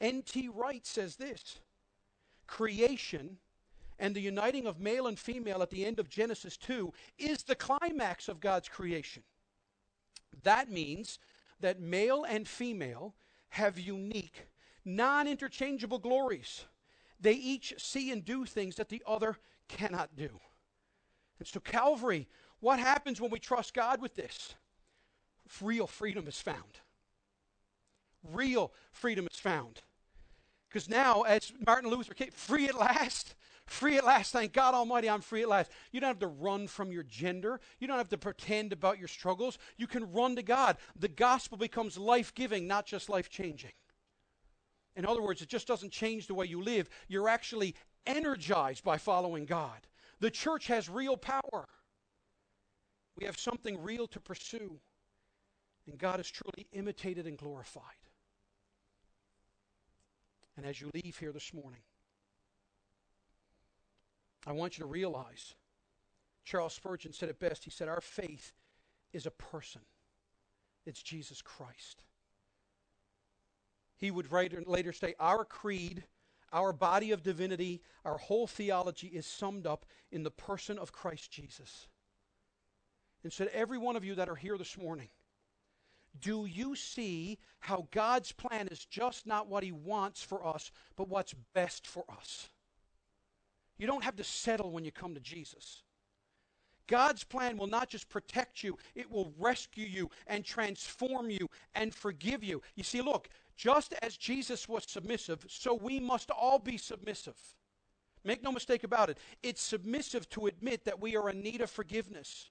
N.T. 0.01 0.49
Wright 0.49 0.85
says 0.85 1.15
this 1.15 1.59
creation 2.47 3.37
and 3.99 4.15
the 4.15 4.21
uniting 4.21 4.65
of 4.65 4.79
male 4.79 5.07
and 5.07 5.19
female 5.19 5.61
at 5.61 5.69
the 5.69 5.85
end 5.85 5.99
of 5.99 6.09
Genesis 6.09 6.57
2 6.57 6.91
is 7.17 7.43
the 7.43 7.55
climax 7.55 8.27
of 8.27 8.39
God's 8.39 8.69
creation. 8.69 9.23
That 10.43 10.69
means 10.71 11.19
that 11.59 11.81
male 11.81 12.23
and 12.23 12.47
female 12.47 13.13
have 13.49 13.79
unique, 13.79 14.47
non 14.95 15.27
interchangeable 15.27 15.99
glories. 15.99 16.65
They 17.19 17.33
each 17.33 17.73
see 17.77 18.11
and 18.11 18.23
do 18.23 18.45
things 18.45 18.75
that 18.75 18.89
the 18.89 19.03
other 19.05 19.37
cannot 19.67 20.15
do. 20.15 20.39
And 21.37 21.47
so, 21.47 21.59
Calvary, 21.59 22.27
what 22.59 22.79
happens 22.79 23.19
when 23.19 23.31
we 23.31 23.39
trust 23.39 23.73
God 23.73 24.01
with 24.01 24.15
this? 24.15 24.55
Real 25.61 25.87
freedom 25.87 26.27
is 26.27 26.39
found. 26.39 26.79
Real 28.23 28.71
freedom 28.91 29.27
is 29.31 29.39
found. 29.39 29.81
Because 30.69 30.89
now, 30.89 31.23
as 31.23 31.51
Martin 31.65 31.89
Luther 31.89 32.13
came, 32.13 32.31
free 32.31 32.67
at 32.67 32.75
last. 32.75 33.35
Free 33.65 33.97
at 33.97 34.05
last. 34.05 34.31
Thank 34.31 34.53
God 34.53 34.73
Almighty, 34.73 35.09
I'm 35.09 35.21
free 35.21 35.43
at 35.43 35.49
last. 35.49 35.71
You 35.91 35.99
don't 35.99 36.09
have 36.09 36.19
to 36.19 36.27
run 36.27 36.67
from 36.67 36.91
your 36.91 37.03
gender. 37.03 37.59
You 37.79 37.87
don't 37.87 37.97
have 37.97 38.09
to 38.09 38.17
pretend 38.17 38.73
about 38.73 38.99
your 38.99 39.07
struggles. 39.07 39.57
You 39.77 39.87
can 39.87 40.11
run 40.11 40.35
to 40.35 40.43
God. 40.43 40.77
The 40.97 41.07
gospel 41.07 41.57
becomes 41.57 41.97
life 41.97 42.33
giving, 42.33 42.67
not 42.67 42.85
just 42.85 43.09
life 43.09 43.29
changing. 43.29 43.71
In 44.95 45.05
other 45.05 45.21
words, 45.21 45.41
it 45.41 45.49
just 45.49 45.67
doesn't 45.67 45.91
change 45.91 46.27
the 46.27 46.33
way 46.33 46.45
you 46.45 46.61
live. 46.61 46.89
You're 47.07 47.29
actually 47.29 47.75
energized 48.05 48.83
by 48.83 48.97
following 48.97 49.45
God. 49.45 49.87
The 50.19 50.31
church 50.31 50.67
has 50.67 50.89
real 50.89 51.15
power. 51.15 51.67
We 53.17 53.25
have 53.25 53.39
something 53.39 53.81
real 53.81 54.07
to 54.07 54.19
pursue. 54.19 54.79
And 55.87 55.97
God 55.97 56.19
is 56.19 56.29
truly 56.29 56.67
imitated 56.73 57.25
and 57.25 57.37
glorified. 57.37 57.83
And 60.57 60.65
as 60.65 60.81
you 60.81 60.91
leave 60.93 61.17
here 61.17 61.31
this 61.31 61.53
morning, 61.53 61.81
I 64.45 64.51
want 64.51 64.77
you 64.77 64.83
to 64.83 64.89
realize 64.89 65.55
Charles 66.43 66.73
Spurgeon 66.73 67.13
said 67.13 67.29
it 67.29 67.39
best. 67.39 67.63
He 67.63 67.69
said, 67.69 67.87
Our 67.87 68.01
faith 68.01 68.53
is 69.13 69.25
a 69.25 69.31
person, 69.31 69.81
it's 70.85 71.01
Jesus 71.01 71.41
Christ. 71.41 72.03
He 73.99 74.11
would 74.11 74.31
later 74.31 74.93
say, 74.93 75.13
Our 75.19 75.43
creed, 75.45 76.05
our 76.53 76.71
body 76.73 77.11
of 77.11 77.21
divinity, 77.21 77.81
our 78.05 78.17
whole 78.17 78.47
theology 78.47 79.07
is 79.07 79.25
summed 79.25 79.67
up 79.67 79.85
in 80.11 80.23
the 80.23 80.31
person 80.31 80.79
of 80.79 80.93
Christ 80.93 81.29
Jesus. 81.29 81.87
And 83.23 83.31
said, 83.31 83.49
Every 83.53 83.77
one 83.77 83.97
of 83.97 84.05
you 84.05 84.15
that 84.15 84.29
are 84.29 84.35
here 84.35 84.57
this 84.57 84.77
morning, 84.77 85.09
do 86.21 86.45
you 86.45 86.75
see 86.75 87.37
how 87.59 87.87
God's 87.91 88.31
plan 88.31 88.69
is 88.69 88.85
just 88.85 89.27
not 89.27 89.47
what 89.47 89.63
He 89.63 89.73
wants 89.73 90.23
for 90.23 90.45
us, 90.47 90.71
but 90.95 91.09
what's 91.09 91.35
best 91.53 91.85
for 91.85 92.05
us? 92.09 92.49
You 93.77 93.85
don't 93.85 94.03
have 94.03 94.15
to 94.15 94.23
settle 94.23 94.71
when 94.71 94.85
you 94.85 94.91
come 94.91 95.13
to 95.13 95.19
Jesus. 95.19 95.83
God's 96.87 97.23
plan 97.23 97.55
will 97.55 97.67
not 97.67 97.87
just 97.89 98.09
protect 98.09 98.63
you, 98.63 98.77
it 98.95 99.11
will 99.11 99.31
rescue 99.37 99.85
you 99.85 100.09
and 100.25 100.43
transform 100.43 101.29
you 101.29 101.47
and 101.75 101.93
forgive 101.93 102.43
you. 102.43 102.61
You 102.75 102.83
see, 102.83 103.01
look, 103.01 103.29
just 103.59 103.93
as 104.01 104.15
Jesus 104.15 104.69
was 104.69 104.85
submissive, 104.87 105.45
so 105.49 105.73
we 105.73 105.99
must 105.99 106.31
all 106.31 106.59
be 106.59 106.77
submissive. 106.77 107.37
Make 108.23 108.41
no 108.41 108.53
mistake 108.53 108.85
about 108.85 109.09
it. 109.09 109.17
It's 109.43 109.61
submissive 109.61 110.29
to 110.29 110.47
admit 110.47 110.85
that 110.85 111.01
we 111.01 111.17
are 111.17 111.29
in 111.29 111.41
need 111.41 111.59
of 111.59 111.69
forgiveness 111.69 112.49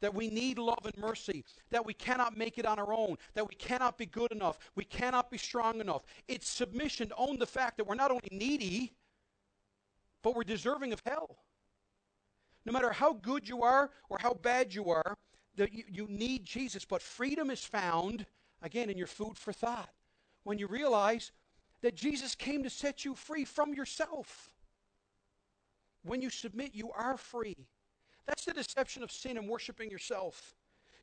that 0.00 0.12
we 0.12 0.28
need 0.28 0.58
love 0.58 0.84
and 0.84 0.96
mercy, 0.98 1.44
that 1.70 1.86
we 1.86 1.94
cannot 1.94 2.36
make 2.36 2.58
it 2.58 2.66
on 2.66 2.80
our 2.80 2.92
own, 2.92 3.16
that 3.34 3.48
we 3.48 3.54
cannot 3.54 3.96
be 3.96 4.04
good 4.04 4.32
enough, 4.32 4.58
we 4.74 4.84
cannot 4.84 5.30
be 5.30 5.38
strong 5.38 5.80
enough. 5.80 6.02
It's 6.26 6.48
submission 6.48 7.10
to 7.10 7.14
own 7.16 7.38
the 7.38 7.46
fact 7.46 7.76
that 7.76 7.86
we're 7.86 7.94
not 7.94 8.10
only 8.10 8.28
needy, 8.32 8.94
but 10.22 10.34
we're 10.34 10.42
deserving 10.42 10.92
of 10.92 11.00
hell. 11.06 11.38
No 12.66 12.72
matter 12.72 12.90
how 12.90 13.12
good 13.12 13.48
you 13.48 13.62
are 13.62 13.90
or 14.08 14.18
how 14.20 14.34
bad 14.34 14.74
you 14.74 14.90
are, 14.90 15.16
that 15.54 15.72
you, 15.72 15.84
you 15.88 16.06
need 16.08 16.44
Jesus. 16.44 16.84
But 16.84 17.00
freedom 17.00 17.48
is 17.48 17.64
found, 17.64 18.26
again, 18.60 18.90
in 18.90 18.98
your 18.98 19.06
food 19.06 19.38
for 19.38 19.52
thought. 19.52 19.90
When 20.44 20.58
you 20.58 20.66
realize 20.66 21.32
that 21.82 21.94
Jesus 21.94 22.34
came 22.34 22.62
to 22.62 22.70
set 22.70 23.04
you 23.04 23.14
free 23.14 23.44
from 23.44 23.74
yourself. 23.74 24.50
When 26.04 26.22
you 26.22 26.30
submit, 26.30 26.74
you 26.74 26.90
are 26.92 27.16
free. 27.16 27.56
That's 28.26 28.44
the 28.44 28.52
deception 28.52 29.02
of 29.02 29.12
sin 29.12 29.36
and 29.36 29.48
worshiping 29.48 29.90
yourself. 29.90 30.54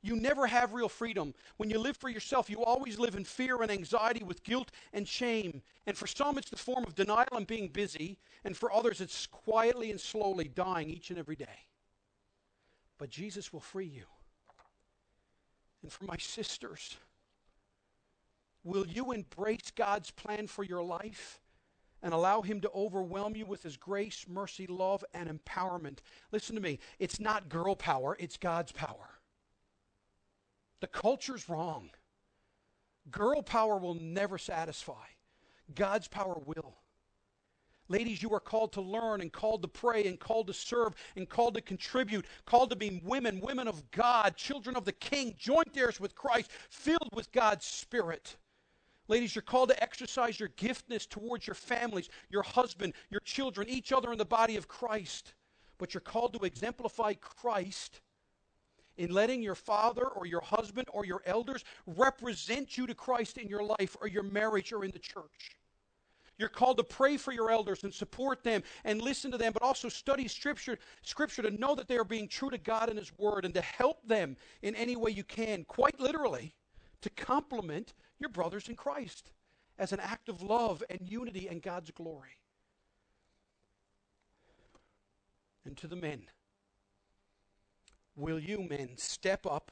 You 0.02 0.16
never 0.16 0.48
have 0.48 0.74
real 0.74 0.88
freedom. 0.88 1.34
When 1.58 1.70
you 1.70 1.78
live 1.78 1.98
for 1.98 2.08
yourself, 2.08 2.50
you 2.50 2.64
always 2.64 2.98
live 2.98 3.16
in 3.16 3.26
fear 3.26 3.62
and 3.62 3.70
anxiety 3.70 4.24
with 4.24 4.44
guilt 4.44 4.72
and 4.94 5.06
shame. 5.06 5.62
And 5.86 5.98
for 5.98 6.08
some, 6.08 6.38
it's 6.38 6.50
the 6.50 6.56
form 6.56 6.86
of 6.86 6.96
denial 6.96 7.28
and 7.34 7.46
being 7.46 7.68
busy. 7.68 8.18
And 8.46 8.56
for 8.56 8.72
others, 8.72 9.02
it's 9.02 9.28
quietly 9.28 9.92
and 9.92 10.00
slowly 10.00 10.48
dying 10.48 10.90
each 10.90 11.10
and 11.10 11.20
every 11.20 11.36
day. 11.36 11.66
But 12.98 13.10
Jesus 13.10 13.52
will 13.52 13.60
free 13.60 13.88
you. 13.88 14.06
And 15.82 15.92
for 15.92 16.06
my 16.06 16.18
sisters, 16.18 16.98
will 18.70 18.88
you 18.88 19.12
embrace 19.12 19.72
God's 19.76 20.12
plan 20.12 20.48
for 20.48 20.64
your 20.64 20.84
life? 20.84 21.40
and 22.02 22.14
allow 22.14 22.42
Him 22.42 22.62
to 22.62 22.72
overwhelm 22.72 23.36
you 23.36 23.46
with 23.46 23.64
His 23.64 23.78
grace, 23.78 24.26
mercy, 24.28 24.68
love, 24.68 25.04
and 25.14 25.30
empowerment. 25.30 26.00
Listen 26.32 26.56
to 26.56 26.62
me. 26.62 26.80
It's 26.98 27.20
not 27.20 27.50
girl 27.50 27.76
power, 27.76 28.16
it's 28.20 28.38
God's 28.38 28.72
power. 28.72 29.10
The 30.82 30.88
culture's 30.88 31.50
wrong. 31.50 31.90
Girl 33.12 33.42
power 33.42 33.78
will 33.78 33.96
never 33.96 34.38
satisfy, 34.38 35.08
God's 35.74 36.08
power 36.08 36.38
will. 36.46 36.76
Ladies, 37.92 38.22
you 38.22 38.32
are 38.36 38.40
called 38.40 38.72
to 38.74 38.82
learn 38.82 39.20
and 39.20 39.34
called 39.34 39.64
to 39.64 39.68
pray 39.68 40.06
and 40.06 40.20
called 40.20 40.46
to 40.46 40.54
serve 40.54 40.94
and 41.16 41.28
called 41.28 41.56
to 41.56 41.62
contribute, 41.62 42.24
called 42.46 42.70
to 42.70 42.76
be 42.76 43.02
women, 43.04 43.40
women 43.42 43.68
of 43.68 43.90
God, 43.90 44.38
children 44.38 44.76
of 44.76 44.86
the 44.86 44.92
King, 44.92 45.34
joint 45.40 45.76
heirs 45.76 46.00
with 46.00 46.14
Christ, 46.14 46.52
filled 46.70 47.10
with 47.16 47.32
God's 47.32 47.66
Spirit. 47.66 48.38
Ladies, 49.10 49.34
you're 49.34 49.42
called 49.42 49.70
to 49.70 49.84
exercise 49.84 50.40
your 50.40 50.50
giftness 50.50 51.10
towards 51.10 51.48
your 51.48 51.56
families, 51.56 52.10
your 52.30 52.44
husband, 52.44 52.94
your 53.10 53.22
children, 53.22 53.68
each 53.68 53.92
other 53.92 54.12
in 54.12 54.20
the 54.20 54.26
body 54.26 54.56
of 54.56 54.68
Christ. 54.68 55.34
But 55.80 55.94
you're 55.94 56.02
called 56.02 56.34
to 56.34 56.46
exemplify 56.46 57.14
Christ 57.16 58.02
in 58.98 59.12
letting 59.12 59.42
your 59.42 59.56
father 59.56 60.06
or 60.06 60.28
your 60.28 60.42
husband 60.42 60.88
or 60.94 61.06
your 61.06 61.24
elders 61.26 61.64
represent 61.88 62.78
you 62.78 62.86
to 62.86 62.94
Christ 62.94 63.40
in 63.40 63.48
your 63.48 63.64
life 63.64 63.98
or 64.00 64.08
your 64.08 64.24
marriage 64.24 64.72
or 64.72 64.86
in 64.86 64.92
the 64.92 65.00
church. 65.00 65.58
You're 66.38 66.48
called 66.48 66.78
to 66.78 66.84
pray 66.84 67.18
for 67.18 67.34
your 67.34 67.50
elders 67.50 67.84
and 67.84 67.94
support 67.94 68.44
them 68.44 68.62
and 68.86 69.02
listen 69.02 69.32
to 69.32 69.38
them, 69.38 69.54
but 69.54 69.64
also 69.64 69.90
study 69.90 70.28
scripture, 70.28 70.78
scripture 71.02 71.42
to 71.42 71.52
know 71.52 71.74
that 71.76 71.88
they 71.88 71.98
are 71.98 72.06
being 72.06 72.28
true 72.28 72.50
to 72.52 72.58
God 72.58 72.90
and 72.90 73.00
His 73.00 73.12
Word 73.18 73.44
and 73.44 73.54
to 73.56 73.62
help 73.62 74.08
them 74.08 74.38
in 74.62 74.76
any 74.76 74.96
way 74.96 75.12
you 75.12 75.24
can, 75.24 75.66
quite 75.66 76.00
literally, 76.00 76.54
to 77.02 77.10
complement 77.10 77.94
your 78.20 78.30
brothers 78.30 78.68
in 78.68 78.76
Christ 78.76 79.32
as 79.78 79.94
an 79.94 80.00
act 80.00 80.30
of 80.30 80.42
love 80.42 80.84
and 80.90 81.00
unity 81.04 81.48
and 81.48 81.62
God's 81.62 81.92
glory. 81.92 82.38
And 85.66 85.78
to 85.78 85.88
the 85.88 85.96
men, 85.96 86.24
will 88.16 88.40
you 88.40 88.62
men 88.62 88.98
step 88.98 89.46
up, 89.46 89.72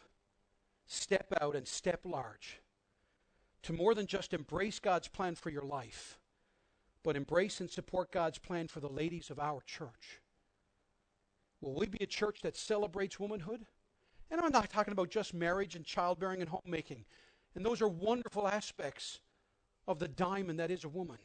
step 0.85 1.33
out, 1.41 1.55
and 1.55 1.67
step 1.67 2.01
large 2.05 2.61
to 3.63 3.73
more 3.73 3.93
than 3.93 4.07
just 4.07 4.33
embrace 4.33 4.79
God's 4.79 5.07
plan 5.07 5.35
for 5.35 5.49
your 5.49 5.63
life, 5.63 6.19
but 7.03 7.17
embrace 7.17 7.59
and 7.59 7.69
support 7.69 8.11
God's 8.11 8.37
plan 8.37 8.67
for 8.67 8.79
the 8.79 8.87
ladies 8.87 9.29
of 9.29 9.39
our 9.39 9.61
church? 9.65 10.21
Will 11.59 11.73
we 11.73 11.87
be 11.87 12.03
a 12.03 12.07
church 12.07 12.41
that 12.43 12.55
celebrates 12.55 13.19
womanhood? 13.19 13.65
And 14.29 14.39
I'm 14.39 14.51
not 14.51 14.69
talking 14.69 14.91
about 14.91 15.09
just 15.09 15.33
marriage 15.33 15.75
and 15.75 15.85
childbearing 15.85 16.41
and 16.41 16.49
homemaking. 16.49 17.05
And 17.57 17.65
those 17.65 17.81
are 17.81 17.87
wonderful 17.87 18.47
aspects 18.47 19.19
of 19.87 19.97
the 19.97 20.07
diamond 20.07 20.59
that 20.59 20.69
is 20.69 20.83
a 20.83 20.89
woman. 20.89 21.17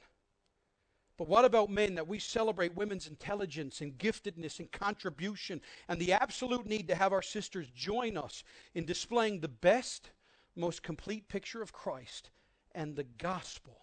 But 1.18 1.28
what 1.28 1.44
about 1.44 1.68
men 1.68 1.94
that 1.96 2.08
we 2.08 2.18
celebrate 2.18 2.74
women's 2.74 3.06
intelligence 3.06 3.82
and 3.82 3.98
giftedness 3.98 4.58
and 4.58 4.72
contribution 4.72 5.60
and 5.88 6.00
the 6.00 6.14
absolute 6.14 6.66
need 6.66 6.88
to 6.88 6.94
have 6.94 7.12
our 7.12 7.20
sisters 7.20 7.68
join 7.76 8.16
us 8.16 8.44
in 8.74 8.86
displaying 8.86 9.40
the 9.40 9.48
best, 9.48 10.10
most 10.56 10.82
complete 10.82 11.28
picture 11.28 11.60
of 11.60 11.74
Christ 11.74 12.30
and 12.74 12.96
the 12.96 13.04
gospel 13.04 13.76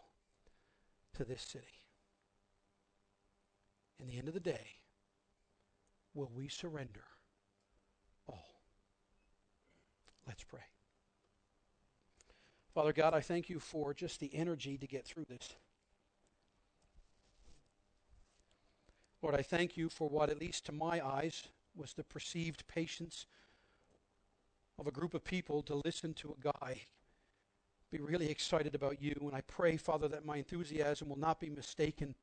to 1.13 1.23
this 1.23 1.43
city? 1.43 1.85
In 3.99 4.07
the 4.07 4.17
end 4.17 4.27
of 4.27 4.33
the 4.33 4.39
day, 4.39 4.79
will 6.15 6.31
we 6.33 6.47
surrender 6.47 7.05
all? 8.27 8.63
Let's 10.25 10.43
pray. 10.43 10.61
Father 12.73 12.93
God, 12.93 13.13
I 13.13 13.21
thank 13.21 13.49
you 13.49 13.59
for 13.59 13.93
just 13.93 14.19
the 14.19 14.33
energy 14.33 14.77
to 14.77 14.87
get 14.87 15.05
through 15.05 15.25
this. 15.25 15.55
Lord, 19.21 19.35
I 19.35 19.41
thank 19.41 19.75
you 19.75 19.89
for 19.89 20.07
what, 20.07 20.29
at 20.29 20.39
least 20.39 20.65
to 20.67 20.71
my 20.71 21.05
eyes, 21.05 21.43
was 21.75 21.93
the 21.93 22.03
perceived 22.03 22.65
patience 22.67 23.25
of 24.77 24.87
a 24.87 24.91
group 24.91 25.13
of 25.13 25.23
people 25.23 25.61
to 25.63 25.81
listen 25.83 26.13
to 26.13 26.35
a 26.37 26.53
guy 26.53 26.81
be 27.91 27.99
really 27.99 28.29
excited 28.29 28.75
about 28.75 29.01
you. 29.01 29.15
And 29.21 29.33
I 29.33 29.41
pray, 29.41 29.75
Father, 29.77 30.07
that 30.09 30.25
my 30.25 30.37
enthusiasm 30.37 31.09
will 31.09 31.19
not 31.19 31.39
be 31.39 31.49
mistaken 31.49 32.13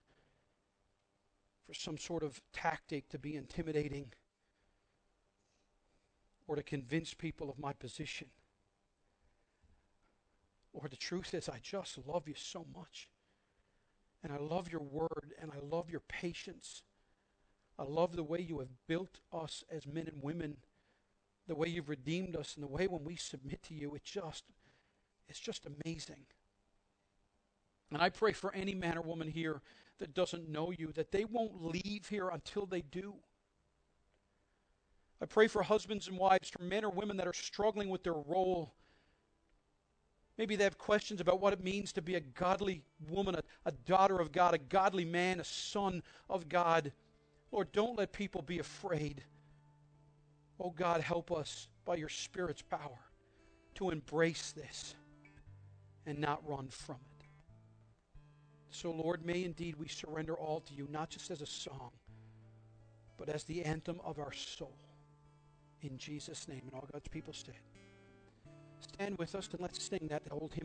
for 1.66 1.74
some 1.74 1.98
sort 1.98 2.22
of 2.22 2.40
tactic 2.52 3.08
to 3.08 3.18
be 3.18 3.34
intimidating 3.34 4.12
or 6.46 6.54
to 6.54 6.62
convince 6.62 7.12
people 7.14 7.50
of 7.50 7.58
my 7.58 7.72
position. 7.72 8.28
Lord, 10.76 10.90
the 10.90 10.96
truth 10.96 11.32
is, 11.32 11.48
I 11.48 11.58
just 11.62 11.98
love 12.06 12.28
you 12.28 12.34
so 12.36 12.66
much. 12.76 13.08
And 14.22 14.32
I 14.32 14.38
love 14.38 14.70
your 14.70 14.82
word, 14.82 15.32
and 15.40 15.50
I 15.50 15.58
love 15.64 15.90
your 15.90 16.00
patience. 16.00 16.82
I 17.78 17.84
love 17.84 18.14
the 18.14 18.22
way 18.22 18.40
you 18.40 18.58
have 18.58 18.86
built 18.86 19.20
us 19.32 19.64
as 19.70 19.86
men 19.86 20.06
and 20.06 20.22
women, 20.22 20.58
the 21.46 21.54
way 21.54 21.68
you've 21.68 21.88
redeemed 21.88 22.36
us, 22.36 22.54
and 22.54 22.62
the 22.62 22.68
way 22.68 22.86
when 22.86 23.04
we 23.04 23.16
submit 23.16 23.62
to 23.64 23.74
you, 23.74 23.94
it 23.94 24.04
just, 24.04 24.44
it's 25.28 25.40
just 25.40 25.66
amazing. 25.66 26.26
And 27.92 28.02
I 28.02 28.10
pray 28.10 28.32
for 28.32 28.54
any 28.54 28.74
man 28.74 28.98
or 28.98 29.02
woman 29.02 29.28
here 29.28 29.62
that 29.98 30.12
doesn't 30.12 30.48
know 30.48 30.72
you, 30.76 30.92
that 30.92 31.12
they 31.12 31.24
won't 31.24 31.64
leave 31.64 32.08
here 32.08 32.28
until 32.28 32.66
they 32.66 32.82
do. 32.82 33.14
I 35.22 35.26
pray 35.26 35.46
for 35.46 35.62
husbands 35.62 36.08
and 36.08 36.18
wives, 36.18 36.50
for 36.50 36.62
men 36.62 36.84
or 36.84 36.90
women 36.90 37.16
that 37.16 37.28
are 37.28 37.32
struggling 37.32 37.88
with 37.88 38.02
their 38.02 38.12
role. 38.12 38.74
Maybe 40.38 40.54
they 40.56 40.64
have 40.64 40.76
questions 40.76 41.20
about 41.20 41.40
what 41.40 41.52
it 41.52 41.64
means 41.64 41.92
to 41.92 42.02
be 42.02 42.14
a 42.14 42.20
godly 42.20 42.82
woman, 43.08 43.34
a, 43.36 43.42
a 43.64 43.72
daughter 43.72 44.18
of 44.18 44.32
God, 44.32 44.54
a 44.54 44.58
godly 44.58 45.04
man, 45.04 45.40
a 45.40 45.44
son 45.44 46.02
of 46.28 46.48
God. 46.48 46.92
Lord, 47.52 47.72
don't 47.72 47.96
let 47.96 48.12
people 48.12 48.42
be 48.42 48.58
afraid. 48.58 49.22
Oh 50.60 50.70
God, 50.70 51.00
help 51.00 51.32
us 51.32 51.68
by 51.84 51.96
your 51.96 52.08
Spirit's 52.08 52.62
power 52.62 52.98
to 53.76 53.90
embrace 53.90 54.52
this 54.52 54.94
and 56.06 56.18
not 56.18 56.46
run 56.46 56.68
from 56.68 56.96
it. 56.96 57.26
So, 58.70 58.90
Lord, 58.90 59.24
may 59.24 59.44
indeed 59.44 59.76
we 59.76 59.88
surrender 59.88 60.34
all 60.34 60.60
to 60.60 60.74
you, 60.74 60.86
not 60.90 61.08
just 61.08 61.30
as 61.30 61.40
a 61.40 61.46
song, 61.46 61.92
but 63.16 63.28
as 63.30 63.44
the 63.44 63.62
anthem 63.64 64.00
of 64.04 64.18
our 64.18 64.32
soul. 64.32 64.76
In 65.82 65.96
Jesus' 65.96 66.46
name, 66.46 66.62
and 66.64 66.74
all 66.74 66.88
God's 66.92 67.08
people 67.08 67.32
stand. 67.32 67.56
Stand 68.94 69.18
with 69.18 69.34
us 69.34 69.48
and 69.52 69.60
let's 69.60 69.82
sing 69.82 70.06
that 70.08 70.22
old 70.30 70.52
hymn. 70.54 70.64